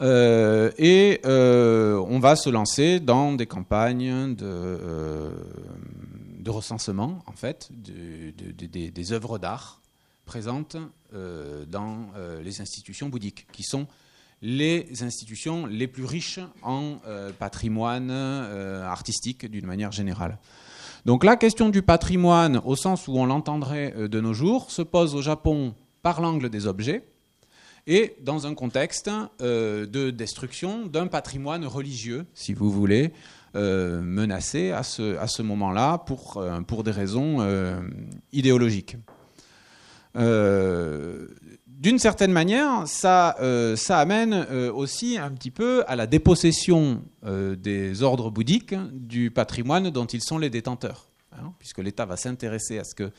Euh, 0.00 0.70
et 0.76 1.20
euh, 1.24 2.04
on 2.08 2.18
va 2.18 2.36
se 2.36 2.50
lancer 2.50 3.00
dans 3.00 3.32
des 3.32 3.46
campagnes 3.46 4.34
de, 4.34 4.44
euh, 4.44 5.30
recensement, 6.46 7.22
en 7.26 7.32
fait, 7.32 7.70
des 7.72 9.12
œuvres 9.12 9.38
d'art 9.38 9.80
présentes 10.26 10.76
dans 11.12 12.06
les 12.42 12.60
institutions 12.60 13.08
bouddhiques, 13.08 13.48
qui 13.52 13.64
sont 13.64 13.88
les 14.42 15.02
institutions 15.02 15.66
les 15.66 15.88
plus 15.88 16.04
riches 16.04 16.38
en 16.62 16.98
patrimoine 17.40 18.10
artistique 18.12 19.44
d'une 19.50 19.66
manière 19.66 19.90
générale. 19.90 20.38
Donc 21.04 21.24
la 21.24 21.34
question 21.34 21.68
du 21.68 21.82
patrimoine, 21.82 22.60
au 22.64 22.76
sens 22.76 23.08
où 23.08 23.16
on 23.16 23.26
l'entendrait 23.26 23.92
de 24.08 24.20
nos 24.20 24.32
jours, 24.32 24.70
se 24.70 24.82
pose 24.82 25.16
au 25.16 25.22
Japon 25.22 25.74
par 26.02 26.20
l'angle 26.20 26.48
des 26.48 26.68
objets 26.68 27.02
et 27.86 28.16
dans 28.20 28.46
un 28.46 28.54
contexte 28.54 29.10
euh, 29.40 29.86
de 29.86 30.10
destruction 30.10 30.86
d'un 30.86 31.06
patrimoine 31.06 31.64
religieux, 31.64 32.26
si 32.34 32.52
vous 32.52 32.70
voulez, 32.70 33.12
euh, 33.54 34.02
menacé 34.02 34.72
à 34.72 34.82
ce, 34.82 35.16
à 35.18 35.28
ce 35.28 35.42
moment-là 35.42 35.98
pour, 35.98 36.38
euh, 36.38 36.60
pour 36.62 36.82
des 36.82 36.90
raisons 36.90 37.46
idéologiques. 38.32 38.96
D'une 40.16 41.98
certaine 41.98 42.32
manière, 42.32 42.88
ça, 42.88 43.36
ça 43.76 43.98
amène 43.98 44.46
aussi 44.74 45.18
un 45.18 45.30
petit 45.30 45.50
peu 45.50 45.84
à 45.86 45.94
la 45.94 46.06
dépossession 46.06 47.02
des 47.22 48.02
ordres 48.02 48.30
bouddhiques 48.30 48.74
du 48.92 49.30
patrimoine 49.30 49.90
dont 49.90 50.06
ils 50.06 50.22
sont 50.22 50.38
les 50.38 50.48
détenteurs, 50.48 51.10
hein, 51.32 51.52
puisque 51.58 51.78
l'État 51.78 52.06
va 52.06 52.16
s'intéresser 52.16 52.78
à 52.78 52.84
ce 52.84 52.94
que 52.94 53.12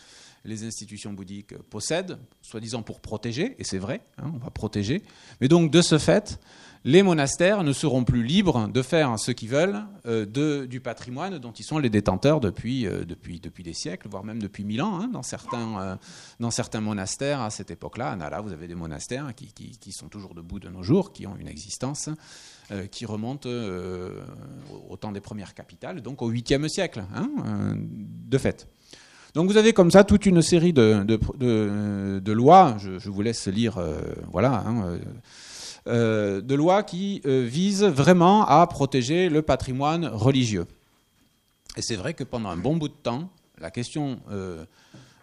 les 0.48 0.64
institutions 0.64 1.14
bouddhiques 1.14 1.58
possèdent, 1.70 2.18
soi-disant 2.42 2.82
pour 2.82 3.02
protéger, 3.02 3.56
et 3.60 3.64
c'est 3.64 3.78
vrai, 3.78 4.02
hein, 4.18 4.32
on 4.34 4.38
va 4.38 4.50
protéger. 4.50 5.04
Mais 5.42 5.48
donc, 5.48 5.70
de 5.72 5.82
ce 5.82 5.98
fait, 5.98 6.40
les 6.86 7.04
monastères 7.04 7.64
ne 7.64 7.74
seront 7.74 8.06
plus 8.06 8.24
libres 8.24 8.70
de 8.70 8.82
faire 8.82 9.20
ce 9.20 9.32
qu'ils 9.32 9.50
veulent 9.50 9.84
euh, 10.06 10.66
du 10.66 10.80
patrimoine 10.80 11.38
dont 11.38 11.52
ils 11.52 11.66
sont 11.66 11.80
les 11.80 11.90
détenteurs 11.90 12.40
depuis, 12.40 12.88
euh, 12.88 13.04
depuis, 13.04 13.42
depuis 13.42 13.62
des 13.62 13.74
siècles, 13.74 14.08
voire 14.08 14.24
même 14.24 14.42
depuis 14.42 14.64
mille 14.64 14.82
ans. 14.82 15.02
Hein, 15.02 15.10
dans, 15.10 15.22
certains, 15.22 15.82
euh, 15.82 15.96
dans 16.40 16.52
certains 16.52 16.80
monastères 16.80 17.42
à 17.42 17.50
cette 17.50 17.72
époque-là, 17.72 18.12
à 18.12 18.16
Nala, 18.16 18.40
vous 18.40 18.54
avez 18.54 18.70
des 18.70 18.76
monastères 18.76 19.36
qui, 19.36 19.52
qui, 19.54 19.92
sont 19.92 20.08
toujours 20.08 20.34
debout 20.34 20.60
de 20.60 20.70
nos 20.70 20.82
jours, 20.82 21.12
qui 21.12 21.28
ont 21.28 21.36
une 21.38 21.48
existence 21.48 22.10
qui 22.92 23.06
remonte 23.06 23.46
au 23.46 24.98
temps 24.98 25.14
des 25.14 25.22
premières 25.22 25.54
capitales, 25.54 26.02
donc 26.02 26.22
au 26.22 26.30
8e 26.30 26.68
siècle. 26.68 27.06
Hein, 27.16 27.78
de 27.78 28.38
fait. 28.38 28.68
Donc 29.38 29.52
vous 29.52 29.58
avez 29.58 29.72
comme 29.72 29.92
ça 29.92 30.04
toute 30.04 30.26
une 30.26 30.42
série 30.42 30.74
de, 30.74 31.04
de, 31.06 32.32
lois, 32.32 32.76
je, 32.80 33.08
vous 33.08 33.22
laisse 33.22 33.46
lire, 33.46 33.80
voilà, 34.32 34.64
hein, 34.66 34.98
de 35.86 36.56
lois 36.56 36.82
qui 36.82 37.22
visent 37.24 37.84
vraiment 37.84 38.48
à 38.48 38.66
protéger 38.66 39.30
le 39.30 39.44
patrimoine 39.44 40.08
religieux. 40.08 40.66
Et 41.76 41.84
c'est 41.84 41.98
vrai 41.98 42.16
que 42.16 42.24
pendant 42.24 42.50
un 42.50 42.58
bon 42.58 42.78
bout 42.78 42.88
de 42.88 42.96
temps, 42.96 43.30
la 43.62 43.70
question 43.70 44.18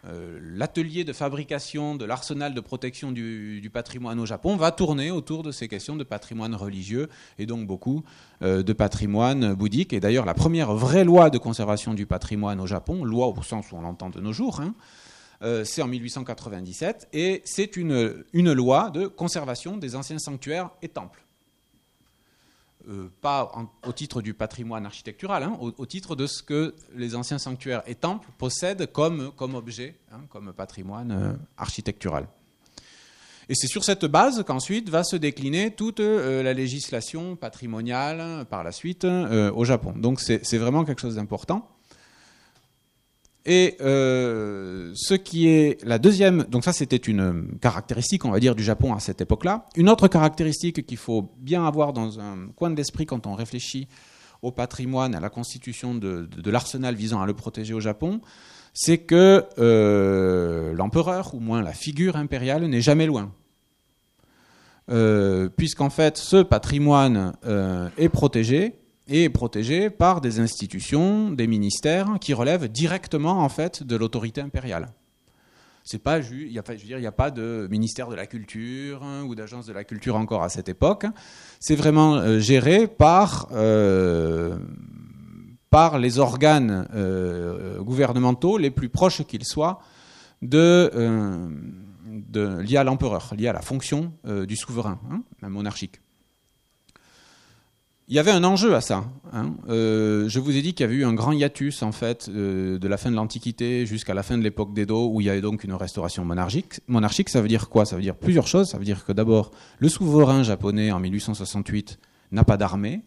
euh, 0.06 0.38
l'atelier 0.42 1.04
de 1.04 1.14
fabrication 1.14 1.94
de 1.94 2.04
l'arsenal 2.04 2.52
de 2.52 2.60
protection 2.60 3.10
du, 3.10 3.70
patrimoine 3.72 4.20
au 4.20 4.26
Japon 4.26 4.56
va 4.56 4.70
tourner 4.70 5.10
autour 5.10 5.42
de 5.42 5.50
ces 5.50 5.66
questions 5.66 5.96
de 5.96 6.04
patrimoine 6.04 6.54
religieux 6.54 7.08
et 7.38 7.46
donc 7.46 7.66
beaucoup 7.66 8.04
euh, 8.42 8.62
de 8.62 8.72
patrimoine 8.74 9.54
bouddhique. 9.54 9.92
Et 9.92 10.00
d'ailleurs, 10.00 10.26
la 10.26 10.34
première 10.34 10.74
vraie 10.74 11.04
loi 11.04 11.30
de 11.30 11.38
conservation 11.38 11.94
du 11.94 12.04
patrimoine 12.04 12.60
au 12.60 12.66
Japon, 12.66 13.04
loi 13.04 13.28
au 13.28 13.42
sens 13.42 13.72
où 13.72 13.76
on 13.76 13.80
l'entend 13.80 14.10
de 14.10 14.20
nos 14.20 14.32
jours, 14.32 14.60
hein, 14.60 14.74
euh, 15.42 15.64
c'est 15.64 15.80
en 15.80 15.88
1897 15.88 17.08
et 17.12 17.40
c'est 17.44 17.76
une, 17.76 18.24
une 18.32 18.52
loi 18.52 18.90
de 18.90 19.06
conservation 19.06 19.76
des 19.78 19.96
anciens 19.96 20.18
sanctuaires 20.18 20.70
et 20.82 20.88
temples. 20.88 21.23
Euh, 22.88 23.08
pas 23.22 23.50
au 23.86 23.92
titre 23.92 24.20
du 24.20 24.34
patrimoine 24.34 24.84
architectural, 24.84 25.42
hein, 25.42 25.56
au, 25.58 25.86
titre 25.86 26.16
de 26.16 26.26
ce 26.26 26.42
que 26.42 26.74
les 26.94 27.14
anciens 27.14 27.38
sanctuaires 27.38 27.82
et 27.86 27.94
temples 27.94 28.28
possèdent 28.36 28.92
comme, 28.92 29.32
objet, 29.38 29.94
hein, 30.12 30.20
comme 30.28 30.52
patrimoine 30.52 31.10
euh, 31.10 31.32
architectural. 31.56 32.26
Et 33.48 33.54
c'est 33.54 33.68
sur 33.68 33.84
cette 33.84 34.04
base 34.04 34.42
qu'ensuite 34.46 34.90
va 34.90 35.02
se 35.02 35.16
décliner 35.16 35.70
toute 35.70 36.00
euh, 36.00 36.42
la 36.42 36.52
législation 36.52 37.36
patrimoniale 37.36 38.44
par 38.50 38.62
la 38.64 38.72
suite 38.72 39.04
au 39.04 39.64
Japon. 39.64 39.94
Donc 39.96 40.20
c'est 40.20 40.58
vraiment 40.58 40.84
quelque 40.84 41.00
chose 41.00 41.14
d'important. 41.14 41.73
Et 43.46 43.76
euh, 43.82 44.92
ce 44.94 45.12
qui 45.12 45.48
est 45.48 45.82
la 45.84 45.98
deuxième, 45.98 46.44
donc 46.44 46.64
ça 46.64 46.72
c'était 46.72 46.96
une 46.96 47.58
caractéristique, 47.60 48.24
on 48.24 48.30
va 48.30 48.40
dire, 48.40 48.54
du 48.54 48.64
Japon 48.64 48.94
à 48.94 49.00
cette 49.00 49.20
époque-là. 49.20 49.66
Une 49.76 49.90
autre 49.90 50.08
caractéristique 50.08 50.86
qu'il 50.86 50.96
faut 50.96 51.30
bien 51.38 51.66
avoir 51.66 51.92
dans 51.92 52.20
un 52.20 52.48
coin 52.56 52.70
de 52.70 52.76
l'esprit 52.76 53.04
quand 53.04 53.26
on 53.26 53.34
réfléchit 53.34 53.86
au 54.40 54.50
patrimoine, 54.50 55.14
à 55.14 55.20
la 55.20 55.28
constitution 55.28 55.94
de, 55.94 56.28
l'arsenal 56.46 56.94
visant 56.94 57.20
à 57.20 57.26
le 57.26 57.34
protéger 57.34 57.74
au 57.74 57.80
Japon, 57.80 58.20
c'est 58.72 58.98
que 58.98 59.44
euh, 59.58 60.72
l'empereur, 60.74 61.34
ou 61.34 61.40
moins 61.40 61.62
la 61.62 61.72
figure 61.72 62.16
impériale, 62.16 62.64
n'est 62.66 62.80
jamais 62.80 63.06
loin. 63.06 63.30
Euh, 64.90 65.48
puisqu'en 65.48 65.88
fait, 65.90 66.16
ce 66.18 66.42
patrimoine 66.42 67.34
est 67.96 68.08
protégé 68.08 68.74
et 69.08 69.28
protégé 69.28 69.90
par 69.90 70.20
des 70.20 70.40
institutions, 70.40 71.30
des 71.30 71.46
ministères 71.46 72.18
qui 72.20 72.34
relèvent 72.34 72.68
directement 72.68 73.42
en 73.42 73.48
fait 73.48 73.82
de 73.82 73.96
l'autorité 73.96 74.40
impériale. 74.40 74.88
C'est 75.86 75.98
pas, 75.98 76.20
il 76.20 76.48
n'y 76.48 76.58
a, 76.58 76.62
pas, 76.62 77.28
il 77.28 77.34
de 77.34 77.68
ministère 77.70 78.08
de 78.08 78.14
la 78.14 78.26
culture 78.26 79.02
hein, 79.02 79.22
ou 79.24 79.34
d'agence 79.34 79.66
de 79.66 79.74
la 79.74 79.84
culture 79.84 80.16
encore 80.16 80.42
à 80.42 80.48
cette 80.48 80.70
époque. 80.70 81.04
C'est 81.60 81.74
vraiment 81.74 82.14
euh, 82.14 82.38
géré 82.38 82.86
par, 82.86 83.48
euh, 83.52 84.56
par 85.68 85.98
les 85.98 86.18
organes 86.18 86.88
euh, 86.94 87.82
gouvernementaux 87.82 88.56
les 88.56 88.70
plus 88.70 88.88
proches 88.88 89.24
qu'ils 89.24 89.44
soient 89.44 89.80
de, 90.40 90.90
liés 92.62 92.78
à 92.78 92.84
l'empereur, 92.84 93.34
liés 93.36 93.48
à 93.48 93.52
la 93.52 93.62
fonction 93.62 94.14
du 94.24 94.56
souverain, 94.56 94.98
hein, 95.10 95.22
monarchique. 95.50 96.00
Il 98.06 98.14
y 98.14 98.18
avait 98.18 98.32
un 98.32 98.44
enjeu 98.44 98.74
à 98.74 98.82
ça. 98.82 99.06
Hein. 99.32 99.54
Euh, 99.68 100.28
je 100.28 100.38
vous 100.38 100.54
ai 100.56 100.60
dit 100.60 100.74
qu'il 100.74 100.84
y 100.84 100.88
avait 100.88 100.96
eu 100.96 101.06
un 101.06 101.14
grand 101.14 101.32
hiatus 101.32 101.82
en 101.82 101.90
fait 101.90 102.28
euh, 102.28 102.78
de 102.78 102.86
la 102.86 102.98
fin 102.98 103.10
de 103.10 103.16
l'Antiquité 103.16 103.86
jusqu'à 103.86 104.12
la 104.12 104.22
fin 104.22 104.36
de 104.36 104.42
l'époque 104.42 104.74
d'Edo 104.74 105.08
où 105.10 105.22
il 105.22 105.26
y 105.26 105.30
avait 105.30 105.40
donc 105.40 105.64
une 105.64 105.72
restauration 105.72 106.22
monarchique. 106.22 106.80
Monarchique, 106.86 107.30
ça 107.30 107.40
veut 107.40 107.48
dire 107.48 107.70
quoi? 107.70 107.86
Ça 107.86 107.96
veut 107.96 108.02
dire 108.02 108.14
plusieurs 108.14 108.46
choses. 108.46 108.68
Ça 108.68 108.76
veut 108.76 108.84
dire 108.84 109.06
que 109.06 109.12
d'abord, 109.12 109.52
le 109.78 109.88
souverain 109.88 110.42
japonais 110.42 110.92
en 110.92 111.00
1868 111.00 111.98
n'a 112.32 112.44
pas 112.44 112.58
d'armée, 112.58 113.00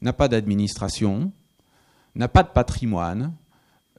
n'a 0.00 0.12
pas 0.12 0.28
d'administration, 0.28 1.32
n'a 2.14 2.28
pas 2.28 2.44
de 2.44 2.50
patrimoine, 2.50 3.32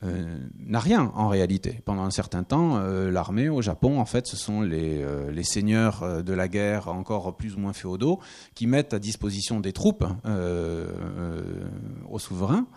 euh, 0.02 0.38
n'a 0.66 0.80
rien 0.80 1.12
en 1.14 1.28
réalité. 1.28 1.82
Pendant 1.84 2.04
un 2.04 2.12
certain 2.12 2.44
temps, 2.44 2.78
euh, 2.78 3.12
l'armée 3.12 3.50
au 3.50 3.62
Japon, 3.62 4.00
en 4.00 4.06
fait, 4.06 4.28
ce 4.28 4.38
sont 4.38 4.62
les, 4.62 5.04
euh, 5.04 5.44
seigneurs 5.44 6.24
de 6.24 6.34
la 6.34 6.48
guerre 6.48 6.88
encore 6.88 7.36
plus 7.36 7.56
ou 7.56 7.60
moins 7.60 7.74
féodaux 7.74 8.20
qui 8.56 8.66
mettent 8.66 8.94
à 8.94 9.00
disposition 9.00 9.60
des 9.60 9.74
troupes 9.74 10.06
aux 12.10 12.20
souverains. 12.20 12.68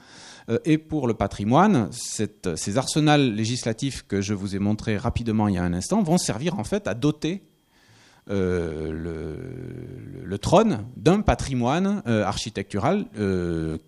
Et 0.64 0.78
pour 0.78 1.06
le 1.06 1.14
patrimoine, 1.14 1.90
ces 1.92 2.78
arsenals 2.78 3.35
législatifs 3.35 4.04
que 4.08 4.20
je 4.20 4.32
vous 4.32 4.56
ai 4.56 4.58
montrés 4.58 4.96
rapidement 4.96 5.48
il 5.48 5.56
y 5.56 5.58
a 5.58 5.62
un 5.62 5.74
instant 5.74 6.02
vont 6.02 6.18
servir 6.18 6.58
en 6.58 6.64
fait 6.64 6.88
à 6.88 6.94
doter 6.94 7.42
le, 8.28 9.37
trône 10.40 10.87
d'un 10.96 11.20
patrimoine 11.20 12.02
architectural 12.06 13.06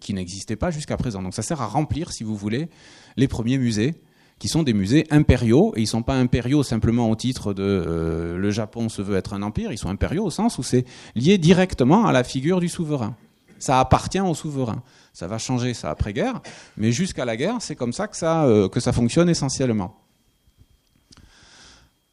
qui 0.00 0.12
n'existait 0.12 0.56
pas 0.56 0.70
jusqu'à 0.70 0.98
présent. 0.98 1.22
Donc 1.22 1.34
ça 1.34 1.42
sert 1.42 1.62
à 1.62 1.66
remplir, 1.66 2.12
si 2.12 2.24
vous 2.24 2.36
voulez, 2.36 2.68
les 3.16 3.28
premiers 3.28 3.58
musées 3.58 3.94
qui 4.38 4.48
sont 4.48 4.62
des 4.62 4.72
musées 4.72 5.06
impériaux, 5.10 5.72
et 5.76 5.80
ils 5.80 5.84
ne 5.84 5.88
sont 5.88 6.02
pas 6.02 6.14
impériaux 6.14 6.62
simplement 6.62 7.10
au 7.10 7.16
titre 7.16 7.54
de 7.54 7.62
euh, 7.62 8.36
le 8.36 8.50
Japon 8.50 8.88
se 8.88 9.00
veut 9.00 9.16
être 9.16 9.32
un 9.32 9.42
empire, 9.42 9.72
ils 9.72 9.78
sont 9.78 9.88
impériaux 9.88 10.24
au 10.24 10.30
sens 10.30 10.58
où 10.58 10.62
c'est 10.62 10.84
lié 11.14 11.38
directement 11.38 12.06
à 12.06 12.12
la 12.12 12.24
figure 12.24 12.60
du 12.60 12.68
souverain. 12.68 13.16
Ça 13.58 13.80
appartient 13.80 14.20
au 14.20 14.34
souverain. 14.34 14.82
Ça 15.12 15.28
va 15.28 15.38
changer 15.38 15.72
ça 15.72 15.90
après-guerre, 15.90 16.42
mais 16.76 16.92
jusqu'à 16.92 17.24
la 17.24 17.36
guerre, 17.36 17.56
c'est 17.60 17.76
comme 17.76 17.92
ça 17.92 18.08
que, 18.08 18.16
ça 18.16 18.44
euh, 18.44 18.68
fonctionne 18.92 19.30
essentiellement. 19.30 19.96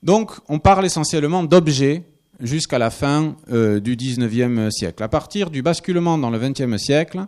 Donc, 0.04 0.32
on 0.48 0.60
parle 0.60 0.86
essentiellement 0.86 1.44
d'objets 1.44 2.04
jusqu'à 2.40 2.80
la 2.80 2.92
fin 2.92 3.36
euh, 3.52 3.80
du 3.80 3.96
XIXe 3.96 4.74
siècle. 4.74 5.04
À 5.04 5.10
partir 5.10 5.50
du 5.50 5.62
basculement 5.62 6.18
dans 6.18 6.30
le 6.30 6.40
XXe 6.40 6.78
siècle, 6.78 7.26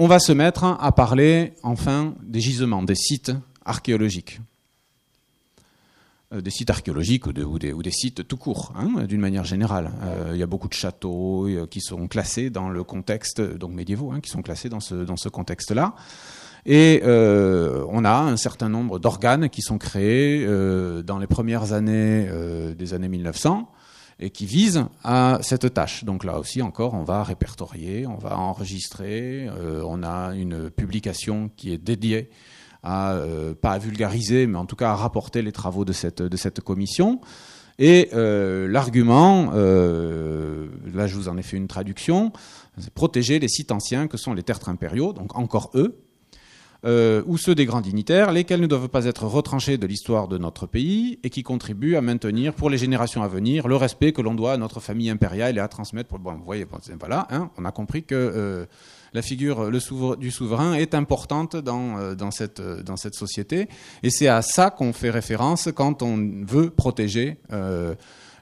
on 0.00 0.06
va 0.06 0.18
se 0.18 0.32
mettre 0.32 0.64
à 0.64 0.92
parler 0.92 1.52
enfin 1.62 2.14
des 2.22 2.40
gisements, 2.40 2.82
des 2.82 2.94
sites 2.94 3.32
archéologiques. 3.66 4.40
Euh, 6.32 6.40
des 6.40 6.48
sites 6.48 6.70
archéologiques 6.70 7.26
ou, 7.26 7.58
des, 7.58 7.90
sites 7.90 8.26
tout 8.26 8.38
court, 8.38 8.72
hein, 8.76 9.04
d'une 9.04 9.20
manière 9.20 9.44
générale. 9.44 9.90
Euh, 10.02 10.30
il 10.32 10.38
y 10.38 10.42
a 10.42 10.46
beaucoup 10.46 10.68
de 10.68 10.72
châteaux 10.72 11.46
euh, 11.48 11.66
qui 11.66 11.82
sont 11.82 12.08
classés 12.08 12.48
dans 12.48 12.70
le 12.70 12.82
contexte, 12.82 13.42
donc 13.42 13.72
médiévaux, 13.72 14.10
hein, 14.10 14.20
qui 14.20 14.30
sont 14.30 14.40
classés 14.40 14.70
dans 14.70 14.80
ce, 14.80 15.28
contexte-là. 15.28 15.94
Et 16.64 17.02
on 17.04 18.04
a 18.06 18.20
un 18.20 18.38
certain 18.38 18.70
nombre 18.70 18.98
d'organes 18.98 19.50
qui 19.50 19.60
sont 19.60 19.76
créés 19.76 20.46
dans 20.46 21.18
les 21.18 21.26
premières 21.26 21.74
années 21.74 22.26
des 22.76 22.94
années 22.94 23.08
1900 23.08 23.70
et 24.20 24.30
qui 24.30 24.46
vise 24.46 24.84
à 25.02 25.38
cette 25.42 25.72
tâche. 25.72 26.04
Donc 26.04 26.24
là 26.24 26.38
aussi 26.38 26.62
encore, 26.62 26.94
on 26.94 27.02
va 27.02 27.24
répertorier, 27.24 28.06
on 28.06 28.16
va 28.16 28.38
enregistrer, 28.38 29.48
euh, 29.48 29.82
on 29.86 30.02
a 30.02 30.34
une 30.34 30.70
publication 30.70 31.50
qui 31.56 31.72
est 31.72 31.78
dédiée 31.78 32.30
à, 32.82 33.12
euh, 33.14 33.54
pas 33.54 33.72
à 33.72 33.78
vulgariser, 33.78 34.46
mais 34.46 34.58
en 34.58 34.66
tout 34.66 34.76
cas 34.76 34.90
à 34.90 34.94
rapporter 34.94 35.42
les 35.42 35.52
travaux 35.52 35.84
de 35.84 35.92
cette, 35.92 36.60
commission. 36.60 37.20
Et 37.78 38.10
euh, 38.12 38.68
l'argument, 38.68 39.52
là 39.52 41.06
je 41.06 41.14
vous 41.14 41.28
en 41.28 41.38
ai 41.38 41.42
fait 41.42 41.56
une 41.56 41.68
traduction, 41.68 42.32
c'est 42.76 42.92
protéger 42.92 43.38
les 43.38 43.48
sites 43.48 43.72
anciens 43.72 44.06
que 44.06 44.18
sont 44.18 44.34
les 44.34 44.42
tertres 44.42 44.68
impériaux, 44.68 45.14
donc 45.14 45.36
encore 45.36 45.70
eux, 45.74 45.98
euh, 46.84 47.22
ou 47.26 47.36
ceux 47.36 47.54
des 47.54 47.66
grands 47.66 47.80
dignitaires, 47.80 48.32
lesquels 48.32 48.60
ne 48.60 48.66
doivent 48.66 48.88
pas 48.88 49.04
être 49.04 49.26
retranchés 49.26 49.76
de 49.76 49.86
l'histoire 49.86 50.28
de 50.28 50.38
notre 50.38 50.66
pays 50.66 51.18
et 51.22 51.30
qui 51.30 51.42
contribuent 51.42 51.96
à 51.96 52.00
maintenir 52.00 52.54
pour 52.54 52.70
les 52.70 52.78
générations 52.78 53.22
à 53.22 53.28
venir 53.28 53.68
le 53.68 53.76
respect 53.76 54.12
que 54.12 54.22
l'on 54.22 54.34
doit 54.34 54.54
à 54.54 54.56
notre 54.56 54.80
famille 54.80 55.10
impériale 55.10 55.58
et 55.58 55.60
à 55.60 55.68
transmettre. 55.68 56.18
Bon, 56.18 56.34
vous 56.34 56.44
voyez, 56.44 56.66
voilà, 56.98 57.26
hein, 57.30 57.50
on 57.58 57.64
a 57.64 57.72
compris 57.72 58.04
que 58.04 58.14
euh, 58.14 58.66
la 59.12 59.22
figure 59.22 59.70
du 60.16 60.30
souverain 60.30 60.74
est 60.74 60.94
importante 60.94 61.56
dans, 61.56 61.98
euh, 61.98 62.14
dans, 62.14 62.30
cette, 62.30 62.60
dans 62.60 62.96
cette 62.96 63.14
société 63.14 63.68
et 64.02 64.10
c'est 64.10 64.28
à 64.28 64.40
ça 64.40 64.70
qu'on 64.70 64.92
fait 64.92 65.10
référence 65.10 65.68
quand 65.74 66.02
on 66.02 66.44
veut 66.46 66.70
protéger 66.70 67.38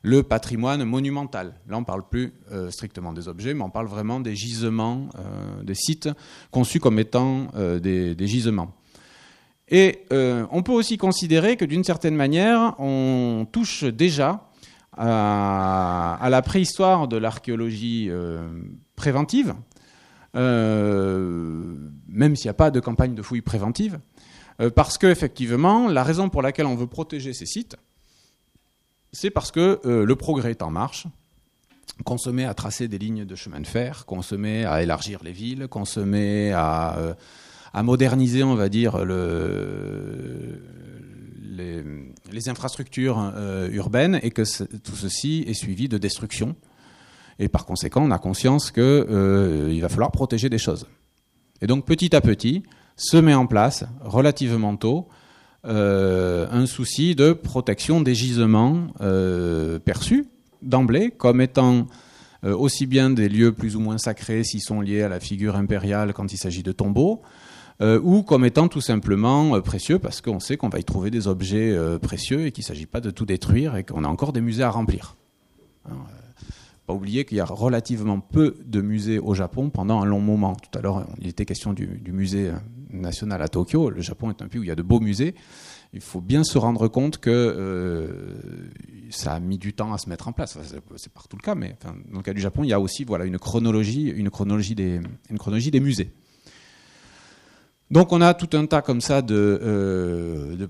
le 0.03 0.23
patrimoine 0.23 0.85
monumental. 0.85 1.55
Là, 1.69 1.77
on 1.77 1.81
ne 1.81 1.85
parle 1.85 2.09
plus 2.09 2.33
euh, 2.53 2.71
strictement 2.71 3.13
des 3.13 3.29
objets, 3.29 3.55
mais 3.55 3.63
on 3.63 3.71
parle 3.71 3.87
vraiment 3.87 4.21
des 4.21 4.37
gisements, 4.37 5.09
euh, 5.19 5.63
des 5.63 5.75
sites 5.75 6.09
conçus 6.51 6.81
comme 6.81 6.99
étant 6.99 7.49
euh, 7.57 7.79
des, 7.79 8.27
gisements. 8.27 8.75
Et 9.71 10.07
on 10.11 10.63
peut 10.63 10.73
aussi 10.73 10.97
considérer 10.97 11.59
que 11.59 11.67
d'une 11.67 11.85
certaine 11.85 12.15
manière, 12.15 12.75
on 12.79 13.47
touche 13.53 13.85
déjà 13.85 14.49
à, 14.97 16.27
la 16.31 16.41
préhistoire 16.41 17.07
de 17.07 17.19
l'archéologie 17.19 18.11
préventive, 18.97 19.55
même 20.33 22.35
s'il 22.35 22.47
n'y 22.47 22.51
a 22.51 22.55
pas 22.55 22.71
de 22.71 22.81
campagne 22.81 23.15
de 23.15 23.21
fouilles 23.21 23.43
préventive, 23.43 23.99
parce 24.75 24.97
qu'effectivement, 24.97 25.87
la 25.87 26.03
raison 26.03 26.31
pour 26.31 26.41
laquelle 26.41 26.65
on 26.65 26.75
veut 26.75 26.87
protéger 26.87 27.35
ces 27.35 27.45
sites, 27.45 27.77
c'est 29.13 29.31
parce 29.31 29.51
que 29.51 29.81
euh, 29.85 30.05
le 30.05 30.17
progrès 30.17 30.51
est 30.51 30.63
en 30.63 30.71
marche, 30.71 31.07
qu'on 32.05 32.19
se 32.19 32.31
met 32.31 32.45
à 32.45 32.55
tracer 32.55 32.89
des 32.89 32.99
lignes 32.99 33.25
de 33.25 33.35
chemin 33.35 33.61
de 33.61 33.67
fer, 33.67 34.07
qu'on 34.07 34.23
se 34.23 34.35
met 34.35 34.65
à 34.65 34.83
élargir 34.83 35.21
les 35.25 35.33
villes, 35.33 35.69
qu'on 35.69 35.85
se 35.85 36.01
met 36.01 36.53
à, 36.53 36.97
euh, 36.99 37.15
moderniser, 37.83 38.43
on 38.45 38.55
va 38.55 38.69
dire, 38.69 39.05
le, 39.05 40.63
les, 42.31 42.49
infrastructures 42.49 43.33
euh, 43.35 43.69
urbaines 43.71 44.21
et 44.23 44.31
que 44.31 44.43
tout 44.79 44.95
ceci 44.95 45.45
est 45.47 45.55
suivi 45.55 45.89
de 45.89 45.99
destruction. 45.99 46.55
Et 47.41 47.49
par 47.49 47.67
conséquent, 47.67 48.03
on 48.05 48.11
a 48.11 48.19
conscience 48.19 48.71
qu'il 48.71 49.81
va 49.81 49.89
falloir 49.89 50.13
protéger 50.13 50.49
des 50.49 50.59
choses. 50.59 50.87
Et 51.61 51.67
donc 51.67 51.85
petit 51.85 52.15
à 52.15 52.21
petit, 52.21 52.63
se 52.97 53.17
met 53.17 53.35
en 53.35 53.47
place 53.47 53.85
relativement 54.01 54.77
tôt 54.77 55.09
euh, 55.67 56.47
un 56.51 56.67
souci 56.67 57.15
de 57.15 57.33
protection 57.33 58.01
des 58.01 58.15
gisements 58.15 58.89
perçus 59.85 60.27
d'emblée 60.63 61.11
comme 61.11 61.41
étant 61.41 61.87
aussi 62.45 62.87
bien 62.87 63.11
des 63.11 63.29
lieux 63.29 63.53
plus 63.53 63.75
ou 63.75 63.81
moins 63.81 63.99
sacrés 63.99 64.45
s'ils 64.45 64.63
sont 64.63 64.81
liés 64.81 65.03
à 65.03 65.09
la 65.09 65.21
figure 65.21 65.57
impériale 65.57 66.13
quand 66.13 66.33
il 66.33 66.37
s'agit 66.37 66.63
de 66.63 66.71
tombeaux, 66.71 67.23
euh, 67.81 68.01
ou 68.03 68.25
comme 68.25 68.45
étant 68.45 68.67
tout 68.67 68.81
simplement 68.81 69.55
euh, 69.55 69.61
précieux 69.61 70.01
parce 70.01 70.21
qu'on 70.21 70.41
sait 70.41 70.57
qu'on 70.57 70.69
va 70.69 70.81
y 70.81 70.85
trouver 70.85 71.13
des 71.13 71.29
objets 71.29 71.71
euh, 71.71 72.01
précieux 72.01 72.47
et 72.47 72.51
qu'il 72.51 72.63
ne 72.63 72.67
s'agit 72.67 72.87
pas 72.87 73.01
de 73.01 73.11
tout 73.13 73.25
détruire 73.25 73.77
et 73.77 73.85
qu'on 73.85 74.03
a 74.03 74.09
encore 74.09 74.33
des 74.33 74.41
musées 74.41 74.65
à 74.65 74.71
remplir. 74.71 75.17
Pas 76.87 76.93
oublier 76.93 77.25
qu'il 77.25 77.37
y 77.37 77.41
a 77.41 77.45
relativement 77.45 78.19
peu 78.19 78.57
de 78.67 78.81
musées 78.81 79.21
au 79.21 79.33
Japon 79.35 79.71
pendant 79.71 80.01
un 80.01 80.07
long 80.07 80.21
moment. 80.21 80.57
Tout 80.57 80.77
à 80.77 80.83
l'heure, 80.83 81.07
il 81.21 81.29
était 81.29 81.45
question 81.45 81.73
du, 81.73 82.01
musée 82.09 82.51
national 82.91 83.43
à 83.43 83.49
Tokyo. 83.49 83.91
Le 83.91 84.01
Japon 84.01 84.31
est 84.31 84.43
un 84.43 84.49
pays 84.49 84.61
où 84.61 84.65
il 84.65 84.69
y 84.69 84.73
a 84.73 84.77
de 84.77 84.83
beaux 84.83 85.01
musées. 85.01 85.35
Il 85.93 86.01
faut 86.01 86.21
bien 86.21 86.45
se 86.45 86.59
rendre 86.59 86.89
compte 86.89 87.19
que 87.19 88.37
ça 89.11 89.33
a 89.33 89.41
mis 89.41 89.57
du 89.57 89.73
temps 89.73 89.93
à 89.93 89.99
se 89.99 90.09
mettre 90.11 90.29
en 90.29 90.33
place. 90.33 90.59
c'est 90.97 91.13
partout 91.13 91.37
le 91.37 91.43
cas, 91.43 91.55
mais 91.55 91.77
dans 92.11 92.19
le 92.19 92.23
cas 92.23 92.35
du 92.35 92.41
Japon, 92.41 92.63
il 92.63 92.69
y 92.69 92.75
a 92.75 92.81
aussi 92.81 93.05
voilà, 93.05 93.25
une, 93.25 93.39
chronologie, 93.39 94.09
une 94.11 94.29
chronologie 94.29 94.75
des 94.75 95.81
musées. 95.81 96.13
Donc 97.91 98.13
on 98.13 98.21
a 98.21 98.35
tout 98.35 98.55
un 98.55 98.67
tas 98.67 98.83
comme 98.83 99.01
ça 99.01 99.23
de, 99.23 99.59
euh, 99.63 100.67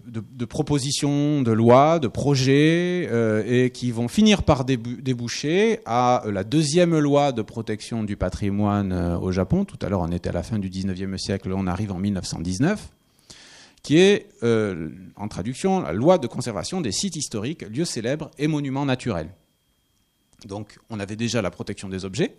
propositions, 0.48 1.42
de 1.42 1.50
lois, 1.50 1.98
de 1.98 2.06
projets, 2.06 3.08
euh, 3.10 3.42
et 3.44 3.70
qui 3.70 3.90
vont 3.90 4.06
finir 4.06 4.44
par 4.44 4.64
déboucher 4.64 5.80
à 5.84 6.22
la 6.26 6.44
deuxième 6.44 6.96
loi 6.96 7.32
de 7.32 7.42
protection 7.42 8.04
du 8.04 8.16
patrimoine 8.16 8.92
euh, 8.92 9.18
au 9.18 9.32
Japon. 9.32 9.64
Tout 9.64 9.78
à 9.82 9.88
l'heure 9.88 10.02
on 10.02 10.12
était 10.12 10.28
à 10.28 10.32
la 10.32 10.44
fin 10.44 10.60
du 10.60 10.70
19e 10.70 11.18
siècle, 11.18 11.52
on 11.52 11.66
arrive 11.66 11.90
en 11.90 11.98
1919, 11.98 12.88
qui 13.82 13.98
est 13.98 14.28
en 15.16 15.28
traduction 15.28 15.80
la 15.80 15.92
loi 15.92 16.18
de 16.18 16.28
conservation 16.28 16.80
des 16.80 16.92
sites 16.92 17.16
historiques, 17.16 17.62
lieux 17.62 17.84
célèbres 17.84 18.30
et 18.38 18.46
monuments 18.46 18.84
naturels. 18.84 19.30
Donc 20.46 20.78
on 20.88 21.00
avait 21.00 21.16
déjà 21.16 21.42
la 21.42 21.50
protection 21.50 21.88
des 21.88 22.04
objets, 22.04 22.36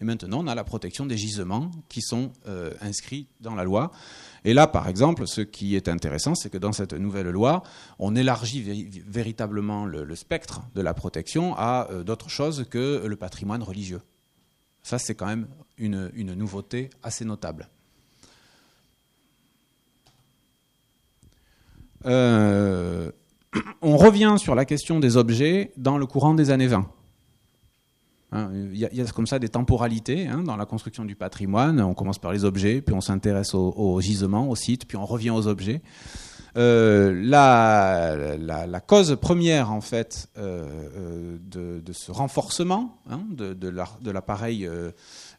et 0.00 0.04
maintenant, 0.04 0.42
on 0.42 0.46
a 0.46 0.54
la 0.54 0.64
protection 0.64 1.04
des 1.04 1.18
gisements 1.18 1.70
qui 1.88 2.00
sont 2.00 2.32
euh, 2.48 2.72
inscrits 2.80 3.26
dans 3.40 3.54
la 3.54 3.64
loi. 3.64 3.92
Et 4.44 4.54
là, 4.54 4.66
par 4.66 4.88
exemple, 4.88 5.26
ce 5.26 5.42
qui 5.42 5.76
est 5.76 5.88
intéressant, 5.88 6.34
c'est 6.34 6.48
que 6.48 6.56
dans 6.56 6.72
cette 6.72 6.94
nouvelle 6.94 7.28
loi, 7.28 7.62
on 7.98 8.16
élargit 8.16 8.62
véritablement 9.06 9.84
le, 9.84 10.14
spectre 10.16 10.62
de 10.74 10.80
la 10.80 10.94
protection 10.94 11.54
à 11.56 11.88
euh, 11.90 12.02
d'autres 12.02 12.30
choses 12.30 12.64
que 12.70 13.04
le 13.06 13.16
patrimoine 13.16 13.62
religieux. 13.62 14.00
Ça, 14.82 14.98
c'est 14.98 15.14
quand 15.14 15.26
même 15.26 15.46
une, 15.76 16.10
une 16.14 16.32
nouveauté 16.32 16.88
assez 17.02 17.26
notable. 17.26 17.68
Euh, 22.06 23.10
on 23.82 23.98
revient 23.98 24.36
sur 24.38 24.54
la 24.54 24.64
question 24.64 25.00
des 25.00 25.18
objets 25.18 25.72
dans 25.76 25.98
le 25.98 26.06
courant 26.06 26.32
des 26.32 26.50
années 26.50 26.66
20. 26.66 26.90
Hein, 28.32 28.50
il 28.54 28.78
y, 28.78 29.00
a 29.00 29.04
comme 29.06 29.26
ça 29.26 29.40
des 29.40 29.48
temporalités 29.48 30.28
hein, 30.28 30.44
dans 30.44 30.56
la 30.56 30.64
construction 30.64 31.04
du 31.04 31.16
patrimoine. 31.16 31.80
On 31.80 31.94
commence 31.94 32.18
par 32.18 32.32
les 32.32 32.44
objets, 32.44 32.80
puis 32.80 32.94
on 32.94 33.00
s'intéresse 33.00 33.54
aux, 33.54 34.00
gisements, 34.00 34.48
aux 34.48 34.56
sites, 34.56 34.86
puis 34.86 34.96
on 34.96 35.04
revient 35.04 35.30
aux 35.30 35.48
objets. 35.48 35.82
Euh, 36.56 37.12
la, 37.24 38.80
cause 38.80 39.16
première 39.20 39.70
en 39.70 39.80
fait 39.80 40.28
euh, 40.36 40.66
euh, 40.96 41.80
de, 41.80 41.92
ce 41.92 42.10
renforcement 42.10 42.98
hein, 43.08 43.22
de, 43.30 44.10
l'appareil 44.10 44.68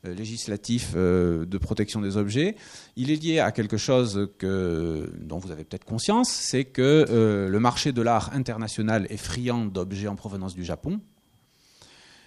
législatif 0.04 0.96
de 0.96 1.58
protection 1.58 2.02
des 2.02 2.18
objets, 2.18 2.56
il 2.96 3.12
est 3.12 3.22
lié 3.22 3.39
à 3.39 3.52
quelque 3.52 3.78
chose 3.78 4.30
dont 4.42 5.38
vous 5.38 5.52
avez 5.52 5.64
peut-être 5.64 5.86
conscience, 5.86 6.30
c'est 6.30 6.66
que 6.66 7.06
le 7.50 7.60
marché 7.60 7.92
de 7.92 8.02
l'art 8.02 8.32
international 8.34 9.08
est 9.10 9.18
friand 9.18 9.66
d'objets 9.66 10.08
en 10.08 10.16
provenance 10.16 10.56
du 10.56 10.64
Japon 10.64 11.00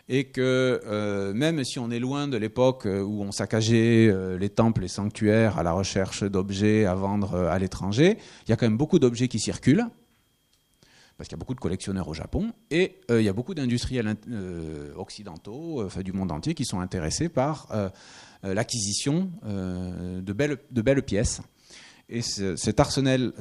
et 0.09 0.25
que 0.25 0.81
euh, 0.85 1.33
même 1.33 1.65
si 1.65 1.79
on 1.79 1.91
est 1.91 1.99
loin 1.99 2.29
de 2.29 2.37
l'époque 2.37 2.87
euh, 2.87 3.03
où 3.03 3.23
on 3.23 3.33
saccageait 3.33 4.09
euh, 4.09 4.39
les 4.39 4.51
temples, 4.51 4.83
les 4.83 4.89
sanctuaires 4.89 5.59
à 5.59 5.63
la 5.63 5.73
recherche 5.73 6.25
d'objets 6.25 6.85
à 6.85 6.95
vendre 6.95 7.35
à 7.35 7.59
l'étranger, 7.59 8.19
il 8.47 8.51
y 8.51 8.53
a 8.53 8.57
quand 8.57 8.67
même 8.67 8.77
beaucoup 8.77 8.99
d'objets 8.99 9.29
qui 9.29 9.39
circulent, 9.39 9.87
parce 11.17 11.29
qu'il 11.29 11.37
y 11.37 11.39
a 11.39 11.41
beaucoup 11.41 11.55
de 11.55 11.61
collectionneurs 11.61 12.09
au 12.09 12.15
Japon, 12.15 12.53
et 12.71 12.97
il 13.09 13.23
y 13.23 13.29
a 13.29 13.33
beaucoup 13.33 13.55
d'industriels 13.55 14.17
occidentaux, 14.97 15.89
du 16.03 16.13
monde 16.13 16.33
entier, 16.33 16.55
qui 16.55 16.65
sont 16.65 16.81
intéressés 16.81 17.29
par 17.29 17.69
l'acquisition 18.43 19.31
de 19.45 20.33
belles, 20.33 21.03
pièces. 21.03 21.41
Et 22.09 22.21
cet 22.21 22.81
arsenal 22.81 23.33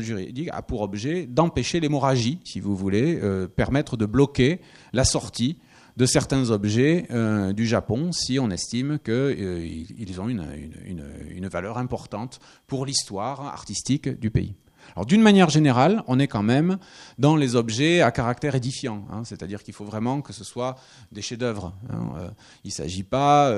juridique 0.00 0.50
a 0.52 0.60
pour 0.60 0.82
objet 0.82 1.24
d'empêcher 1.24 1.80
l'hémorragie, 1.80 2.40
si 2.44 2.60
vous 2.60 2.76
voulez, 2.76 3.18
permettre 3.56 3.96
de 3.96 4.04
bloquer 4.04 4.60
la 4.92 5.04
sortie 5.04 5.56
de 5.96 6.06
certains 6.06 6.50
objets 6.50 7.06
euh, 7.10 7.52
du 7.52 7.66
Japon 7.66 8.12
si 8.12 8.38
on 8.38 8.50
estime 8.50 8.98
qu'ils 8.98 9.12
euh, 9.12 10.18
ont 10.18 10.28
une, 10.28 11.48
valeur 11.48 11.78
importante 11.78 12.40
pour 12.66 12.86
l'histoire 12.86 13.42
artistique 13.42 14.08
du 14.08 14.30
pays. 14.30 14.54
Alors 14.96 15.06
d'une 15.06 15.22
manière 15.22 15.48
générale, 15.50 16.02
on 16.08 16.18
est 16.18 16.26
quand 16.26 16.42
même 16.42 16.78
dans 17.18 17.36
les 17.36 17.56
objets 17.56 18.02
à 18.02 18.10
caractère 18.10 18.54
édifiant, 18.54 19.06
hein. 19.10 19.22
c'est-à-dire 19.24 19.62
qu'il 19.62 19.72
faut 19.72 19.84
vraiment 19.84 20.20
que 20.20 20.32
ce 20.32 20.44
soit 20.44 20.76
des 21.12 21.22
chefs-d'œuvre. 21.22 21.72
Hein. 21.90 22.12
Euh, 22.16 22.28
il 22.64 22.68
ne 22.68 22.72
s'agit 22.72 23.02
pas 23.02 23.50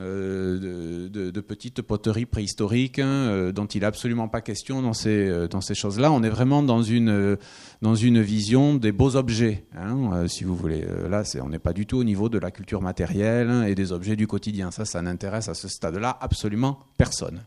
de, 0.00 1.40
petites 1.40 1.82
poteries 1.82 2.26
préhistoriques 2.26 2.98
hein, 2.98 3.06
euh, 3.06 3.52
dont 3.52 3.66
il 3.66 3.80
n'est 3.80 3.86
absolument 3.86 4.28
pas 4.28 4.40
question 4.40 4.82
dans 4.82 4.92
ces, 4.92 5.28
euh, 5.28 5.48
dans 5.48 5.60
ces 5.60 5.74
choses-là. 5.74 6.10
On 6.12 6.22
est 6.22 6.28
vraiment 6.28 6.62
dans 6.62 6.82
une, 6.82 7.36
dans 7.82 7.94
une 7.94 8.20
vision 8.20 8.74
des 8.74 8.92
beaux 8.92 9.16
objets, 9.16 9.64
hein, 9.76 10.26
si 10.28 10.44
vous 10.44 10.56
voulez. 10.56 10.86
Là, 11.08 11.22
on 11.42 11.48
n'est 11.48 11.58
pas 11.58 11.72
du 11.72 11.86
tout 11.86 11.98
au 11.98 12.04
niveau 12.04 12.28
de 12.28 12.38
la 12.38 12.50
culture 12.50 12.80
matérielle 12.80 13.50
hein, 13.50 13.64
et 13.64 13.74
des 13.74 13.92
objets 13.92 14.16
du 14.16 14.26
quotidien. 14.26 14.70
Ça, 14.70 14.84
ça 14.84 15.02
n'intéresse 15.02 15.48
à 15.48 15.54
ce 15.54 15.68
stade-là 15.68 16.16
absolument 16.20 16.80
personne. 16.96 17.42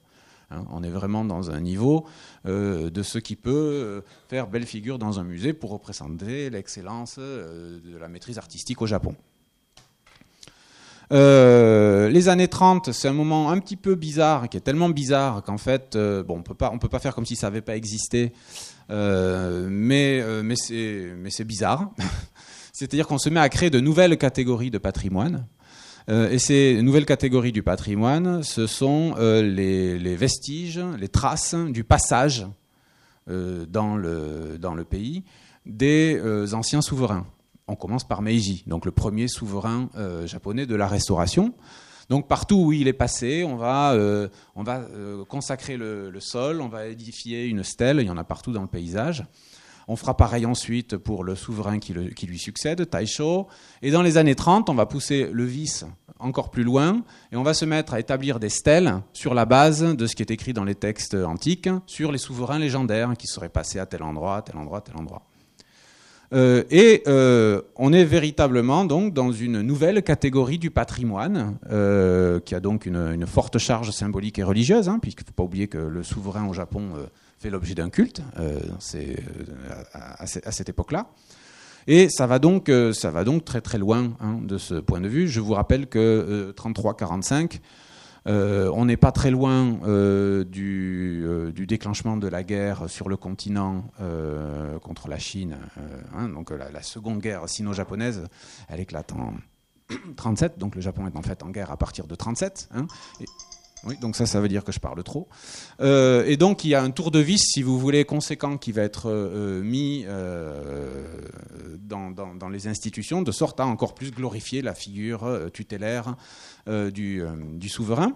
On 0.72 0.84
est 0.84 0.90
vraiment 0.90 1.26
dans 1.26 1.50
un 1.50 1.60
niveau 1.62 2.06
de 2.46 3.02
ce 3.02 3.18
qui 3.18 3.36
peut 3.36 4.04
faire 4.28 4.48
belle 4.48 4.68
figure 4.68 5.00
dans 5.00 5.20
un 5.20 5.24
musée 5.24 5.54
pour 5.54 5.72
représenter 5.72 6.52
l'excellence 6.52 7.18
de 7.18 7.98
la 7.98 8.08
maîtrise 8.08 8.38
artistique 8.38 8.80
au 8.82 8.86
Japon. 8.86 9.16
Euh, 11.14 12.10
les 12.10 12.28
années 12.28 12.48
30, 12.48 12.92
c'est 12.92 13.08
un 13.08 13.14
moment 13.14 13.52
un 13.52 13.60
petit 13.60 13.76
peu 13.76 13.94
bizarre, 13.94 14.50
qui 14.50 14.58
est 14.58 14.62
tellement 14.62 14.90
bizarre 14.90 15.44
qu'en 15.44 15.60
fait, 15.60 15.96
euh, 15.96 16.24
bon, 16.24 16.38
on 16.40 16.42
peut 16.42 16.56
pas, 16.56 16.72
on 16.74 16.80
peut 16.80 16.90
pas 16.90 17.00
faire 17.00 17.14
comme 17.14 17.26
si 17.26 17.36
ça 17.36 17.48
n'avait 17.48 17.62
pas 17.62 17.76
existé, 17.76 18.34
euh, 18.90 19.68
mais, 19.70 20.24
c'est 20.56 21.44
bizarre. 21.44 21.92
C'est-à-dire 22.74 23.06
qu'on 23.06 23.20
se 23.20 23.30
met 23.30 23.40
à 23.40 23.50
créer 23.50 23.70
de 23.70 23.80
nouvelles 23.80 24.18
catégories 24.18 24.72
de 24.72 24.80
patrimoine. 24.80 25.46
et 26.10 26.40
ces 26.40 26.82
nouvelles 26.82 27.06
catégories 27.06 27.52
du 27.52 27.62
patrimoine, 27.62 28.42
ce 28.42 28.66
sont 28.66 29.14
les, 29.20 30.16
vestiges, 30.16 30.82
les 31.00 31.08
traces 31.08 31.54
du 31.54 31.84
passage 31.84 32.48
dans 33.28 33.96
le 33.96 34.84
pays 34.90 35.24
des 35.68 36.20
anciens 36.54 36.82
souverains 36.82 37.28
on 37.68 37.76
commence 37.76 38.04
par 38.04 38.22
Meiji, 38.22 38.64
donc 38.68 38.86
le 38.86 38.92
premier 38.92 39.28
souverain 39.28 39.90
euh, 39.96 40.28
japonais 40.28 40.66
de 40.66 40.76
la 40.76 40.88
Restauration. 40.88 41.54
Donc 42.10 42.28
partout 42.28 42.58
où 42.58 42.74
il 42.74 42.88
est 42.88 42.94
passé, 42.94 43.44
on 43.46 43.56
va, 43.56 43.94
euh, 43.94 44.28
euh, 44.58 45.24
consacrer 45.26 45.78
le, 45.78 46.12
sol, 46.20 46.62
on 46.62 46.68
va 46.68 46.88
édifier 46.88 47.46
une 47.46 47.64
stèle, 47.64 48.00
il 48.02 48.08
y 48.08 48.10
en 48.10 48.18
a 48.18 48.24
partout 48.24 48.52
dans 48.52 48.62
le 48.62 48.68
paysage. 48.68 49.24
On 49.88 49.96
fera 49.96 50.16
pareil 50.16 50.46
ensuite 50.46 50.96
pour 50.98 51.24
le 51.24 51.36
souverain 51.36 51.80
qui, 51.80 51.94
qui, 52.16 52.26
lui 52.26 52.40
succède, 52.40 52.90
Taisho. 52.90 53.48
Et 53.82 53.92
dans 53.92 54.02
les 54.02 54.18
années 54.18 54.36
30, 54.36 54.70
on 54.70 54.76
va 54.76 54.86
pousser 54.86 55.30
le 55.32 55.44
vice 55.44 55.86
encore 56.20 56.52
plus 56.52 56.64
loin 56.64 57.04
et 57.34 57.36
on 57.36 57.44
va 57.44 57.54
se 57.54 57.66
mettre 57.66 57.94
à 57.94 58.00
établir 58.00 58.40
des 58.40 58.50
stèles 58.50 59.02
sur 59.12 59.34
la 59.34 59.46
base 59.46 59.84
de 59.84 60.08
ce 60.08 60.16
qui 60.16 60.24
est 60.24 60.32
écrit 60.32 60.54
dans 60.54 60.64
les 60.64 60.76
textes 60.76 61.16
antiques 61.16 61.70
sur 61.86 62.14
les 62.14 62.18
souverains 62.18 62.60
légendaires 62.60 63.14
qui 63.18 63.28
seraient 63.28 63.50
passés 63.50 63.80
à 63.80 63.86
tel 63.86 64.04
endroit, 64.04 64.42
tel 64.42 64.58
endroit, 64.58 64.80
tel 64.80 64.96
endroit. 64.96 65.24
Euh, 66.34 66.64
et 66.72 67.04
euh, 67.08 67.62
on 67.76 67.94
est 67.94 68.06
véritablement 68.06 68.86
donc 68.86 69.14
dans 69.14 69.32
une 69.32 69.62
nouvelle 69.62 70.02
catégorie 70.02 70.58
du 70.58 70.72
patrimoine, 70.72 71.58
euh, 71.70 72.40
qui 72.40 72.56
a 72.56 72.60
donc 72.60 72.86
une, 72.86 73.26
forte 73.28 73.58
charge 73.58 73.92
symbolique 73.92 74.40
et 74.40 74.44
religieuse, 74.44 74.90
hein, 74.90 75.00
puisqu'il 75.00 75.24
ne 75.24 75.28
faut 75.28 75.34
pas 75.34 75.44
oublier 75.44 75.68
que 75.68 75.78
le 75.78 76.04
souverain 76.04 76.48
au 76.48 76.54
Japon 76.54 76.90
fait 77.40 77.50
l'objet 77.50 77.76
d'un 77.76 77.90
culte 77.90 78.22
à, 79.94 80.26
cette 80.26 80.70
époque-là. 80.70 81.08
Et 81.88 82.10
ça 82.10 82.28
va 82.28 82.40
donc, 82.40 82.72
ça 82.94 83.12
va 83.12 83.24
donc 83.24 83.46
très 83.46 83.62
très 83.62 83.78
loin 83.78 84.14
hein, 84.20 84.40
de 84.42 84.58
ce 84.58 84.76
point 84.76 85.02
de 85.02 85.08
vue. 85.08 85.28
Je 85.28 85.40
vous 85.40 85.54
rappelle 85.54 85.88
que 85.88 86.54
33-45, 86.56 87.60
on 88.26 88.86
n'est 88.86 88.98
pas 88.98 89.12
très 89.12 89.32
loin 89.32 89.78
du, 90.46 91.66
déclenchement 91.68 92.18
de 92.18 92.28
la 92.28 92.44
guerre 92.44 92.90
sur 92.90 93.10
le 93.10 93.18
continent 93.18 93.86
contre 94.82 95.08
la 95.08 95.20
Chine. 95.20 95.58
Hein, 96.16 96.30
donc 96.30 96.52
la, 96.52 96.82
seconde 96.82 97.20
guerre 97.20 97.48
sino-japonaise, 97.48 98.24
elle 98.70 98.80
éclate 98.80 99.12
en 99.14 99.34
37, 100.16 100.58
donc 100.58 100.76
le 100.76 100.82
Japon 100.82 101.08
est 101.08 101.18
en 101.18 101.22
fait 101.22 101.44
en 101.44 101.50
guerre 101.50 101.72
à 101.72 101.78
partir 101.78 102.08
de 102.08 102.16
37. 102.16 102.70
Hein, 102.74 102.88
oui, 103.86 103.98
donc 103.98 104.16
ça, 104.16 104.26
ça 104.26 104.40
veut 104.40 104.48
dire 104.48 104.64
que 104.64 104.72
je 104.72 104.80
parle 104.80 105.04
trop. 105.04 105.28
Euh, 105.82 106.24
et 106.26 106.38
donc, 106.38 106.64
il 106.64 106.70
y 106.70 106.76
a 106.76 106.82
un 106.82 106.92
tour 106.92 107.12
de 107.12 107.20
vis, 107.20 107.40
si 107.40 107.62
vous 107.62 107.78
voulez, 107.78 108.06
conséquent 108.06 108.58
qui 108.58 108.72
va 108.72 108.82
être 108.84 109.10
euh, 109.10 109.62
mis 109.62 110.06
euh, 110.08 111.04
dans, 111.80 112.50
les 112.50 112.68
institutions, 112.68 113.22
de 113.22 113.32
sorte 113.32 113.60
à 113.60 113.66
encore 113.66 113.94
plus 113.94 114.12
glorifier 114.12 114.62
la 114.62 114.74
figure 114.74 115.50
tutélaire 115.52 116.16
du, 116.68 117.24
souverain. 117.68 118.14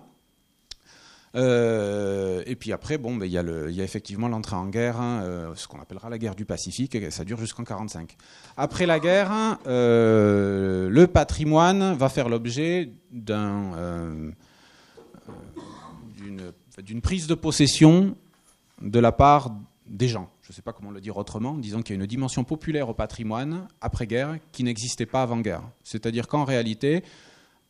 et 1.35 2.55
puis 2.57 2.71
après, 2.71 2.97
bon, 2.97 3.15
ben, 3.15 3.25
il, 3.25 3.31
y 3.31 3.37
a 3.81 3.83
effectivement 3.83 4.27
l'entrée 4.27 4.55
en 4.55 4.67
guerre, 4.67 5.01
hein, 5.01 5.51
ce 5.55 5.67
qu'on 5.67 5.81
appellera 5.81 6.09
la 6.09 6.17
guerre 6.17 6.35
du 6.35 6.45
Pacifique, 6.45 6.95
et 6.95 7.11
ça 7.11 7.23
dure 7.23 7.39
jusqu'en 7.39 7.63
1945. 7.63 8.15
Après 8.55 8.85
la 8.85 8.99
guerre, 8.99 9.59
le 9.65 11.05
patrimoine 11.07 11.93
va 11.95 12.09
faire 12.09 12.29
l'objet 12.29 12.91
d'un 13.11 14.33
d'une 16.81 17.01
prise 17.01 17.27
de 17.27 17.35
possession 17.35 18.15
de 18.81 18.99
la 18.99 19.11
part 19.11 19.51
des 19.87 20.07
gens. 20.07 20.29
Je 20.41 20.51
ne 20.51 20.55
sais 20.55 20.61
pas 20.61 20.73
comment 20.73 20.91
le 20.91 21.01
dire 21.01 21.17
autrement, 21.17 21.55
disons 21.55 21.81
qu'il 21.81 21.95
y 21.95 21.99
a 21.99 22.01
une 22.01 22.07
dimension 22.07 22.43
populaire 22.43 22.89
au 22.89 22.93
patrimoine 22.93 23.67
après-guerre 23.81 24.37
qui 24.51 24.63
n'existait 24.63 25.05
pas 25.05 25.21
avant-guerre. 25.21 25.63
C'est-à-dire 25.83 26.27
qu'en 26.27 26.43
réalité, 26.43 27.03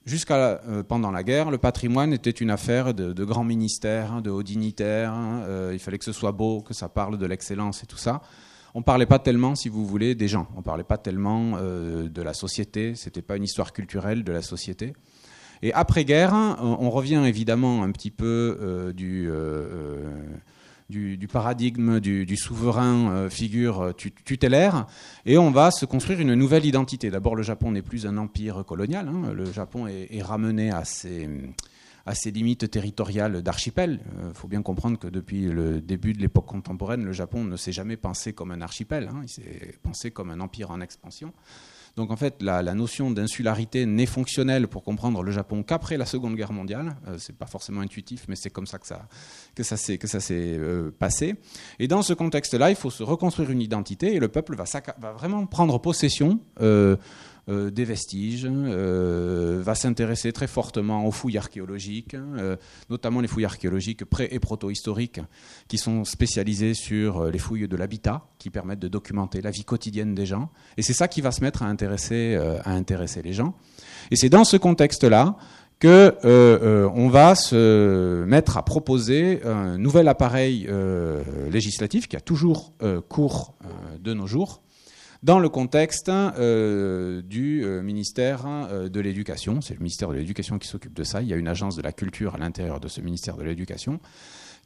jusqu'à 0.06 0.36
euh, 0.36 0.84
pendant 0.84 1.12
la 1.12 1.24
guerre, 1.24 1.52
le 1.52 1.58
patrimoine 1.58 2.14
était 2.14 2.32
une 2.32 2.50
affaire 2.50 2.94
de, 2.94 3.24
grands 3.24 3.44
ministères, 3.44 4.22
de 4.22 4.30
hauts 4.30 4.44
dignitaires. 4.44 5.14
Hein, 5.14 5.44
euh, 5.46 5.72
il 5.74 5.80
fallait 5.80 5.98
que 5.98 6.06
ce 6.06 6.12
soit 6.12 6.32
beau, 6.32 6.62
que 6.62 6.74
ça 6.74 6.90
parle 6.90 7.18
de 7.18 7.26
l'excellence 7.26 7.84
et 7.84 7.86
tout 7.86 7.98
ça. 7.98 8.22
On 8.74 8.80
ne 8.80 8.84
parlait 8.84 9.06
pas 9.06 9.20
tellement, 9.20 9.56
si 9.56 9.70
vous 9.70 9.86
voulez, 9.86 10.14
des 10.14 10.28
gens. 10.28 10.48
On 10.56 10.60
ne 10.60 10.64
parlait 10.64 10.84
pas 10.84 10.98
tellement 10.98 11.54
euh, 11.56 12.10
de 12.10 12.22
la 12.22 12.34
société. 12.34 12.96
C'était 12.96 13.22
pas 13.22 13.38
une 13.38 13.44
histoire 13.44 13.74
culturelle 13.74 14.24
de 14.24 14.32
la 14.32 14.42
société. 14.42 14.94
Et 15.62 15.74
après-guerre, 15.74 16.34
on 16.62 16.90
revient 16.90 17.24
évidemment 17.26 17.84
un 17.84 17.92
petit 17.92 18.12
peu 18.12 18.58
euh, 18.62 18.94
euh, 19.00 20.12
du, 20.90 21.18
du, 21.18 21.28
paradigme 21.28 22.00
du, 22.00 22.38
souverain 22.38 23.12
euh, 23.12 23.30
figure 23.30 23.94
tutélaire, 23.96 24.88
et 25.26 25.38
on 25.38 25.52
va 25.52 25.72
se 25.72 25.86
construire 25.86 26.20
une 26.20 26.36
nouvelle 26.36 26.66
identité. 26.66 27.10
D'abord, 27.10 27.36
le 27.36 27.44
Japon 27.44 27.72
n'est 27.72 27.82
plus 27.82 28.06
un 28.06 28.18
empire 28.18 28.64
colonial, 28.66 29.08
hein. 29.08 29.34
le 29.34 29.52
Japon 29.52 29.88
est, 29.88 30.22
ramené 30.22 30.72
à 30.72 30.86
ses, 30.86 31.30
à 32.06 32.14
ses, 32.14 32.32
limites 32.32 32.70
territoriales 32.70 33.42
d'archipel. 33.42 34.00
Il 34.28 34.34
faut 34.36 34.48
bien 34.48 34.62
comprendre 34.62 35.00
que 35.00 35.08
depuis 35.08 35.48
le 35.48 35.82
début 35.82 36.14
de 36.14 36.20
l'époque 36.20 36.46
contemporaine, 36.46 37.04
le 37.04 37.14
Japon 37.14 37.44
ne 37.44 37.58
s'est 37.58 37.72
jamais 37.72 37.98
pensé 37.98 38.34
comme 38.34 38.52
un 38.52 38.62
archipel, 38.62 39.10
hein. 39.12 39.22
il 39.24 39.30
s'est 39.30 39.76
pensé 39.82 40.12
comme 40.12 40.30
un 40.30 40.40
empire 40.40 40.72
en 40.72 40.82
expansion. 40.82 41.34
Donc 41.98 42.12
en 42.12 42.16
fait, 42.16 42.44
la, 42.44 42.62
notion 42.76 43.10
d'insularité 43.10 43.88
n'est 43.88 44.06
fonctionnelle 44.06 44.68
pour 44.68 44.84
comprendre 44.84 45.24
le 45.24 45.32
Japon 45.32 45.64
qu'après 45.64 45.98
la 45.98 46.06
Seconde 46.06 46.36
Guerre 46.36 46.54
mondiale. 46.54 46.96
Euh, 47.08 47.16
c'est 47.18 47.36
pas 47.36 47.48
forcément 47.48 47.82
intuitif, 47.82 48.26
mais 48.28 48.36
c'est 48.36 48.52
comme 48.52 48.68
ça 48.68 48.78
que 48.78 48.86
ça, 48.86 49.08
que 49.56 49.64
ça 49.64 49.78
s'est, 49.78 49.98
que 49.98 50.06
ça 50.06 50.20
s'est 50.20 50.56
euh, 50.58 50.92
passé. 50.92 51.36
Et 51.80 51.88
dans 51.88 52.04
ce 52.04 52.14
contexte-là, 52.14 52.70
il 52.70 52.76
faut 52.76 52.92
se 52.92 53.02
reconstruire 53.02 53.50
une 53.50 53.62
identité 53.62 54.14
et 54.14 54.20
le 54.20 54.28
peuple 54.28 54.56
va, 54.56 54.66
va 55.00 55.12
vraiment 55.14 55.48
prendre 55.48 55.80
possession. 55.80 56.40
Euh, 56.62 56.98
euh, 57.50 57.72
des 57.72 57.86
vestiges, 57.86 58.46
euh, 58.50 59.62
va 59.64 59.74
s'intéresser 59.74 60.34
très 60.34 60.48
fortement 60.48 61.06
aux 61.06 61.12
fouilles 61.12 61.38
archéologiques, 61.38 62.14
euh, 62.16 62.58
notamment 62.90 63.22
les 63.22 63.28
fouilles 63.28 63.46
archéologiques 63.46 64.04
pré- 64.04 64.28
et 64.32 64.40
proto-historiques, 64.40 65.22
qui 65.68 65.78
sont 65.78 66.04
spécialisées 66.04 66.74
sur 66.74 67.26
les 67.26 67.40
fouilles 67.40 67.68
de 67.68 67.76
l'habitat, 67.78 68.26
qui 68.38 68.50
permettent 68.50 68.80
de 68.80 68.90
documenter 68.90 69.42
la 69.42 69.52
vie 69.52 69.64
quotidienne 69.64 70.14
des 70.14 70.26
gens. 70.26 70.50
Et 70.76 70.82
c'est 70.82 70.94
ça 70.94 71.08
qui 71.08 71.22
va 71.22 71.32
se 71.32 71.42
mettre 71.42 71.64
à 71.64 71.68
intéresser, 71.68 72.36
à 72.36 72.72
intéresser 72.72 73.22
les 73.22 73.34
gens. 73.34 73.54
Et 74.12 74.16
c'est 74.16 74.30
dans 74.30 74.44
ce 74.44 74.58
contexte-là 74.58 75.38
que 75.80 76.16
on 76.94 77.08
va 77.10 77.36
se 77.36 78.26
mettre 78.26 78.58
à 78.58 78.66
proposer 78.66 79.42
un 79.46 79.78
nouvel 79.78 80.08
appareil 80.08 80.68
législatif 81.52 82.08
qui 82.08 82.16
a 82.16 82.22
toujours 82.22 82.74
cours 83.10 83.56
de 84.00 84.14
nos 84.14 84.28
jours, 84.28 84.62
dans 85.24 85.40
le 85.40 85.50
contexte 85.50 86.10
euh, 86.10 87.22
du 87.22 87.64
euh, 87.64 87.82
ministère 87.82 88.46
euh, 88.46 88.90
de 88.90 89.00
l'Éducation. 89.00 89.62
C'est 89.62 89.74
le 89.74 89.80
ministère 89.80 90.10
de 90.10 90.16
l'Éducation 90.16 90.60
qui 90.60 90.68
s'occupe 90.68 90.94
de 90.94 91.04
ça. 91.04 91.22
Il 91.22 91.28
y 91.28 91.34
a 91.34 91.38
une 91.38 91.48
agence 91.48 91.76
de 91.76 91.82
la 91.82 91.92
culture 91.92 92.36
à 92.36 92.38
l'intérieur 92.38 92.80
de 92.80 92.88
ce 92.88 93.02
ministère 93.02 93.38
de 93.38 93.44
l'Éducation 93.44 94.00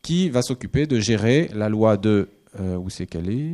qui 0.02 0.30
va 0.30 0.42
s'occuper 0.42 0.88
de 0.88 1.00
gérer 1.00 1.50
la 1.54 1.70
loi 1.70 1.96
de... 1.96 2.30
où 2.60 2.90
c'est 2.90 3.06
qu'elle 3.06 3.30
est? 3.30 3.54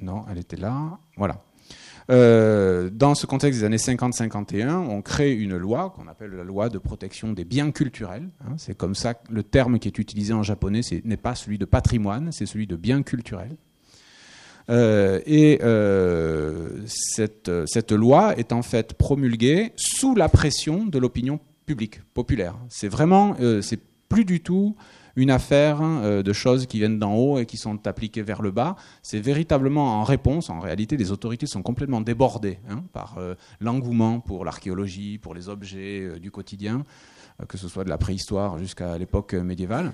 Non, 0.00 0.24
elle 0.28 0.38
était 0.38 0.56
là. 0.56 0.98
Voilà. 1.16 1.40
dans 2.08 3.14
ce 3.14 3.26
contexte 3.26 3.60
des 3.60 3.64
années 3.64 3.76
50-51, 3.76 4.70
on 4.70 5.00
crée 5.00 5.32
une 5.32 5.56
loi 5.56 5.90
qu'on 5.94 6.08
appelle 6.08 6.32
la 6.32 6.42
loi 6.42 6.70
de 6.70 6.78
protection 6.78 7.32
des 7.32 7.44
biens 7.44 7.70
culturels. 7.70 8.28
Hein. 8.40 8.54
c'est 8.56 8.76
comme 8.76 8.96
ça 8.96 9.14
que 9.14 9.32
le 9.32 9.44
terme 9.44 9.78
qui 9.78 9.86
est 9.86 9.98
utilisé 9.98 10.32
en 10.32 10.42
japonais 10.42 10.80
n'est 11.04 11.16
pas 11.16 11.36
celui 11.36 11.56
de 11.56 11.64
patrimoine, 11.64 12.32
c'est 12.32 12.46
celui 12.46 12.66
de 12.66 12.74
biens 12.74 13.04
culturels. 13.04 13.56
Euh, 14.70 15.20
et 15.26 15.60
euh, 15.62 16.82
cette, 16.86 17.50
cette 17.66 17.92
loi 17.92 18.36
est 18.36 18.52
en 18.52 18.62
fait 18.62 18.94
promulguée 18.94 19.72
sous 19.76 20.14
la 20.14 20.28
pression 20.28 20.84
de 20.84 20.98
l'opinion 20.98 21.40
publique, 21.66 22.02
populaire. 22.14 22.54
C'est 22.68 22.88
vraiment, 22.88 23.34
euh, 23.40 23.62
c'est 23.62 23.80
plus 24.08 24.24
du 24.24 24.40
tout 24.40 24.76
une 25.16 25.30
affaire 25.32 25.80
de 26.22 26.32
choses 26.32 26.66
qui 26.66 26.78
viennent 26.78 27.00
d'en 27.00 27.12
haut 27.16 27.38
et 27.40 27.46
qui 27.46 27.56
sont 27.56 27.88
appliquées 27.88 28.22
vers 28.22 28.40
le 28.40 28.52
bas. 28.52 28.76
C'est 29.02 29.18
véritablement 29.18 30.00
en 30.00 30.04
réponse. 30.04 30.48
En 30.48 30.60
réalité, 30.60 30.96
les 30.96 31.10
autorités 31.10 31.46
sont 31.46 31.60
complètement 31.60 32.00
débordées 32.00 32.60
hein, 32.70 32.84
par 32.92 33.18
l'engouement 33.58 34.20
pour 34.20 34.44
l'archéologie, 34.44 35.18
pour 35.18 35.34
les 35.34 35.48
objets 35.48 36.20
du 36.20 36.30
quotidien, 36.30 36.84
que 37.48 37.58
ce 37.58 37.66
soit 37.66 37.82
de 37.82 37.88
la 37.88 37.98
préhistoire 37.98 38.58
jusqu'à 38.58 38.96
l'époque 38.96 39.34
médiévale. 39.34 39.92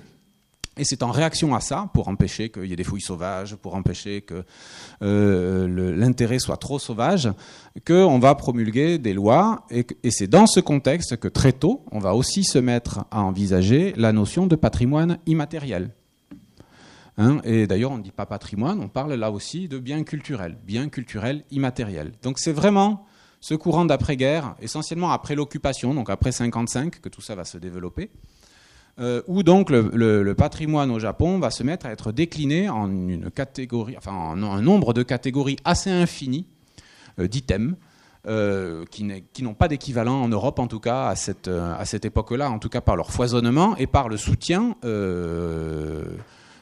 Et 0.76 0.84
c'est 0.84 1.02
en 1.02 1.10
réaction 1.10 1.54
à 1.54 1.60
ça, 1.60 1.88
pour 1.94 2.08
empêcher 2.08 2.50
qu'il 2.50 2.66
y 2.66 2.72
ait 2.72 2.76
des 2.76 2.84
fouilles 2.84 3.00
sauvages, 3.00 3.54
pour 3.54 3.76
empêcher 3.76 4.22
que 4.22 4.44
euh, 5.02 5.94
l'intérêt 5.96 6.40
soit 6.40 6.56
trop 6.56 6.78
sauvage, 6.78 7.30
qu'on 7.86 8.18
va 8.18 8.34
promulguer 8.34 8.98
des 8.98 9.12
lois. 9.12 9.66
Et, 9.70 9.86
c'est 10.10 10.26
dans 10.26 10.46
ce 10.46 10.60
contexte 10.60 11.16
que 11.16 11.28
très 11.28 11.52
tôt, 11.52 11.84
on 11.92 12.00
va 12.00 12.14
aussi 12.14 12.42
se 12.42 12.58
mettre 12.58 13.04
à 13.10 13.22
envisager 13.22 13.94
la 13.96 14.12
notion 14.12 14.46
de 14.46 14.56
patrimoine 14.56 15.18
immatériel. 15.26 15.90
Hein, 17.18 17.40
et 17.44 17.68
d'ailleurs, 17.68 17.92
on 17.92 17.98
ne 17.98 18.02
dit 18.02 18.10
pas 18.10 18.26
patrimoine, 18.26 18.80
on 18.80 18.88
parle 18.88 19.14
là 19.14 19.30
aussi 19.30 19.68
de 19.68 19.78
biens 19.78 20.02
culturels, 20.02 20.58
biens 20.66 20.88
culturels 20.88 21.44
immatériels. 21.52 22.12
Donc 22.22 22.40
c'est 22.40 22.52
vraiment 22.52 23.06
ce 23.40 23.54
courant 23.54 23.84
d'après-guerre, 23.84 24.56
essentiellement 24.60 25.12
après 25.12 25.36
l'occupation, 25.36 25.94
donc 25.94 26.10
après 26.10 26.32
55, 26.32 27.00
que 27.00 27.08
tout 27.08 27.20
ça 27.20 27.36
va 27.36 27.44
se 27.44 27.58
développer. 27.58 28.10
Euh, 29.00 29.22
où 29.26 29.42
donc 29.42 29.70
le, 29.70 30.32
patrimoine 30.34 30.92
au 30.92 31.00
Japon 31.00 31.40
va 31.40 31.50
se 31.50 31.64
mettre 31.64 31.86
à 31.86 31.90
être 31.90 32.12
décliné 32.12 32.68
en 32.68 32.88
une 32.88 33.28
catégorie, 33.28 33.96
enfin 33.96 34.12
en 34.12 34.40
un 34.42 34.62
nombre 34.62 34.94
de 34.94 35.02
catégories 35.02 35.56
assez 35.64 35.90
infini 35.90 36.46
euh, 37.18 37.26
d'items. 37.26 37.74
Euh, 38.26 38.86
qui 38.90 39.42
n'ont 39.42 39.52
pas 39.52 39.68
d'équivalent 39.68 40.22
en 40.22 40.28
Europe, 40.28 40.58
en 40.58 40.66
tout 40.66 40.80
cas 40.80 41.08
à 41.08 41.14
cette, 41.14 41.46
à 41.46 41.84
cette 41.84 42.06
époque-là, 42.06 42.50
en 42.50 42.58
tout 42.58 42.70
cas 42.70 42.80
par 42.80 42.96
leur 42.96 43.10
foisonnement 43.10 43.76
et 43.76 43.86
par 43.86 44.08
le 44.08 44.16
soutien 44.16 44.76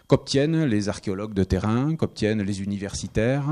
qu'obtiennent 0.08 0.64
les 0.64 0.88
archéologues 0.88 1.34
de 1.34 1.44
terrain, 1.44 1.94
qu'obtiennent 1.94 2.42
les 2.42 2.62
universitaires 2.62 3.44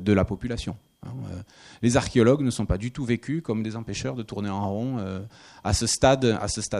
de 0.00 0.12
la 0.14 0.24
population. 0.24 0.74
Hein, 1.06 1.12
euh, 1.32 1.40
les 1.80 1.96
archéologues 1.96 2.42
ne 2.42 2.50
sont 2.50 2.66
pas 2.66 2.76
du 2.76 2.92
tout 2.92 3.04
vécus 3.04 3.42
comme 3.42 3.62
des 3.62 3.76
empêcheurs 3.76 4.14
de 4.14 4.22
tourner 4.22 4.50
en 4.50 4.70
rond 4.70 4.98
euh, 4.98 5.20
à, 5.64 5.72
ce 5.72 5.86
stade, 5.86 6.26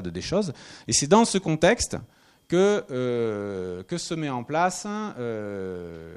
des 0.08 0.20
choses. 0.20 0.52
Et 0.88 0.92
c'est 0.92 1.06
dans 1.06 1.24
ce 1.24 1.38
contexte 1.38 1.96
que, 2.46 2.84
euh, 2.90 3.82
que 3.84 3.96
se 3.96 4.12
met 4.12 4.28
en 4.28 4.42
place 4.42 4.86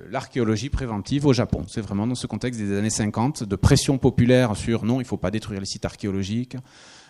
l'archéologie 0.10 0.70
préventive 0.70 1.26
au 1.26 1.34
Japon. 1.34 1.64
C'est 1.68 1.82
vraiment 1.82 2.08
dans 2.08 2.16
ce 2.16 2.28
contexte 2.28 2.60
des 2.60 2.78
années 2.78 2.90
50 2.90 3.44
de 3.44 3.56
pression 3.56 3.98
populaire 3.98 4.58
sur 4.58 4.84
non, 4.84 4.96
il 4.96 5.04
ne 5.04 5.08
faut 5.08 5.18
pas 5.18 5.32
détruire 5.32 5.60
les 5.60 5.66
sites 5.66 5.86
archéologiques. 5.86 6.58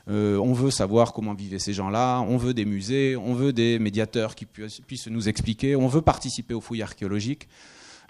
on 0.08 0.54
veut 0.54 0.72
savoir 0.72 1.14
comment 1.14 1.34
vivaient 1.34 1.58
ces 1.58 1.74
gens-là, 1.74 2.20
on 2.20 2.38
veut 2.38 2.54
des 2.54 2.66
musées, 2.66 3.16
on 3.16 3.34
veut 3.34 3.54
des 3.54 3.80
médiateurs 3.80 4.36
qui 4.36 4.46
puissent 4.46 5.08
nous 5.08 5.30
expliquer, 5.30 5.76
on 5.76 5.88
veut 5.88 6.02
participer 6.02 6.54
aux 6.54 6.62
fouilles 6.62 6.84
archéologiques. 6.84 7.48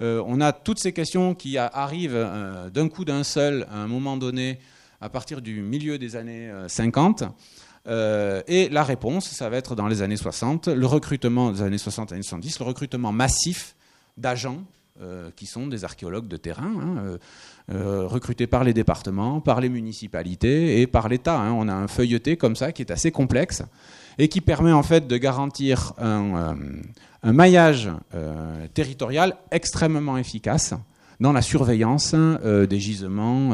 Euh, 0.02 0.24
on 0.26 0.42
a 0.42 0.52
toutes 0.52 0.80
ces 0.80 0.94
questions 0.94 1.36
qui 1.36 1.58
arrivent 1.58 2.12
euh, 2.16 2.70
d'un 2.70 2.90
coup 2.90 3.06
d'un 3.06 3.24
seul 3.24 3.68
à 3.72 3.78
un 3.78 3.88
moment 3.88 4.18
donné 4.18 4.60
à 5.02 5.10
partir 5.10 5.42
du 5.42 5.62
milieu 5.62 5.98
des 5.98 6.16
années 6.16 6.50
50. 6.68 7.24
Euh, 7.86 8.42
et 8.48 8.70
la 8.70 8.84
réponse, 8.84 9.28
ça 9.28 9.50
va 9.50 9.58
être 9.58 9.76
dans 9.76 9.88
les 9.88 10.02
années 10.02 10.16
60, 10.16 10.70
le 10.70 10.86
recrutement 10.86 11.52
des 11.52 11.62
années 11.62 11.78
60 11.78 12.14
et 12.14 12.22
70, 12.22 12.60
le 12.60 12.66
recrutement 12.66 13.12
massif 13.12 13.76
d'agents 14.18 14.64
qui 15.36 15.48
sont 15.48 15.66
des 15.68 15.84
archéologues 15.84 16.28
de 16.28 16.38
terrain, 16.38 16.72
hein, 16.80 17.18
recrutés 18.08 18.46
par 18.46 18.64
les 18.64 18.74
départements, 18.74 19.42
par 19.42 19.60
les 19.60 19.68
municipalités 19.68 20.80
et 20.82 20.88
par 20.88 21.10
l'État. 21.10 21.38
Hein. 21.42 21.52
On 21.52 21.68
a 21.68 21.74
un 21.74 21.88
feuilleté 21.88 22.38
comme 22.38 22.56
ça 22.56 22.72
qui 22.72 22.84
est 22.84 22.92
assez 22.92 23.12
complexe 23.12 23.64
et 24.20 24.30
qui 24.30 24.40
permet 24.40 24.72
en 24.72 24.84
fait 24.84 25.08
de 25.08 25.18
garantir 25.18 25.94
un, 25.98 26.56
maillage 27.32 27.90
territorial 28.74 29.38
extrêmement 29.52 30.18
efficace 30.18 30.74
dans 31.20 31.32
la 31.32 31.42
surveillance 31.42 32.14
des 32.14 32.80
gisements 32.80 33.52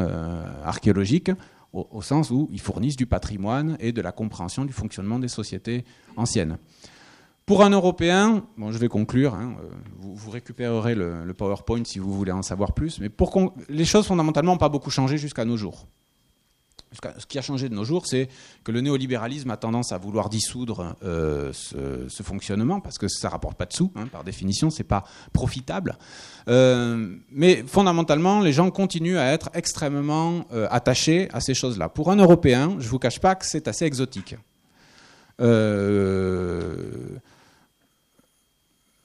archéologiques 0.64 1.32
au, 1.74 2.02
sens 2.02 2.32
où 2.32 2.48
ils 2.52 2.60
fournissent 2.60 2.96
du 2.96 3.06
patrimoine 3.06 3.78
et 3.80 3.92
de 3.92 4.02
la 4.02 4.12
compréhension 4.12 4.66
du 4.66 4.74
fonctionnement 4.74 5.20
des 5.20 5.28
sociétés 5.28 5.86
anciennes. 6.18 6.58
Pour 7.46 7.64
un 7.64 7.72
Européen, 7.72 8.44
bon, 8.58 8.72
je 8.72 8.78
vais 8.78 8.88
conclure, 8.88 9.34
hein, 9.34 9.56
euh, 9.64 9.70
vous, 10.00 10.30
récupérerez 10.30 10.94
le, 10.94 11.34
PowerPoint 11.34 11.84
si 11.84 11.98
vous 11.98 12.14
voulez 12.14 12.32
en 12.32 12.44
savoir 12.44 12.74
plus, 12.74 13.00
mais 13.00 13.10
pour 13.10 13.54
les 13.70 13.86
choses 13.86 14.06
fondamentalement 14.06 14.52
n'ont 14.52 14.60
pas 14.60 14.70
beaucoup 14.70 14.92
changé 14.92 15.18
jusqu'à 15.18 15.46
nos 15.46 15.58
jours. 15.58 15.88
Ce 16.92 17.26
qui 17.28 17.38
a 17.38 17.42
changé 17.42 17.70
de 17.70 17.76
nos 17.76 17.84
jours, 17.84 18.08
c'est 18.08 18.30
que 18.64 18.72
le 18.72 18.82
néolibéralisme 18.82 19.52
a 19.52 19.58
tendance 19.58 19.92
à 19.92 20.00
vouloir 20.00 20.28
dissoudre 20.28 20.96
euh, 21.04 21.54
ce, 21.54 22.24
fonctionnement 22.24 22.80
parce 22.80 22.98
que 22.98 23.08
ça 23.08 23.28
ne 23.28 23.32
rapporte 23.32 23.58
pas 23.58 23.68
de 23.68 23.74
sous, 23.74 23.92
hein, 23.96 24.08
par 24.08 24.24
définition, 24.24 24.72
c'est 24.72 24.84
pas 24.84 25.04
profitable. 25.32 25.98
Euh, 26.48 27.16
mais 27.32 27.64
fondamentalement, 27.68 28.42
les 28.42 28.54
gens 28.54 28.72
continuent 28.72 29.18
à 29.18 29.32
être 29.32 29.52
extrêmement 29.54 30.46
euh, 30.52 30.68
attachés 30.72 31.30
à 31.32 31.42
ces 31.42 31.54
choses-là. 31.54 31.90
Pour 31.90 32.10
un 32.10 32.16
Européen, 32.16 32.76
je 32.80 32.86
ne 32.86 32.90
vous 32.90 33.00
cache 33.00 33.20
pas 33.20 33.36
que 33.36 33.46
c'est 33.46 33.68
assez 33.68 33.86
exotique 33.86 34.36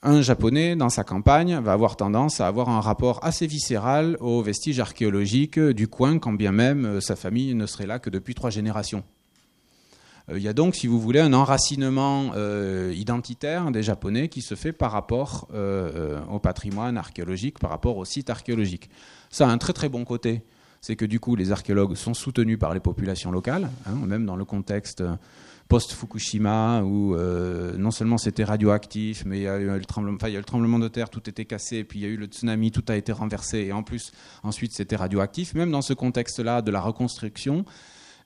un 0.05 0.21
Japonais, 0.21 0.77
dans 0.77 0.91
sa 0.91 1.03
campagne, 1.03 1.59
va 1.61 1.73
avoir 1.73 1.97
tendance 1.97 2.41
à 2.41 2.47
avoir 2.47 2.69
un 2.69 2.81
rapport 2.81 3.25
assez 3.25 3.47
viscéral 3.47 4.17
aux 4.21 4.43
vestiges 4.43 4.79
archéologiques 4.79 5.59
du 5.59 5.89
coin, 5.89 6.19
quand 6.19 6.35
bien 6.35 6.53
même 6.53 6.85
euh, 6.85 7.01
sa 7.01 7.17
famille 7.17 7.55
ne 7.55 7.67
serait 7.67 7.87
là 7.87 7.99
que 7.99 8.11
depuis 8.11 8.35
trois 8.35 8.51
générations. 8.51 9.03
Euh, 10.29 10.39
il 10.39 10.43
y 10.43 10.49
a 10.49 10.53
donc, 10.53 10.75
si 10.75 10.87
vous 10.87 11.01
voulez, 11.01 11.21
un 11.21 11.33
enracinement 11.33 12.33
euh, 12.37 12.93
identitaire 12.95 13.71
des 13.71 13.83
Japonais 13.83 14.29
qui 14.29 14.43
se 14.43 14.55
fait 14.55 14.73
par 14.73 14.93
rapport 14.93 15.49
au 16.31 16.39
patrimoine 16.39 16.99
archéologique, 16.99 17.59
par 17.59 17.71
rapport 17.71 17.97
au 17.97 18.05
site 18.05 18.29
archéologique. 18.29 18.91
Ça 19.31 19.49
a 19.49 19.51
un 19.51 19.59
très 19.59 19.73
très 19.73 19.89
bon 19.89 20.05
côté, 20.05 20.43
c'est 20.83 20.97
que 20.97 21.07
du 21.07 21.19
coup 21.19 21.35
les 21.35 21.51
archéologues 21.51 21.95
sont 21.95 22.15
soutenus 22.15 22.59
par 22.59 22.75
les 22.75 22.81
populations 22.81 23.31
locales, 23.31 23.71
hein, 23.87 23.95
même 24.07 24.27
dans 24.27 24.37
le 24.37 24.45
contexte 24.45 25.03
post-Fukushima, 25.69 26.83
où 26.83 27.15
euh, 27.15 27.77
non 27.77 27.91
seulement 27.91 28.19
c'était 28.19 28.45
radioactif, 28.45 29.25
mais 29.25 29.39
il 29.39 29.43
y, 29.43 29.49
a 29.49 29.59
eu 29.59 29.67
le 29.67 29.85
tremblement, 29.85 30.79
de 30.79 30.89
terre, 30.89 31.11
tout 31.11 31.29
était 31.29 31.45
cassé, 31.45 31.85
puis 31.85 32.01
il 32.01 32.03
y 32.03 32.07
a 32.07 32.09
eu 32.09 32.17
le 32.17 32.27
tsunami, 32.27 32.71
tout 32.71 32.85
a 32.89 32.97
été 32.97 33.13
renversé, 33.13 33.59
et 33.61 33.73
en 33.73 33.83
plus, 33.83 34.13
ensuite, 34.43 34.73
c'était 34.73 34.97
radioactif. 34.97 35.55
Même 35.55 35.71
dans 35.71 35.83
ce 35.83 35.95
contexte-là 35.95 36.63
de 36.63 36.71
la 36.71 36.81
reconstruction, 36.81 37.65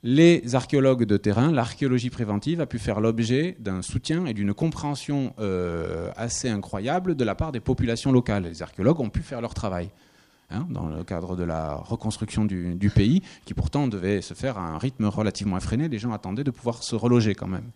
les 0.05 0.55
archéologues 0.55 1.05
de 1.05 1.17
terrain, 1.17 1.51
l'archéologie 1.51 2.11
préventive 2.11 2.61
a 2.61 2.67
pu 2.67 2.79
faire 2.79 3.01
l'objet 3.01 3.57
d'un 3.59 3.83
soutien 3.83 4.27
et 4.27 4.35
d'une 4.35 4.55
compréhension 4.55 5.35
euh, 5.41 6.11
assez 6.17 6.49
incroyable 6.49 7.17
de 7.17 7.25
la 7.25 7.35
part 7.35 7.51
des 7.51 7.61
populations 7.61 8.13
locales. 8.13 8.45
Les 8.45 8.63
archéologues 8.63 9.01
ont 9.01 9.11
pu 9.11 9.23
faire 9.23 9.41
leur 9.41 9.55
travail. 9.55 9.91
Hein, 10.51 10.67
dans 10.71 10.87
le 10.87 11.05
cadre 11.05 11.37
de 11.37 11.45
la 11.45 11.75
reconstruction 11.75 12.47
du, 12.47 12.91
pays, 12.95 13.23
qui 13.45 13.53
pourtant 13.53 13.87
devait 13.87 14.23
se 14.23 14.33
faire 14.33 14.57
à 14.57 14.63
un 14.63 14.79
rythme 14.79 15.05
relativement 15.05 15.59
effréné. 15.59 15.89
Les 15.89 15.99
gens 15.99 16.11
attendaient 16.11 16.43
de 16.43 16.51
pouvoir 16.51 16.83
se 16.83 16.97
reloger 16.97 17.35
quand 17.35 17.47
même. 17.47 17.71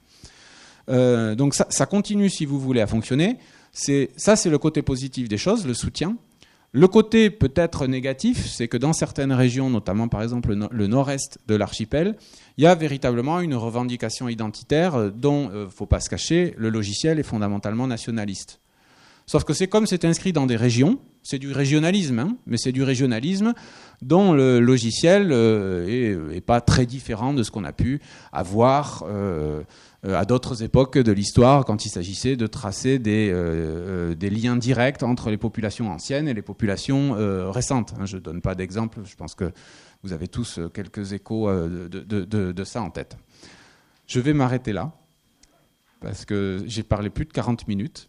Euh, 0.88 1.34
donc 1.34 1.54
ça, 1.54 1.84
continue, 1.84 2.30
si 2.30 2.46
vous 2.46 2.58
voulez, 2.58 2.80
à 2.80 2.86
fonctionner. 2.86 3.36
Ça, 3.72 4.36
c'est 4.36 4.48
le 4.48 4.56
côté 4.56 4.80
positif 4.80 5.28
des 5.28 5.36
choses, 5.36 5.66
le 5.66 5.74
soutien. 5.74 6.16
Le 6.72 6.88
côté 6.88 7.28
peut-être 7.28 7.86
négatif, 7.86 8.46
c'est 8.46 8.68
que 8.68 8.78
dans 8.78 8.94
certaines 8.94 9.34
régions, 9.34 9.68
notamment 9.68 10.08
par 10.08 10.22
exemple 10.22 10.54
le 10.70 10.86
nord-est 10.86 11.38
de 11.46 11.54
l'archipel, 11.54 12.16
il 12.56 12.64
y 12.64 12.66
a 12.66 12.74
véritablement 12.74 13.40
une 13.40 13.54
revendication 13.54 14.30
identitaire 14.30 15.12
dont, 15.12 15.50
il 15.50 15.56
euh, 15.56 15.64
ne 15.66 15.70
faut 15.70 15.84
pas 15.84 16.00
se 16.00 16.08
cacher, 16.08 16.54
le 16.56 16.70
logiciel 16.70 17.18
est 17.18 17.24
fondamentalement 17.24 17.86
nationaliste. 17.86 18.60
Sauf 19.26 19.44
que 19.44 19.52
c'est 19.52 19.68
comme 19.68 19.86
c'est 19.86 20.06
inscrit 20.06 20.32
dans 20.32 20.46
des 20.46 20.56
régions, 20.56 20.98
c'est 21.22 21.38
du 21.38 21.52
régionalisme, 21.52 22.18
hein, 22.18 22.36
mais 22.46 22.56
c'est 22.56 22.72
du 22.72 22.82
régionalisme 22.82 23.54
dont 24.02 24.32
le 24.32 24.58
logiciel 24.58 25.28
n'est 25.28 25.34
euh, 25.34 26.40
pas 26.44 26.60
très 26.60 26.86
différent 26.86 27.32
de 27.32 27.42
ce 27.44 27.50
qu'on 27.50 27.64
a 27.64 27.72
pu 27.72 28.00
avoir 28.32 29.04
euh, 29.06 29.62
à 30.02 30.24
d'autres 30.24 30.64
époques 30.64 30.98
de 30.98 31.12
l'histoire 31.12 31.64
quand 31.64 31.86
il 31.86 31.88
s'agissait 31.88 32.34
de 32.34 32.48
tracer 32.48 32.98
des, 32.98 33.30
euh, 33.32 34.14
liens 34.20 34.56
directs 34.56 35.04
entre 35.04 35.30
les 35.30 35.36
populations 35.36 35.90
anciennes 35.90 36.26
et 36.26 36.34
les 36.34 36.42
populations 36.42 37.14
récentes. 37.52 37.94
Hein. 37.98 38.06
je 38.06 38.16
ne 38.16 38.22
donne 38.22 38.40
pas 38.40 38.56
d'exemple, 38.56 39.00
je 39.04 39.14
pense 39.14 39.34
que 39.36 39.52
vous 40.02 40.12
avez 40.12 40.26
tous 40.26 40.58
quelques 40.74 41.12
échos 41.12 41.48
de, 41.48 41.86
de, 41.86 42.24
de 42.24 42.64
ça 42.64 42.82
en 42.82 42.90
tête. 42.90 43.16
Je 44.08 44.18
vais 44.18 44.32
m'arrêter 44.32 44.72
là, 44.72 44.92
parce 46.00 46.24
que 46.24 46.64
j'ai 46.66 46.82
parlé 46.82 47.08
plus 47.08 47.24
de 47.24 47.32
40 47.32 47.68
minutes 47.68 48.08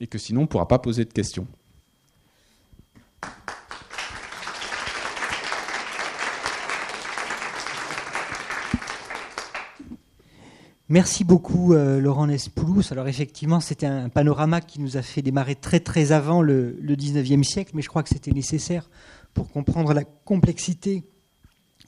et 0.00 0.08
que 0.08 0.18
sinon 0.18 0.40
on 0.40 0.44
ne 0.44 0.48
pourra 0.48 0.66
pas 0.66 0.80
poser 0.80 1.04
de 1.04 1.12
questions. 1.12 1.46
Merci 10.92 11.24
beaucoup 11.24 11.72
euh, 11.72 12.00
Laurent 12.00 12.26
Nespoulos. 12.26 12.92
Alors 12.92 13.08
effectivement, 13.08 13.60
c'était 13.60 13.86
un 13.86 14.10
panorama 14.10 14.60
qui 14.60 14.78
nous 14.78 14.98
a 14.98 15.02
fait 15.02 15.22
démarrer 15.22 15.54
très 15.54 15.80
très 15.80 16.12
avant 16.12 16.42
le, 16.42 16.76
le 16.82 16.96
19e 16.96 17.44
siècle, 17.44 17.70
mais 17.72 17.80
je 17.80 17.88
crois 17.88 18.02
que 18.02 18.10
c'était 18.10 18.30
nécessaire 18.30 18.90
pour 19.32 19.50
comprendre 19.50 19.94
la 19.94 20.04
complexité 20.04 21.02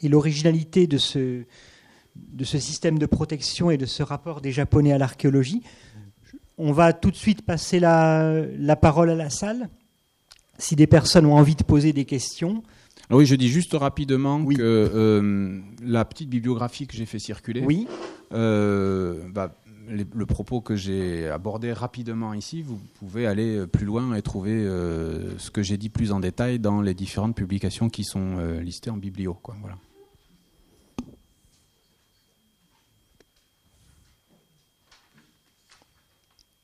et 0.01 0.09
l'originalité 0.09 0.87
de 0.87 0.97
ce, 0.97 1.43
de 2.17 2.45
ce 2.45 2.59
système 2.59 2.99
de 2.99 3.05
protection 3.05 3.71
et 3.71 3.77
de 3.77 3.85
ce 3.85 4.03
rapport 4.03 4.41
des 4.41 4.53
Japonais 4.53 4.95
à 4.95 4.97
l'archéologie. 4.97 5.63
On 6.57 6.73
va 6.73 6.95
tout 6.95 7.11
de 7.11 7.17
suite 7.17 7.43
passer 7.43 7.81
la, 7.81 8.47
parole 8.81 9.11
à 9.11 9.15
la 9.15 9.29
salle. 9.29 9.69
Si 10.57 10.77
des 10.77 10.87
personnes 10.87 11.27
ont 11.27 11.37
envie 11.37 11.57
de 11.57 11.65
poser 11.65 11.93
des 11.93 12.07
questions. 12.07 12.63
Oui, 13.11 13.27
je 13.27 13.35
dis 13.35 13.49
juste 13.49 13.75
rapidement 13.75 14.45
que 14.45 14.57
euh, 14.61 15.61
la 15.83 16.05
petite 16.05 16.31
bibliographie 16.31 16.87
que 16.87 16.97
j'ai 16.97 17.07
fait 17.07 17.19
circuler, 17.19 17.61
oui. 17.61 17.87
Euh, 18.33 19.29
bah, 19.29 19.55
le 19.87 20.25
propos 20.25 20.63
que 20.63 20.75
j'ai 20.77 21.29
abordé 21.29 21.73
rapidement 21.73 22.33
ici, 22.33 22.63
vous 22.63 22.81
pouvez 22.99 23.27
aller 23.27 23.67
plus 23.67 23.85
loin 23.85 24.15
et 24.15 24.23
trouver 24.23 24.53
euh, 24.53 25.39
ce 25.39 25.51
que 25.51 25.63
j'ai 25.63 25.77
dit 25.77 25.91
plus 25.91 26.11
en 26.11 26.21
détail 26.21 26.59
dans 26.59 26.81
les 26.81 26.95
différentes 26.95 27.37
publications 27.37 27.91
qui 27.91 28.05
sont 28.05 28.39
listées 28.61 28.91
en 28.91 28.97
biblio. 28.97 29.35
Quoi, 29.35 29.57
voilà. 29.61 29.77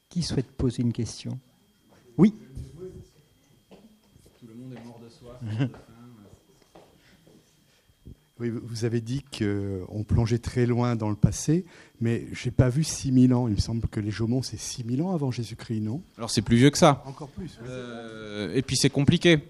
Qui 0.09 0.23
souhaite 0.23 0.51
poser 0.51 0.83
une 0.83 0.93
question? 0.93 1.39
Oui 2.17 2.35
Tout 4.41 4.47
le 4.49 4.55
monde 4.55 4.73
est 4.73 4.85
mort 4.85 4.99
de 5.05 5.09
soi. 5.09 5.39
Vous 8.49 8.85
avez 8.85 9.01
dit 9.01 9.23
qu'on 9.23 10.05
plongeait 10.05 10.39
très 10.39 10.67
loin 10.67 10.97
dans 10.97 11.11
le 11.11 11.17
passé, 11.17 11.65
mais 12.01 12.27
je 12.33 12.47
n'ai 12.47 12.51
pas 12.53 12.69
vu 12.69 12.85
6000 12.85 13.35
ans. 13.35 13.49
Il 13.49 13.55
me 13.55 13.61
semble 13.61 13.89
que 13.89 14.01
les 14.01 14.11
Jomons, 14.11 14.43
c'est 14.43 14.59
6000 14.59 15.03
ans 15.03 15.13
avant 15.13 15.31
Jésus-Christ, 15.31 15.81
non? 15.81 16.03
Alors 16.17 16.31
c'est 16.31 16.43
plus 16.43 16.57
vieux 16.57 16.71
que 16.71 16.79
ça. 16.79 17.03
Encore 17.07 17.29
plus. 17.29 17.59
Euh, 17.67 18.55
et 18.55 18.63
puis 18.63 18.77
c'est 18.77 18.91
compliqué 18.91 19.41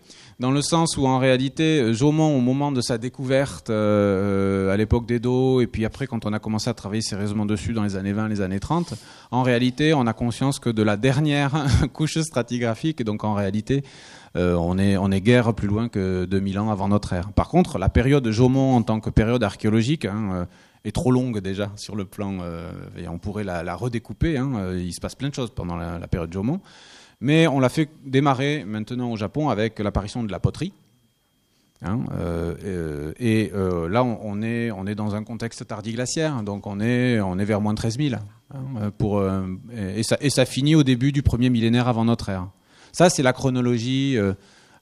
dans 0.41 0.51
le 0.51 0.63
sens 0.63 0.97
où 0.97 1.07
en 1.07 1.19
réalité, 1.19 1.93
Jaumont, 1.93 2.35
au 2.35 2.41
moment 2.41 2.73
de 2.73 2.81
sa 2.81 2.97
découverte 2.97 3.69
euh, 3.69 4.73
à 4.73 4.77
l'époque 4.79 5.07
d'Edo, 5.07 5.61
et 5.61 5.67
puis 5.67 5.85
après 5.85 6.07
quand 6.07 6.25
on 6.25 6.33
a 6.33 6.39
commencé 6.39 6.71
à 6.71 6.75
travailler 6.75 7.03
sérieusement 7.03 7.45
dessus 7.45 7.75
dans 7.75 7.85
les 7.85 7.95
années 7.95 8.15
20, 8.15 8.29
les 8.29 8.41
années 8.41 8.59
30, 8.59 8.95
en 9.31 9.43
réalité, 9.43 9.93
on 9.93 10.07
a 10.07 10.15
conscience 10.15 10.59
que 10.59 10.71
de 10.71 10.83
la 10.83 10.97
dernière 10.97 11.67
couche 11.93 12.19
stratigraphique, 12.19 13.03
et 13.03 13.05
donc 13.05 13.23
en 13.23 13.35
réalité, 13.35 13.85
euh, 14.37 14.55
on 14.55 14.79
est 14.79 14.97
on 14.97 15.11
est 15.11 15.21
guère 15.21 15.53
plus 15.53 15.69
loin 15.69 15.89
que 15.89 16.25
2000 16.25 16.59
ans 16.59 16.71
avant 16.71 16.89
notre 16.89 17.13
ère. 17.13 17.33
Par 17.33 17.49
contre, 17.49 17.79
la 17.79 17.91
période 17.91 18.25
de 18.25 18.33
Jaumont 18.33 18.77
en 18.77 18.83
tant 18.83 19.01
que 19.01 19.11
période 19.11 19.43
archéologique 19.43 20.07
hein, 20.07 20.47
est 20.85 20.93
trop 20.93 21.12
longue 21.12 21.41
déjà 21.41 21.70
sur 21.76 21.97
le 21.97 22.05
plan, 22.05 22.39
et 22.97 23.09
on 23.09 23.18
pourrait 23.18 23.45
la, 23.45 23.74
redécouper. 23.74 24.39
Hein, 24.39 24.72
il 24.74 24.93
se 24.93 25.01
passe 25.01 25.14
plein 25.14 25.28
de 25.28 25.35
choses 25.35 25.51
pendant 25.51 25.76
la, 25.76 26.07
période 26.09 26.33
Jaumont. 26.33 26.61
Mais 27.20 27.47
on 27.47 27.61
l'a 27.61 27.68
fait 27.68 27.89
démarrer 28.05 28.64
maintenant 28.64 29.12
au 29.12 29.16
Japon 29.16 29.51
avec 29.51 29.78
l'apparition 29.78 30.22
de 30.24 30.33
la 30.33 30.41
poterie. 30.41 30.72
Hein, 31.83 32.01
euh, 32.12 32.55
euh, 32.64 33.12
et 33.18 33.51
euh, 33.55 33.89
là, 33.89 34.05
on, 34.05 34.43
est, 34.43 34.95
dans 34.95 35.14
un 35.14 35.24
contexte 35.24 35.66
tardiglaciaire, 35.66 36.43
donc 36.43 36.66
on 36.66 36.81
est, 36.81 37.18
vers 37.45 37.61
moins 37.61 37.72
de 37.72 37.78
13 37.78 37.99
000. 37.99 38.14
Hein, 38.53 38.91
et 39.76 40.31
ça 40.31 40.45
finit 40.45 40.74
au 40.74 40.83
début 40.83 41.12
du 41.12 41.22
premier 41.22 41.51
millénaire 41.51 41.89
avant 41.89 42.05
notre 42.05 42.28
ère. 42.28 42.49
Ça, 42.93 43.09
c'est 43.09 43.22
la 43.22 43.33
chronologie 43.33 44.18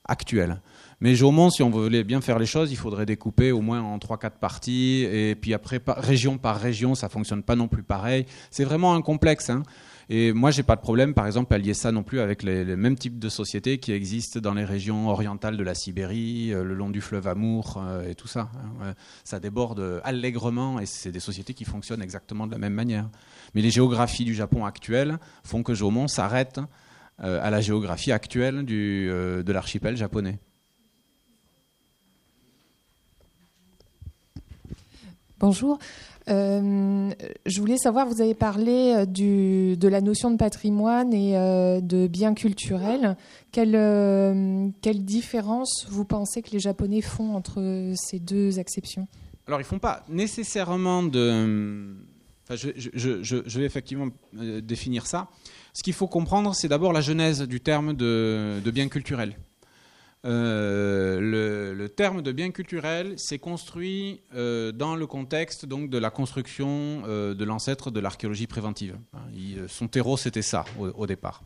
actuelle. 0.07 0.61
Mais 1.01 1.15
Jaumont, 1.15 1.49
si 1.49 1.63
on 1.63 1.71
voulait 1.71 2.03
bien 2.03 2.21
faire 2.21 2.41
les 2.41 2.47
choses, 2.47 2.73
il 2.73 2.77
faudrait 2.77 3.07
découper 3.07 3.53
au 3.53 3.61
moins 3.61 3.81
en 3.81 3.99
3-4 3.99 4.33
parties. 4.41 5.07
Et 5.09 5.37
puis 5.37 5.55
après, 5.55 5.81
région 5.87 6.39
par 6.39 6.59
région, 6.59 6.97
ça 6.97 7.09
fonctionne 7.09 7.45
pas 7.45 7.55
non 7.55 7.69
plus 7.69 7.85
pareil. 7.85 8.27
C'est 8.51 8.65
vraiment 8.65 8.95
un 8.95 9.01
complexe. 9.01 9.49
Hein. 9.49 9.63
Et 10.09 10.33
moi, 10.33 10.51
j'ai 10.51 10.65
pas 10.65 10.75
de 10.75 10.81
problème, 10.81 11.15
par 11.15 11.27
exemple, 11.27 11.55
à 11.55 11.59
lier 11.59 11.75
ça 11.75 11.93
non 11.93 12.03
plus 12.03 12.19
avec 12.19 12.43
les, 12.43 12.65
mêmes 12.75 12.97
types 12.97 13.21
de 13.21 13.29
sociétés 13.29 13.79
qui 13.79 13.93
existent 13.93 14.41
dans 14.41 14.55
les 14.55 14.65
régions 14.65 15.09
orientales 15.09 15.57
de 15.57 15.63
la 15.63 15.75
Sibérie, 15.75 16.49
le 16.49 16.75
long 16.75 16.91
du 16.91 17.01
fleuve 17.01 17.29
Amour 17.29 17.81
et 18.09 18.17
tout 18.17 18.27
ça. 18.27 18.51
Hein. 18.83 18.95
Ça 19.23 19.39
déborde 19.39 20.01
allègrement 20.03 20.81
et 20.81 20.87
c'est 20.87 21.13
des 21.13 21.21
sociétés 21.21 21.55
qui 21.55 21.65
fonctionnent 21.65 22.03
exactement 22.03 22.49
de 22.49 22.53
la 22.53 22.59
même 22.59 22.75
manière. 22.75 23.09
Mais 23.55 23.61
les 23.61 23.71
géographies 23.71 24.25
du 24.25 24.35
Japon 24.35 24.65
actuelles 24.65 25.19
font 25.45 25.63
que 25.63 25.75
Jomon 25.75 26.09
s'arrête 26.09 26.59
à 27.19 27.51
la 27.51 27.61
géographie 27.61 28.11
actuelle 28.11 28.65
du, 28.65 29.09
de 29.09 29.53
l'archipel 29.53 29.97
japonais. 29.97 30.39
Bonjour. 35.41 35.79
Euh, 36.29 37.11
je 37.47 37.61
voulais 37.61 37.79
savoir, 37.79 38.07
vous 38.09 38.21
avez 38.21 38.35
parlé 38.35 38.95
euh, 38.97 39.07
de 39.07 39.89
la 39.89 40.01
notion 40.01 40.31
de 40.31 40.37
patrimoine 40.37 41.15
et 41.15 41.37
euh, 41.37 41.81
de 41.81 42.07
biens 42.07 42.35
culturels. 42.35 43.17
Quelle, 43.53 43.73
différence 45.05 45.87
vous 45.89 46.05
pensez 46.05 46.43
que 46.43 46.51
les 46.51 46.59
Japonais 46.59 47.01
font 47.01 47.35
entre 47.35 47.93
ces 47.95 48.19
deux 48.19 48.59
acceptions? 48.59 49.07
Alors, 49.47 49.61
ils 49.61 49.65
ne 49.65 49.69
font 49.69 49.79
pas 49.79 50.05
nécessairement 50.09 51.03
de... 51.03 51.95
Je, 52.51 53.59
vais 53.59 53.65
effectivement 53.65 54.09
définir 54.33 55.07
ça. 55.07 55.29
Ce 55.73 55.83
qu'il 55.83 55.93
faut 55.93 56.09
comprendre, 56.09 56.55
c'est 56.55 56.69
d'abord 56.69 56.93
la 56.93 57.01
genèse 57.01 57.43
du 57.43 57.61
terme 57.61 57.95
de, 57.95 58.71
biens 58.73 58.89
culturels. 58.89 59.37
Euh, 60.25 61.75
le, 61.75 61.89
terme 61.89 62.23
de 62.23 62.33
bien 62.33 62.51
culturel 62.51 63.19
s'est 63.19 63.39
construit 63.39 64.21
euh, 64.35 64.73
dans 64.73 64.97
le 64.97 65.07
contexte 65.07 65.65
donc, 65.65 65.91
de 65.91 65.99
la 65.99 66.11
construction 66.11 67.03
euh, 67.07 67.35
de 67.35 67.45
l'ancêtre 67.45 67.91
de 67.91 68.01
l'archéologie 68.01 68.47
préventive. 68.47 68.97
Hein, 69.15 69.21
son 69.69 69.89
terreau, 69.89 70.17
c'était 70.17 70.43
ça 70.43 70.65
au, 70.79 71.07
départ. 71.07 71.43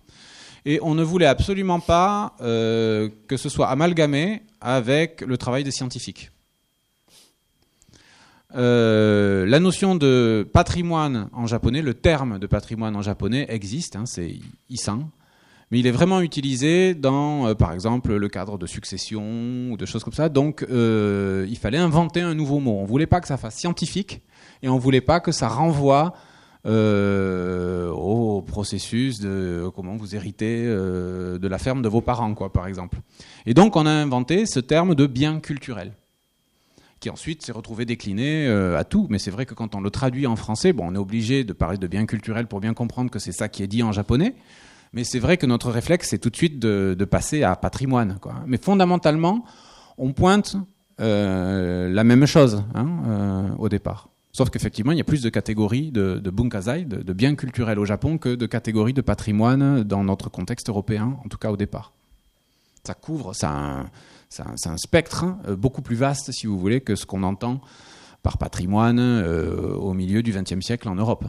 Et 0.64 0.79
on 0.83 0.95
ne 0.95 1.03
voulait 1.03 1.27
absolument 1.27 1.81
pas 1.81 2.35
que 2.39 3.37
ce 3.37 3.49
soit 3.49 3.68
amalgamé 3.68 4.43
avec 4.61 5.23
le 5.23 5.37
travail 5.37 5.64
des 5.64 5.70
scientifiques. 5.70 6.31
la 8.55 9.59
notion 9.59 9.97
de 9.97 10.49
patrimoine 10.53 11.29
en 11.33 11.47
japonais, 11.47 11.83
le 11.83 11.95
terme 11.95 12.39
de 12.39 12.47
patrimoine 12.47 12.95
en 12.97 13.03
japonais 13.03 13.47
existe, 13.49 13.97
hein, 13.97 14.07
c'est 14.07 14.37
isan 14.68 15.11
mais 15.73 15.79
il 15.79 15.87
est 15.87 15.93
vraiment 15.93 16.20
utilisé 16.20 16.93
dans, 16.93 17.47
euh, 17.47 17.55
par 17.55 17.73
exemple, 17.73 18.14
le 18.14 18.29
cadre 18.29 18.59
de 18.59 18.66
succession 18.66 19.70
ou 19.70 19.79
de 19.79 19.87
choses 19.87 20.05
comme 20.05 20.12
ça. 20.12 20.29
Donc, 20.29 20.66
euh, 20.70 21.47
il 21.49 21.57
fallait 21.57 21.79
inventer 21.79 22.20
un 22.20 22.35
nouveau 22.35 22.61
mot. 22.61 22.73
On 22.73 22.83
ne 22.83 22.87
voulait 22.87 23.07
pas 23.07 23.23
que 23.23 23.27
ça 23.27 23.39
fasse 23.39 23.57
scientifique 23.57 24.20
et 24.62 24.68
on 24.68 24.75
ne 24.75 24.81
voulait 24.81 25.01
pas 25.01 25.18
que 25.18 25.33
ça 25.33 25.49
renvoie 25.49 26.12
euh, 26.66 27.89
au 27.89 28.43
processus 28.43 29.18
de 29.18 29.66
comment 29.75 29.97
vous 29.97 30.14
héritez 30.14 30.62
de 30.66 31.49
la 31.49 31.57
ferme 31.57 31.81
de 31.81 31.89
vos 31.89 32.03
parents, 32.03 32.35
quoi, 32.35 32.53
par 32.53 32.66
exemple. 32.66 32.99
Et 33.47 33.55
donc, 33.55 33.75
on 33.75 33.87
a 33.87 33.91
inventé 33.91 34.45
ce 34.45 34.61
terme 34.61 34.95
de 34.95 35.07
bien 35.07 35.41
culturel 35.41 35.93
qui 37.01 37.09
ensuite 37.09 37.43
s'est 37.43 37.51
retrouvé 37.51 37.87
décliné 37.87 38.47
à 38.47 38.85
tout. 38.85 39.07
Mais 39.09 39.18
c'est 39.18 39.31
vrai 39.31 39.47
que 39.47 39.55
quand 39.55 39.75
on 39.75 39.81
le 39.81 39.91
traduit 39.91 40.27
en 40.27 40.37
français, 40.37 40.75
bon, 40.75 40.91
on 40.91 40.95
est 40.95 40.99
obligé 40.99 41.45
de 41.45 41.55
parler 41.55 41.79
de 41.79 41.87
bien 41.87 42.05
culturel 42.05 42.47
pour 42.47 42.61
bien 42.61 42.75
comprendre 42.75 43.11
que 43.11 43.18
c'est 43.18 43.33
ça 43.33 43.49
qui 43.49 43.62
est 43.62 43.66
dit 43.68 43.83
en 43.83 43.91
japonais. 43.91 44.35
Mais 44.93 45.05
c'est 45.05 45.18
vrai 45.18 45.38
que 45.38 45.47
notre 45.47 45.70
réflexe, 45.70 46.09
c'est 46.11 46.18
tout 46.18 46.30
de 46.30 46.36
suite 46.36 46.59
de, 46.59 47.05
passer 47.05 47.43
à 47.43 47.57
patrimoine. 47.57 48.18
Mais 48.47 48.59
fondamentalement, 48.59 49.45
on 49.99 50.12
pointe 50.12 50.57
euh, 51.01 51.88
la 51.88 52.05
même 52.05 52.26
chose 52.26 52.62
hein, 52.74 52.86
euh, 53.07 53.49
au 53.59 53.68
départ. 53.68 54.09
Sauf 54.32 54.51
qu'effectivement, 54.51 54.93
il 54.93 54.99
y 54.99 55.01
a 55.01 55.05
plus 55.05 55.22
de 55.22 55.28
catégories 55.28 55.90
de, 55.90 56.18
de 56.18 56.30
bunkazai, 56.30 56.84
de, 56.84 57.12
biens 57.12 57.34
culturels 57.34 57.78
au 57.78 57.84
Japon, 57.84 58.16
que 58.16 58.34
de 58.34 58.47
catégories 58.47 58.95
de 58.95 59.03
patrimoine 59.03 59.82
dans 59.82 60.05
notre 60.05 60.30
contexte 60.30 60.68
européen, 60.68 61.18
en 61.24 61.28
tout 61.28 61.36
cas 61.36 61.51
au 61.51 61.57
départ. 61.57 61.93
Ça 62.84 62.95
couvre, 62.95 63.34
c'est 63.34 63.47
un, 63.47 63.86
un, 64.38 64.76
spectre 64.76 65.26
euh, 65.47 65.57
beaucoup 65.57 65.82
plus 65.82 65.97
vaste, 65.97 66.32
si 66.32 66.47
vous 66.47 66.59
voulez, 66.59 66.80
que 66.80 66.97
ce 66.97 67.05
qu'on 67.05 67.22
entend 67.22 67.61
par 68.22 68.38
patrimoine 68.38 69.01
au 69.01 69.95
milieu 69.95 70.22
du 70.22 70.30
XXe 70.30 70.64
siècle 70.64 70.88
en 70.88 70.95
Europe. 70.95 71.24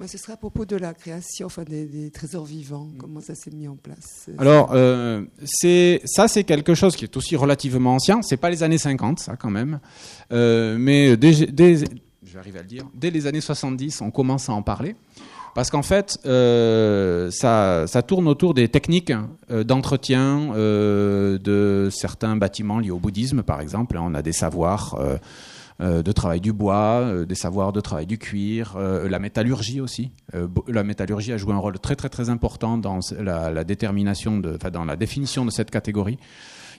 Moi, 0.00 0.08
ce 0.08 0.18
serait 0.18 0.32
à 0.32 0.36
propos 0.36 0.64
de 0.64 0.74
la 0.74 0.92
création 0.92 1.46
enfin, 1.46 1.62
des, 1.62 2.10
trésors 2.10 2.44
vivants. 2.44 2.86
Mm. 2.86 2.98
Comment 2.98 3.20
ça 3.20 3.36
s'est 3.36 3.52
mis 3.52 3.68
en 3.68 3.76
place 3.76 4.28
Alors, 4.38 4.70
euh, 4.72 5.24
c'est 5.44 6.00
ça, 6.04 6.26
c'est 6.26 6.42
quelque 6.42 6.74
chose 6.74 6.96
qui 6.96 7.04
est 7.04 7.16
aussi 7.16 7.36
relativement 7.36 7.94
ancien. 7.94 8.20
C'est 8.22 8.36
pas 8.36 8.50
les 8.50 8.64
années 8.64 8.78
50, 8.78 9.20
ça, 9.20 9.36
quand 9.36 9.50
même. 9.50 9.78
Euh, 10.32 10.76
mais 10.78 11.16
dès, 11.16 11.32
je 11.32 11.44
vais 11.44 12.38
arriver 12.38 12.58
à 12.58 12.62
le 12.62 12.68
dire, 12.68 12.84
dès 12.94 13.10
les 13.10 13.28
années 13.28 13.40
70, 13.40 14.00
on 14.00 14.10
commence 14.10 14.48
à 14.48 14.52
en 14.52 14.62
parler. 14.62 14.96
Parce 15.54 15.70
qu'en 15.70 15.82
fait, 15.82 16.18
euh, 16.26 17.30
ça, 17.30 17.86
ça, 17.86 18.02
tourne 18.02 18.26
autour 18.26 18.54
des 18.54 18.68
techniques 18.68 19.12
d'entretien 19.48 20.52
de 20.56 21.88
certains 21.92 22.34
bâtiments 22.34 22.80
liés 22.80 22.90
au 22.90 22.98
bouddhisme, 22.98 23.44
par 23.44 23.60
exemple. 23.60 23.96
On 24.00 24.14
a 24.14 24.22
des 24.22 24.32
savoirs 24.32 24.96
euh, 24.98 25.16
de 25.80 26.12
travail 26.12 26.40
du 26.40 26.52
bois, 26.52 27.00
euh, 27.02 27.24
des 27.26 27.34
savoirs 27.34 27.72
de 27.72 27.80
travail 27.80 28.06
du 28.06 28.16
cuir, 28.16 28.74
euh, 28.76 29.08
la 29.08 29.18
métallurgie 29.18 29.80
aussi. 29.80 30.12
la 30.68 30.84
métallurgie 30.84 31.32
a 31.32 31.36
joué 31.36 31.52
un 31.52 31.58
rôle 31.58 31.78
très 31.80 31.96
très 31.96 32.08
très 32.08 32.30
important 32.30 32.78
dans 32.78 33.00
la, 33.18 33.64
détermination, 33.64 34.38
de, 34.38 34.56
dans 34.72 34.84
la 34.84 34.96
définition 34.96 35.44
de 35.44 35.50
cette 35.50 35.70
catégorie. 35.70 36.18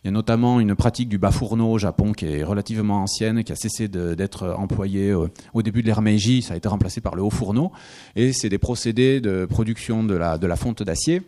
Il 0.04 0.08
y 0.08 0.10
a 0.10 0.12
notamment 0.12 0.60
une 0.60 0.76
pratique 0.76 1.10
du 1.10 1.18
bas-fourneau 1.18 1.72
au 1.72 1.78
Japon 1.78 2.14
qui 2.14 2.28
est 2.28 2.44
relativement 2.44 3.02
ancienne, 3.02 3.44
qui 3.44 3.52
a 3.52 3.56
cessé 3.56 3.88
d'être 3.88 4.56
employée 4.58 5.14
au 5.14 5.62
début 5.64 5.82
de 5.82 5.88
l'ère 5.88 6.04
Meiji. 6.04 6.44
Ça 6.44 6.54
a 6.54 6.58
été 6.58 6.68
remplacé 6.68 7.02
par 7.02 7.16
le 7.16 7.24
haut 7.24 7.32
fourneau. 7.32 7.72
Et 8.16 8.32
c'est 8.32 8.50
des 8.50 8.60
procédés 8.60 9.20
de 9.20 9.46
production 9.46 10.04
de 10.04 10.14
la, 10.14 10.38
de 10.38 10.46
la 10.46 10.56
fonte 10.58 10.84
d'acier 10.84 11.24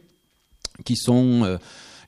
qui 0.85 0.95
sont 0.95 1.57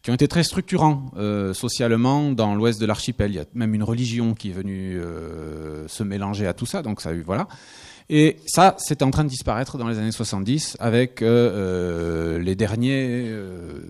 qui 0.02 0.12
ont 0.12 0.14
été 0.14 0.28
très 0.28 0.44
structurants 0.44 1.12
euh, 1.18 1.54
socialement 1.54 2.32
dans 2.32 2.56
l'ouest 2.56 2.80
de 2.80 2.86
l'archipel. 2.86 3.32
Il 3.32 3.36
y 3.36 3.40
a 3.40 3.46
même 3.54 3.74
une 3.74 3.84
religion 3.84 4.34
qui 4.34 4.50
est 4.50 4.54
venue 4.54 4.98
euh, 4.98 5.88
se 5.88 6.04
mélanger 6.04 6.48
à 6.48 6.54
tout 6.54 6.66
ça, 6.66 6.82
donc 6.82 7.02
ça, 7.02 7.12
voilà. 7.26 7.48
Et 8.10 8.38
ça, 8.48 8.76
c'était 8.80 9.04
en 9.04 9.12
train 9.12 9.24
de 9.24 9.30
disparaître 9.30 9.78
dans 9.78 9.88
les 9.88 10.00
années 10.00 10.12
70 10.12 10.78
avec 10.80 11.22
euh, 11.22 12.40
les 12.40 12.56
derniers 12.56 13.32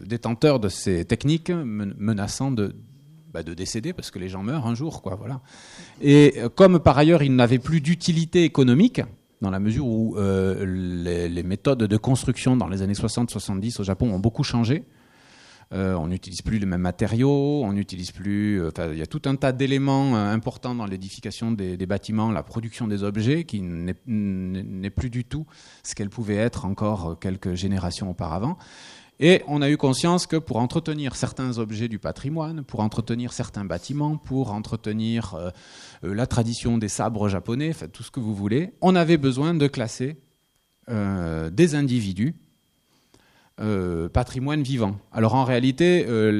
détenteurs 0.06 0.60
de 0.60 0.68
ces 0.68 1.06
techniques 1.06 1.52
menaçant 1.52 2.52
de, 2.52 2.76
bah, 3.32 3.44
de 3.44 3.54
décéder 3.54 3.94
parce 3.94 4.12
que 4.12 4.20
les 4.20 4.28
gens 4.28 4.44
meurent 4.44 4.68
un 4.68 4.76
jour, 4.76 5.02
quoi, 5.02 5.16
voilà. 5.16 5.40
Et 6.02 6.36
comme 6.56 6.80
par 6.80 6.98
ailleurs, 6.98 7.24
ils 7.24 7.34
n'avaient 7.34 7.60
plus 7.60 7.80
d'utilité 7.80 8.44
économique, 8.44 9.02
dans 9.42 9.52
la 9.52 9.60
mesure 9.62 9.86
où 9.86 10.18
les, 10.18 11.44
méthodes 11.44 11.84
de 11.84 11.98
construction 11.98 12.58
dans 12.58 12.68
les 12.68 12.82
années 12.82 12.94
60-70 12.94 13.80
au 13.80 13.84
Japon 13.86 14.12
ont 14.12 14.20
beaucoup 14.20 14.44
changé. 14.44 14.84
Euh, 15.72 15.94
on 15.94 16.08
n'utilise 16.08 16.42
plus 16.42 16.58
les 16.58 16.66
mêmes 16.66 16.82
matériaux, 16.82 17.62
on 17.64 17.74
n'utilise 17.74 18.12
plus. 18.12 18.62
Euh, 18.62 18.72
il 18.92 18.98
y 18.98 19.04
a 19.04 19.08
tout 19.08 19.22
un 19.26 19.36
tas 19.36 19.52
d'éléments 19.52 20.16
euh, 20.16 20.34
importants 20.34 20.74
dans 20.74 20.88
l'édification 20.88 21.52
des, 21.52 21.78
bâtiments, 21.86 22.32
la 22.32 22.42
production 22.42 22.88
des 22.88 23.04
objets, 23.04 23.44
qui 23.44 23.62
n'est 23.62 24.90
plus 24.90 25.12
du 25.12 25.26
tout 25.26 25.46
ce 25.84 25.94
qu'elle 25.94 26.10
pouvait 26.10 26.38
être 26.38 26.66
encore 26.66 27.20
quelques 27.20 27.54
générations 27.54 28.10
auparavant. 28.10 28.58
Et 29.20 29.44
on 29.48 29.62
a 29.62 29.70
eu 29.70 29.78
conscience 29.78 30.26
que 30.26 30.38
pour 30.38 30.58
entretenir 30.58 31.16
certains 31.16 31.58
objets 31.58 31.90
du 31.90 32.00
patrimoine, 32.00 32.64
pour 32.64 32.80
entretenir 32.80 33.34
certains 33.34 33.66
bâtiments, 33.66 34.16
pour 34.16 34.54
entretenir 34.54 35.52
la 36.02 36.26
tradition 36.26 36.78
des 36.78 36.88
sabres 36.88 37.28
japonais, 37.28 37.74
tout 37.92 38.02
ce 38.02 38.12
que 38.12 38.22
vous 38.22 38.34
voulez, 38.34 38.72
on 38.80 38.96
avait 38.96 39.18
besoin 39.18 39.54
de 39.54 39.68
classer 39.68 40.16
des 40.88 41.76
individus 41.76 42.34
euh, 43.62 44.08
patrimoine 44.08 44.64
vivant. 44.64 44.96
Alors 45.12 45.36
en 45.36 45.44
réalité, 45.44 46.06
euh, 46.08 46.32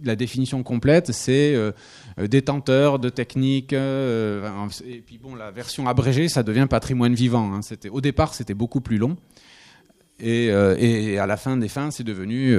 la, 0.00 0.16
définition 0.16 0.64
complète, 0.64 1.12
c'est 1.12 1.54
euh, 1.54 1.70
détenteur 2.18 2.98
de 2.98 3.10
techniques. 3.10 3.72
et 3.72 5.02
puis 5.06 5.18
bon, 5.18 5.36
la 5.36 5.52
version 5.52 5.86
abrégée, 5.86 6.28
ça 6.28 6.42
devient 6.42 6.66
patrimoine 6.68 7.14
vivant. 7.14 7.54
Hein. 7.54 7.62
C'était 7.62 7.90
au 7.90 8.00
départ, 8.00 8.34
c'était 8.34 8.54
beaucoup 8.54 8.80
plus 8.80 8.98
long. 8.98 9.16
Et, 10.18 10.50
à 10.50 11.26
la 11.26 11.36
fin 11.36 11.56
des 11.56 11.68
fins, 11.68 11.92
c'est 11.92 12.02
devenu 12.02 12.56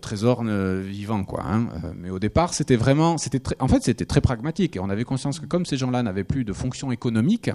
trésor 0.00 0.44
vivant 0.44 1.24
quoi. 1.24 1.42
Hein. 1.44 1.66
Mais 1.96 2.10
au 2.10 2.20
départ, 2.20 2.54
c'était 2.54 2.76
vraiment, 2.76 3.18
c'était 3.18 3.42
en 3.58 3.66
fait, 3.66 3.82
c'était 3.82 4.06
très 4.06 4.20
pragmatique. 4.20 4.76
Et 4.76 4.78
on 4.78 4.88
avait 4.88 5.02
conscience 5.02 5.40
que 5.40 5.46
comme 5.46 5.66
ces 5.66 5.76
gens-là 5.76 6.04
n'avaient 6.04 6.22
plus 6.22 6.44
de 6.44 6.52
fonction 6.52 6.92
économique 6.92 7.50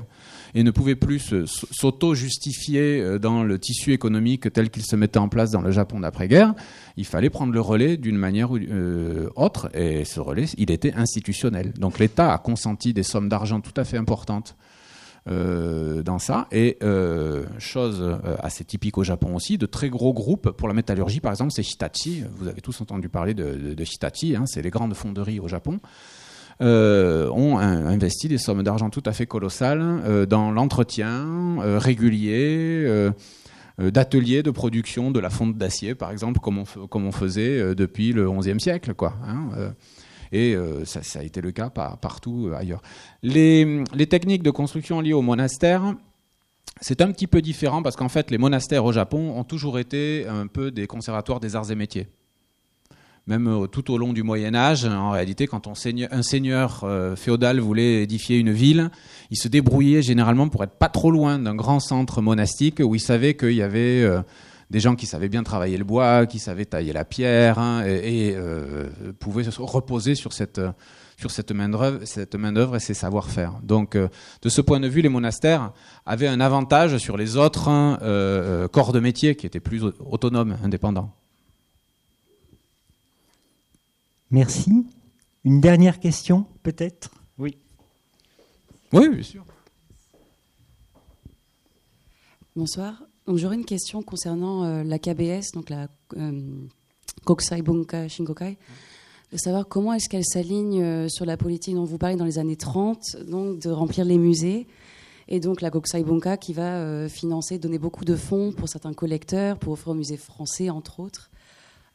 et 0.56 0.64
ne 0.64 0.72
pouvaient 0.72 0.96
plus 0.96 1.34
s'auto-justifier 1.46 3.02
euh, 3.02 3.20
dans 3.20 3.44
le 3.44 3.60
tissu 3.60 3.94
économique 3.94 4.52
tel 4.52 4.70
qu'il 4.70 4.84
se 4.84 4.96
mettait 4.96 5.20
en 5.20 5.30
place 5.30 5.52
dans 5.52 5.62
le 5.62 5.72
Japon 5.72 6.00
d'après-guerre, 6.00 6.54
il 6.98 7.06
fallait 7.06 7.30
prendre 7.30 7.54
le 7.54 7.62
relais 7.62 7.98
d'une 7.98 8.18
manière 8.18 8.52
ou 8.52 8.60
autre. 9.36 9.70
Et 9.74 10.06
ce 10.06 10.20
relais, 10.20 10.46
il 10.58 10.72
était 10.72 10.94
institutionnel. 10.94 11.74
Donc 11.74 12.00
l'État 12.00 12.34
a 12.34 12.38
consenti 12.38 12.94
des 12.94 13.04
sommes 13.04 13.30
d'argent 13.30 13.62
tout 13.62 13.74
à 13.78 13.84
fait 13.84 13.98
importantes 13.98 14.56
euh, 15.30 16.02
dans 16.02 16.18
ça. 16.18 16.48
Et 16.52 16.78
euh, 16.82 17.46
chose 17.60 18.02
euh, 18.02 18.36
assez 18.40 18.64
typique 18.64 18.98
au 18.98 19.04
Japon 19.04 19.36
aussi, 19.36 19.58
de 19.58 19.66
très 19.66 19.90
gros 19.90 20.14
groupes 20.14 20.52
pour 20.52 20.68
la 20.68 20.74
métallurgie, 20.74 21.20
par 21.20 21.32
exemple, 21.32 21.52
c'est 21.52 21.62
Hitachi. 21.62 22.24
Vous 22.38 22.48
avez 22.48 22.62
tous 22.62 22.80
entendu 22.82 23.10
parler 23.10 23.34
de, 23.34 23.76
Hitachi, 23.80 24.36
hein, 24.36 24.46
c'est 24.48 24.62
les 24.62 24.70
grandes 24.70 24.94
fonderies 24.94 25.40
au 25.40 25.48
Japon. 25.48 25.80
Ont 26.62 27.58
investi 27.58 28.28
des 28.28 28.38
sommes 28.38 28.64
d'argent 28.64 28.90
tout 28.90 29.04
à 29.06 29.14
fait 29.14 29.26
colossales 29.26 30.26
dans 30.28 30.52
l'entretien 30.52 31.58
régulier 31.80 33.10
d'ateliers 33.78 34.44
de 34.44 34.52
production 34.52 35.12
de 35.12 35.20
la 35.20 35.30
fonte 35.30 35.58
d'acier, 35.58 35.96
par 35.96 36.12
exemple, 36.12 36.40
comme 36.40 36.58
on, 36.58 37.12
faisait 37.12 37.76
depuis 37.76 38.12
le 38.12 38.30
XIe 38.30 38.60
siècle. 38.60 38.94
Quoi, 38.94 39.14
hein, 39.26 39.74
et 40.32 40.56
ça, 40.84 41.02
ça, 41.02 41.20
a 41.20 41.24
été 41.24 41.42
le 41.42 41.52
cas 41.52 41.70
partout 41.70 42.52
ailleurs. 42.56 42.82
Les, 43.24 43.84
les, 43.94 44.08
techniques 44.08 44.44
de 44.44 44.52
construction 44.52 45.00
liées 45.00 45.14
au 45.14 45.22
monastère, 45.22 45.96
c'est 46.82 47.02
un 47.02 47.12
petit 47.12 47.28
peu 47.28 47.42
différent 47.42 47.82
parce 47.82 47.96
qu'en 47.96 48.10
fait, 48.10 48.32
les 48.32 48.38
monastères 48.38 48.86
au 48.86 48.92
Japon 48.92 49.34
ont 49.38 49.44
toujours 49.44 49.80
été 49.80 50.26
un 50.28 50.48
peu 50.48 50.72
des 50.72 50.88
conservatoires 50.88 51.40
des 51.40 51.56
arts 51.56 51.72
et 51.72 51.76
métiers. 51.76 52.08
Même 53.30 53.48
euh, 53.48 53.68
tout 53.68 53.94
au 53.94 54.00
long 54.00 54.12
du 54.12 54.24
Moyen 54.24 54.56
Âge, 54.56 54.86
en 54.86 55.12
réalité, 55.12 55.46
quand 55.46 55.68
un 55.68 55.76
seigneur 56.24 56.82
euh, 56.84 57.16
féodal 57.16 57.60
voulait 57.60 58.02
édifier 58.02 58.40
une 58.40 58.52
ville, 58.52 58.90
il 59.30 59.38
se 59.38 59.48
débrouillait 59.48 60.02
généralement 60.02 60.50
pour 60.50 60.64
être 60.64 60.80
pas 60.80 60.90
trop 60.90 61.12
loin 61.12 61.38
d'un 61.38 61.54
grand 61.54 61.80
centre 61.80 62.24
monastique 62.24 62.82
où 62.84 62.96
il 62.96 63.00
savait 63.00 63.36
qu'il 63.36 63.54
y 63.54 63.62
avait 63.62 64.02
euh, 64.02 64.22
des 64.72 64.80
gens 64.80 64.96
qui 64.96 65.06
savaient 65.06 65.30
bien 65.30 65.44
travailler 65.44 65.78
le 65.78 65.84
bois, 65.84 66.26
qui 66.26 66.40
savaient 66.40 66.66
tailler 66.66 66.92
la 66.92 67.06
pierre 67.06 67.60
hein, 67.60 67.84
et, 67.86 68.36
pouvaient 69.20 69.44
se 69.44 69.62
reposer 69.62 70.16
sur 70.16 70.34
cette 70.34 70.60
main-d'œuvre 71.54 72.00
cette 72.06 72.34
main 72.34 72.74
et 72.74 72.80
ses 72.80 72.96
savoir-faire. 72.96 73.60
Donc, 73.62 73.96
de 73.96 74.50
ce 74.50 74.62
point 74.62 74.80
de 74.80 74.88
vue, 74.88 75.02
les 75.02 75.10
monastères 75.10 75.72
avaient 76.08 76.28
un 76.28 76.40
avantage 76.40 76.98
sur 76.98 77.16
les 77.16 77.38
autres 77.38 77.68
hein, 77.68 78.00
corps 78.72 78.92
de 78.92 79.00
métier 79.00 79.36
qui 79.36 79.46
étaient 79.46 79.60
plus 79.60 79.84
autonomes, 79.84 80.58
indépendants. 80.64 81.19
Merci. 84.32 84.86
Une 85.44 85.62
dernière 85.62 86.00
question, 86.00 86.46
peut-être? 86.64 87.12
Oui. 87.38 87.58
Oui, 88.94 89.10
bien 89.10 89.24
sûr. 89.24 89.46
Bonsoir. 92.56 93.04
j'aurais 93.28 93.56
une 93.56 93.66
question 93.66 94.02
concernant 94.02 94.84
la 94.84 95.00
KBS, 95.00 95.52
donc 95.54 95.70
la 95.70 95.88
Kokusai 97.24 97.62
Bunka 97.62 98.08
Shinkokai 98.08 98.58
de 99.32 99.38
savoir 99.38 99.68
comment 99.68 99.94
est-ce 99.94 100.10
qu'elle 100.10 100.26
s'aligne 100.26 100.82
euh, 100.82 101.08
sur 101.08 101.26
la 101.26 101.38
politique 101.38 101.76
dont 101.76 101.84
vous 101.84 101.98
parlez 101.98 102.16
dans 102.16 102.26
les 102.26 102.40
années 102.40 102.56
30, 102.56 103.18
donc 103.28 103.60
de 103.60 103.70
remplir 103.70 104.06
les 104.06 104.18
musées, 104.18 104.68
et 105.28 105.40
donc 105.40 105.62
la 105.62 105.70
Goksai 105.70 106.04
Bunka 106.04 106.38
qui 106.38 106.54
va 106.54 106.78
euh, 106.78 107.08
financer, 107.08 107.60
donner 107.60 107.78
beaucoup 107.78 108.06
de 108.06 108.16
fonds 108.16 108.52
pour 108.52 108.68
certains 108.68 108.94
collecteurs, 108.94 109.58
pour 109.58 109.74
offrir 109.74 109.90
au 109.90 109.94
musée 109.94 110.18
français, 110.18 110.70
entre 110.70 111.00
autres. 111.00 111.30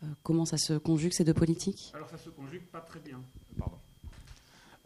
Euh, 0.04 0.14
comment 0.22 0.44
ça 0.44 0.56
se 0.56 0.74
conjugue, 0.74 1.12
ces 1.12 1.24
deux 1.24 1.34
politiques? 1.34 1.92
Alors 1.94 2.08
ça 2.10 2.18
se 2.18 2.30
conjugue 2.30 2.62
pas 2.72 2.80
très 2.80 3.00
bien. 3.00 3.18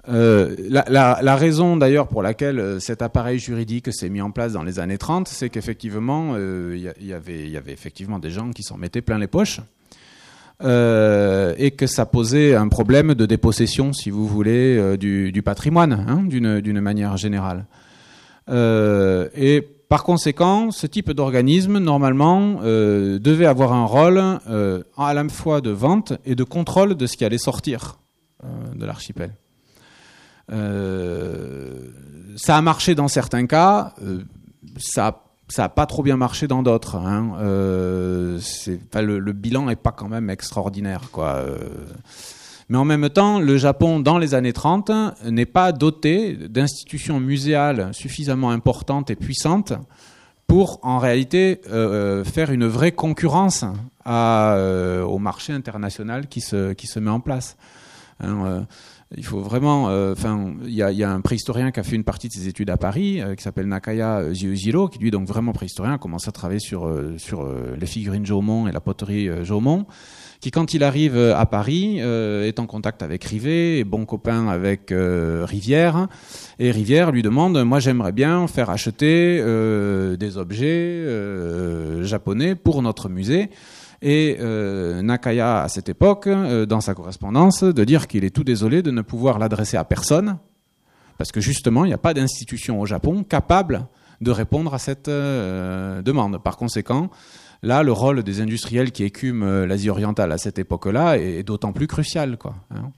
la, 0.07 1.37
raison 1.37 1.77
d'ailleurs 1.77 2.09
pour 2.09 2.23
laquelle 2.23 2.81
cet 2.81 3.03
appareil 3.03 3.39
juridique 3.39 3.93
s'est 3.93 4.09
mis 4.09 4.23
en 4.23 4.31
place 4.31 4.53
dans 4.53 4.63
les 4.63 4.79
années 4.79 4.99
30, 4.99 5.29
c'est 5.29 5.51
qu'effectivement, 5.51 6.37
il 6.37 6.79
y, 6.79 7.07
y, 7.07 7.13
avait 7.13 7.73
effectivement 7.73 8.19
des 8.19 8.31
gens 8.31 8.51
qui 8.51 8.63
s'en 8.63 8.79
mettaient 8.79 9.03
plein 9.03 9.19
les 9.19 9.27
poches 9.27 9.61
euh, 10.65 11.55
et 11.57 11.71
que 11.71 11.87
ça 11.87 12.05
posait 12.05 12.57
un 12.57 12.67
problème 12.69 13.15
de 13.15 13.27
dépossession, 13.27 13.93
si 13.93 14.11
vous 14.11 14.27
voulez, 14.27 14.77
euh, 14.77 14.97
du, 14.97 15.31
du, 15.31 15.41
patrimoine, 15.41 15.93
hein, 15.93 16.25
d'une 16.27 16.81
manière 16.81 17.17
générale. 17.17 17.65
Euh, 18.49 19.29
et 19.37 19.69
par 19.89 20.05
conséquent, 20.05 20.71
ce 20.71 20.87
type 20.87 21.11
d'organisme, 21.13 21.79
normalement, 21.79 22.61
euh, 22.63 23.19
devait 23.19 23.47
avoir 23.47 23.73
un 23.73 23.87
rôle 23.87 24.23
euh, 24.49 24.83
à 24.97 25.15
la 25.15 25.29
fois 25.29 25.61
de 25.61 25.71
vente 25.71 26.13
et 26.25 26.35
de 26.35 26.45
contrôle 26.45 26.95
de 26.95 27.07
ce 27.07 27.17
qui 27.17 27.25
allait 27.25 27.39
sortir 27.39 27.99
de 28.77 28.87
l'archipel. 28.87 29.33
ça 30.49 32.57
a 32.57 32.63
marché 32.63 32.95
dans 32.95 33.09
certains 33.09 33.47
cas, 33.47 33.95
ça 34.79 35.21
n'a 35.57 35.69
pas 35.69 35.87
trop 35.87 36.03
bien 36.03 36.17
marché 36.17 36.47
dans 36.47 36.63
d'autres. 36.63 36.97
Hein. 36.97 37.37
Euh, 37.41 38.39
le, 38.95 39.33
bilan 39.33 39.67
n'est 39.67 39.77
pas 39.77 39.93
quand 39.93 40.09
même 40.09 40.31
extraordinaire. 40.31 41.03
Euh. 42.69 42.73
mais 42.73 42.79
en 42.79 42.85
même 42.85 43.09
temps, 43.09 43.41
le 43.41 43.57
Japon, 43.57 44.01
dans 44.01 44.19
les 44.19 44.35
années 44.35 44.53
30, 44.53 44.91
n'est 45.31 45.47
pas 45.47 45.73
doté 45.73 46.35
d'institutions 46.35 47.21
muséales 47.21 47.91
suffisamment 47.93 48.51
importantes 48.51 49.11
et 49.11 49.17
puissantes 49.17 49.73
pour, 50.47 50.81
en 50.83 50.99
réalité, 50.99 51.61
euh, 51.71 52.25
faire 52.25 52.51
une 52.51 52.67
vraie 52.67 52.93
concurrence 52.93 53.65
à, 54.05 54.57
au 55.07 55.19
marché 55.19 55.53
international 55.53 56.29
qui 56.29 56.41
se, 56.41 56.99
met 56.99 57.11
en 57.11 57.21
place. 57.21 57.57
Hein, 58.21 58.67
il 59.17 59.25
faut 59.25 59.41
vraiment. 59.41 59.89
Euh, 59.89 60.13
enfin, 60.13 60.55
il 60.65 60.75
y, 60.75 60.83
a 60.83 61.11
un 61.11 61.21
préhistorien 61.21 61.71
qui 61.71 61.81
a 61.81 61.83
fait 61.83 61.97
une 61.97 62.05
partie 62.05 62.29
de 62.29 62.33
ses 62.35 62.47
études 62.47 62.69
à 62.69 62.77
Paris, 62.77 63.23
euh, 63.23 63.35
qui 63.35 63.43
s'appelle 63.43 63.67
Nakaya 63.67 64.33
Jiujiro, 64.33 64.89
qui 64.89 64.99
lui 64.99 65.11
donc 65.11 65.27
vraiment 65.27 65.53
préhistorien 65.53 65.95
a 65.95 65.99
commencé 65.99 66.29
à 66.29 66.33
travailler 66.33 66.61
sur 66.61 66.87
euh, 66.87 67.17
sur 67.17 67.49
les 67.79 67.87
figurines 67.87 68.27
Jaumont 68.27 68.69
et 68.69 68.73
la 68.73 68.81
poterie 68.81 69.29
Jaumont 69.45 69.87
qui 70.41 70.51
quand 70.51 70.75
il 70.75 70.85
arrive 70.85 71.19
à 71.19 71.47
Paris 71.47 71.99
est 71.99 72.61
en 72.61 72.67
contact 72.67 73.03
avec 73.03 73.25
Rivet, 73.25 73.81
est 73.81 73.85
bon 73.85 74.05
copain 74.07 74.49
avec 74.49 74.93
Rivière, 74.93 76.07
et 76.59 76.71
Rivière 76.71 77.11
lui 77.11 77.23
demande, 77.23 77.63
moi 77.65 77.81
j'aimerais 77.81 78.13
bien 78.13 78.47
faire 78.47 78.71
acheter 78.71 79.43
des 80.17 80.39
objets 80.39 81.05
japonais 82.05 82.55
pour 82.55 82.83
notre 82.83 83.09
musée. 83.09 83.51
Et 84.01 84.37
euh, 84.41 85.03
Nakaya, 85.03 85.63
à 85.63 85.69
cette 85.69 85.89
époque, 85.89 86.29
euh, 86.29 86.67
dans 86.67 86.81
sa 86.81 86.95
correspondance, 86.95 87.65
de 87.65 87.85
dire 87.85 88.07
qu'il 88.07 88.25
est 88.25 88.31
tout 88.31 88.45
désolé 88.45 88.83
de 88.83 88.91
ne 88.91 89.03
pouvoir 89.03 89.39
l'adresser 89.39 89.77
à 89.77 89.85
personne, 89.85 90.39
parce 91.17 91.33
que 91.33 91.41
justement, 91.41 91.85
il 91.85 91.89
n'y 91.89 91.95
a 91.95 91.99
pas 91.99 92.15
d'institution 92.15 92.81
au 92.81 92.87
Japon 92.87 93.25
capable 93.25 93.87
de 94.21 94.31
répondre 94.31 94.73
à 94.73 94.79
cette 94.79 95.09
euh, 95.09 96.01
demande. 96.03 96.41
Par 96.43 96.57
conséquent, 96.57 97.11
là, 97.63 97.83
le 97.83 97.93
rôle 97.93 98.23
des 98.23 98.41
industriels 98.41 98.93
qui 98.93 99.05
écument 99.05 99.65
l'Asie 99.67 99.91
orientale 99.91 100.33
à 100.33 100.39
cette 100.39 100.59
époque-là 100.59 101.19
est, 101.19 101.43
d'autant 101.43 101.73
plus 101.73 101.87
crucial. 101.87 102.37
Quoi, 102.39 102.55
hein. 102.71 102.91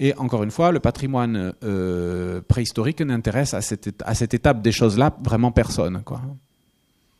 Et 0.00 0.14
encore 0.16 0.42
une 0.42 0.50
fois, 0.50 0.72
le 0.72 0.80
patrimoine 0.80 1.52
préhistorique 2.48 3.00
n'intéresse 3.00 3.54
à 3.54 3.60
cette, 3.60 4.02
à 4.04 4.14
cette 4.14 4.34
étape 4.34 4.62
des 4.62 4.72
choses-là 4.72 5.16
vraiment 5.22 5.52
personne. 5.52 6.02
Quoi. 6.04 6.20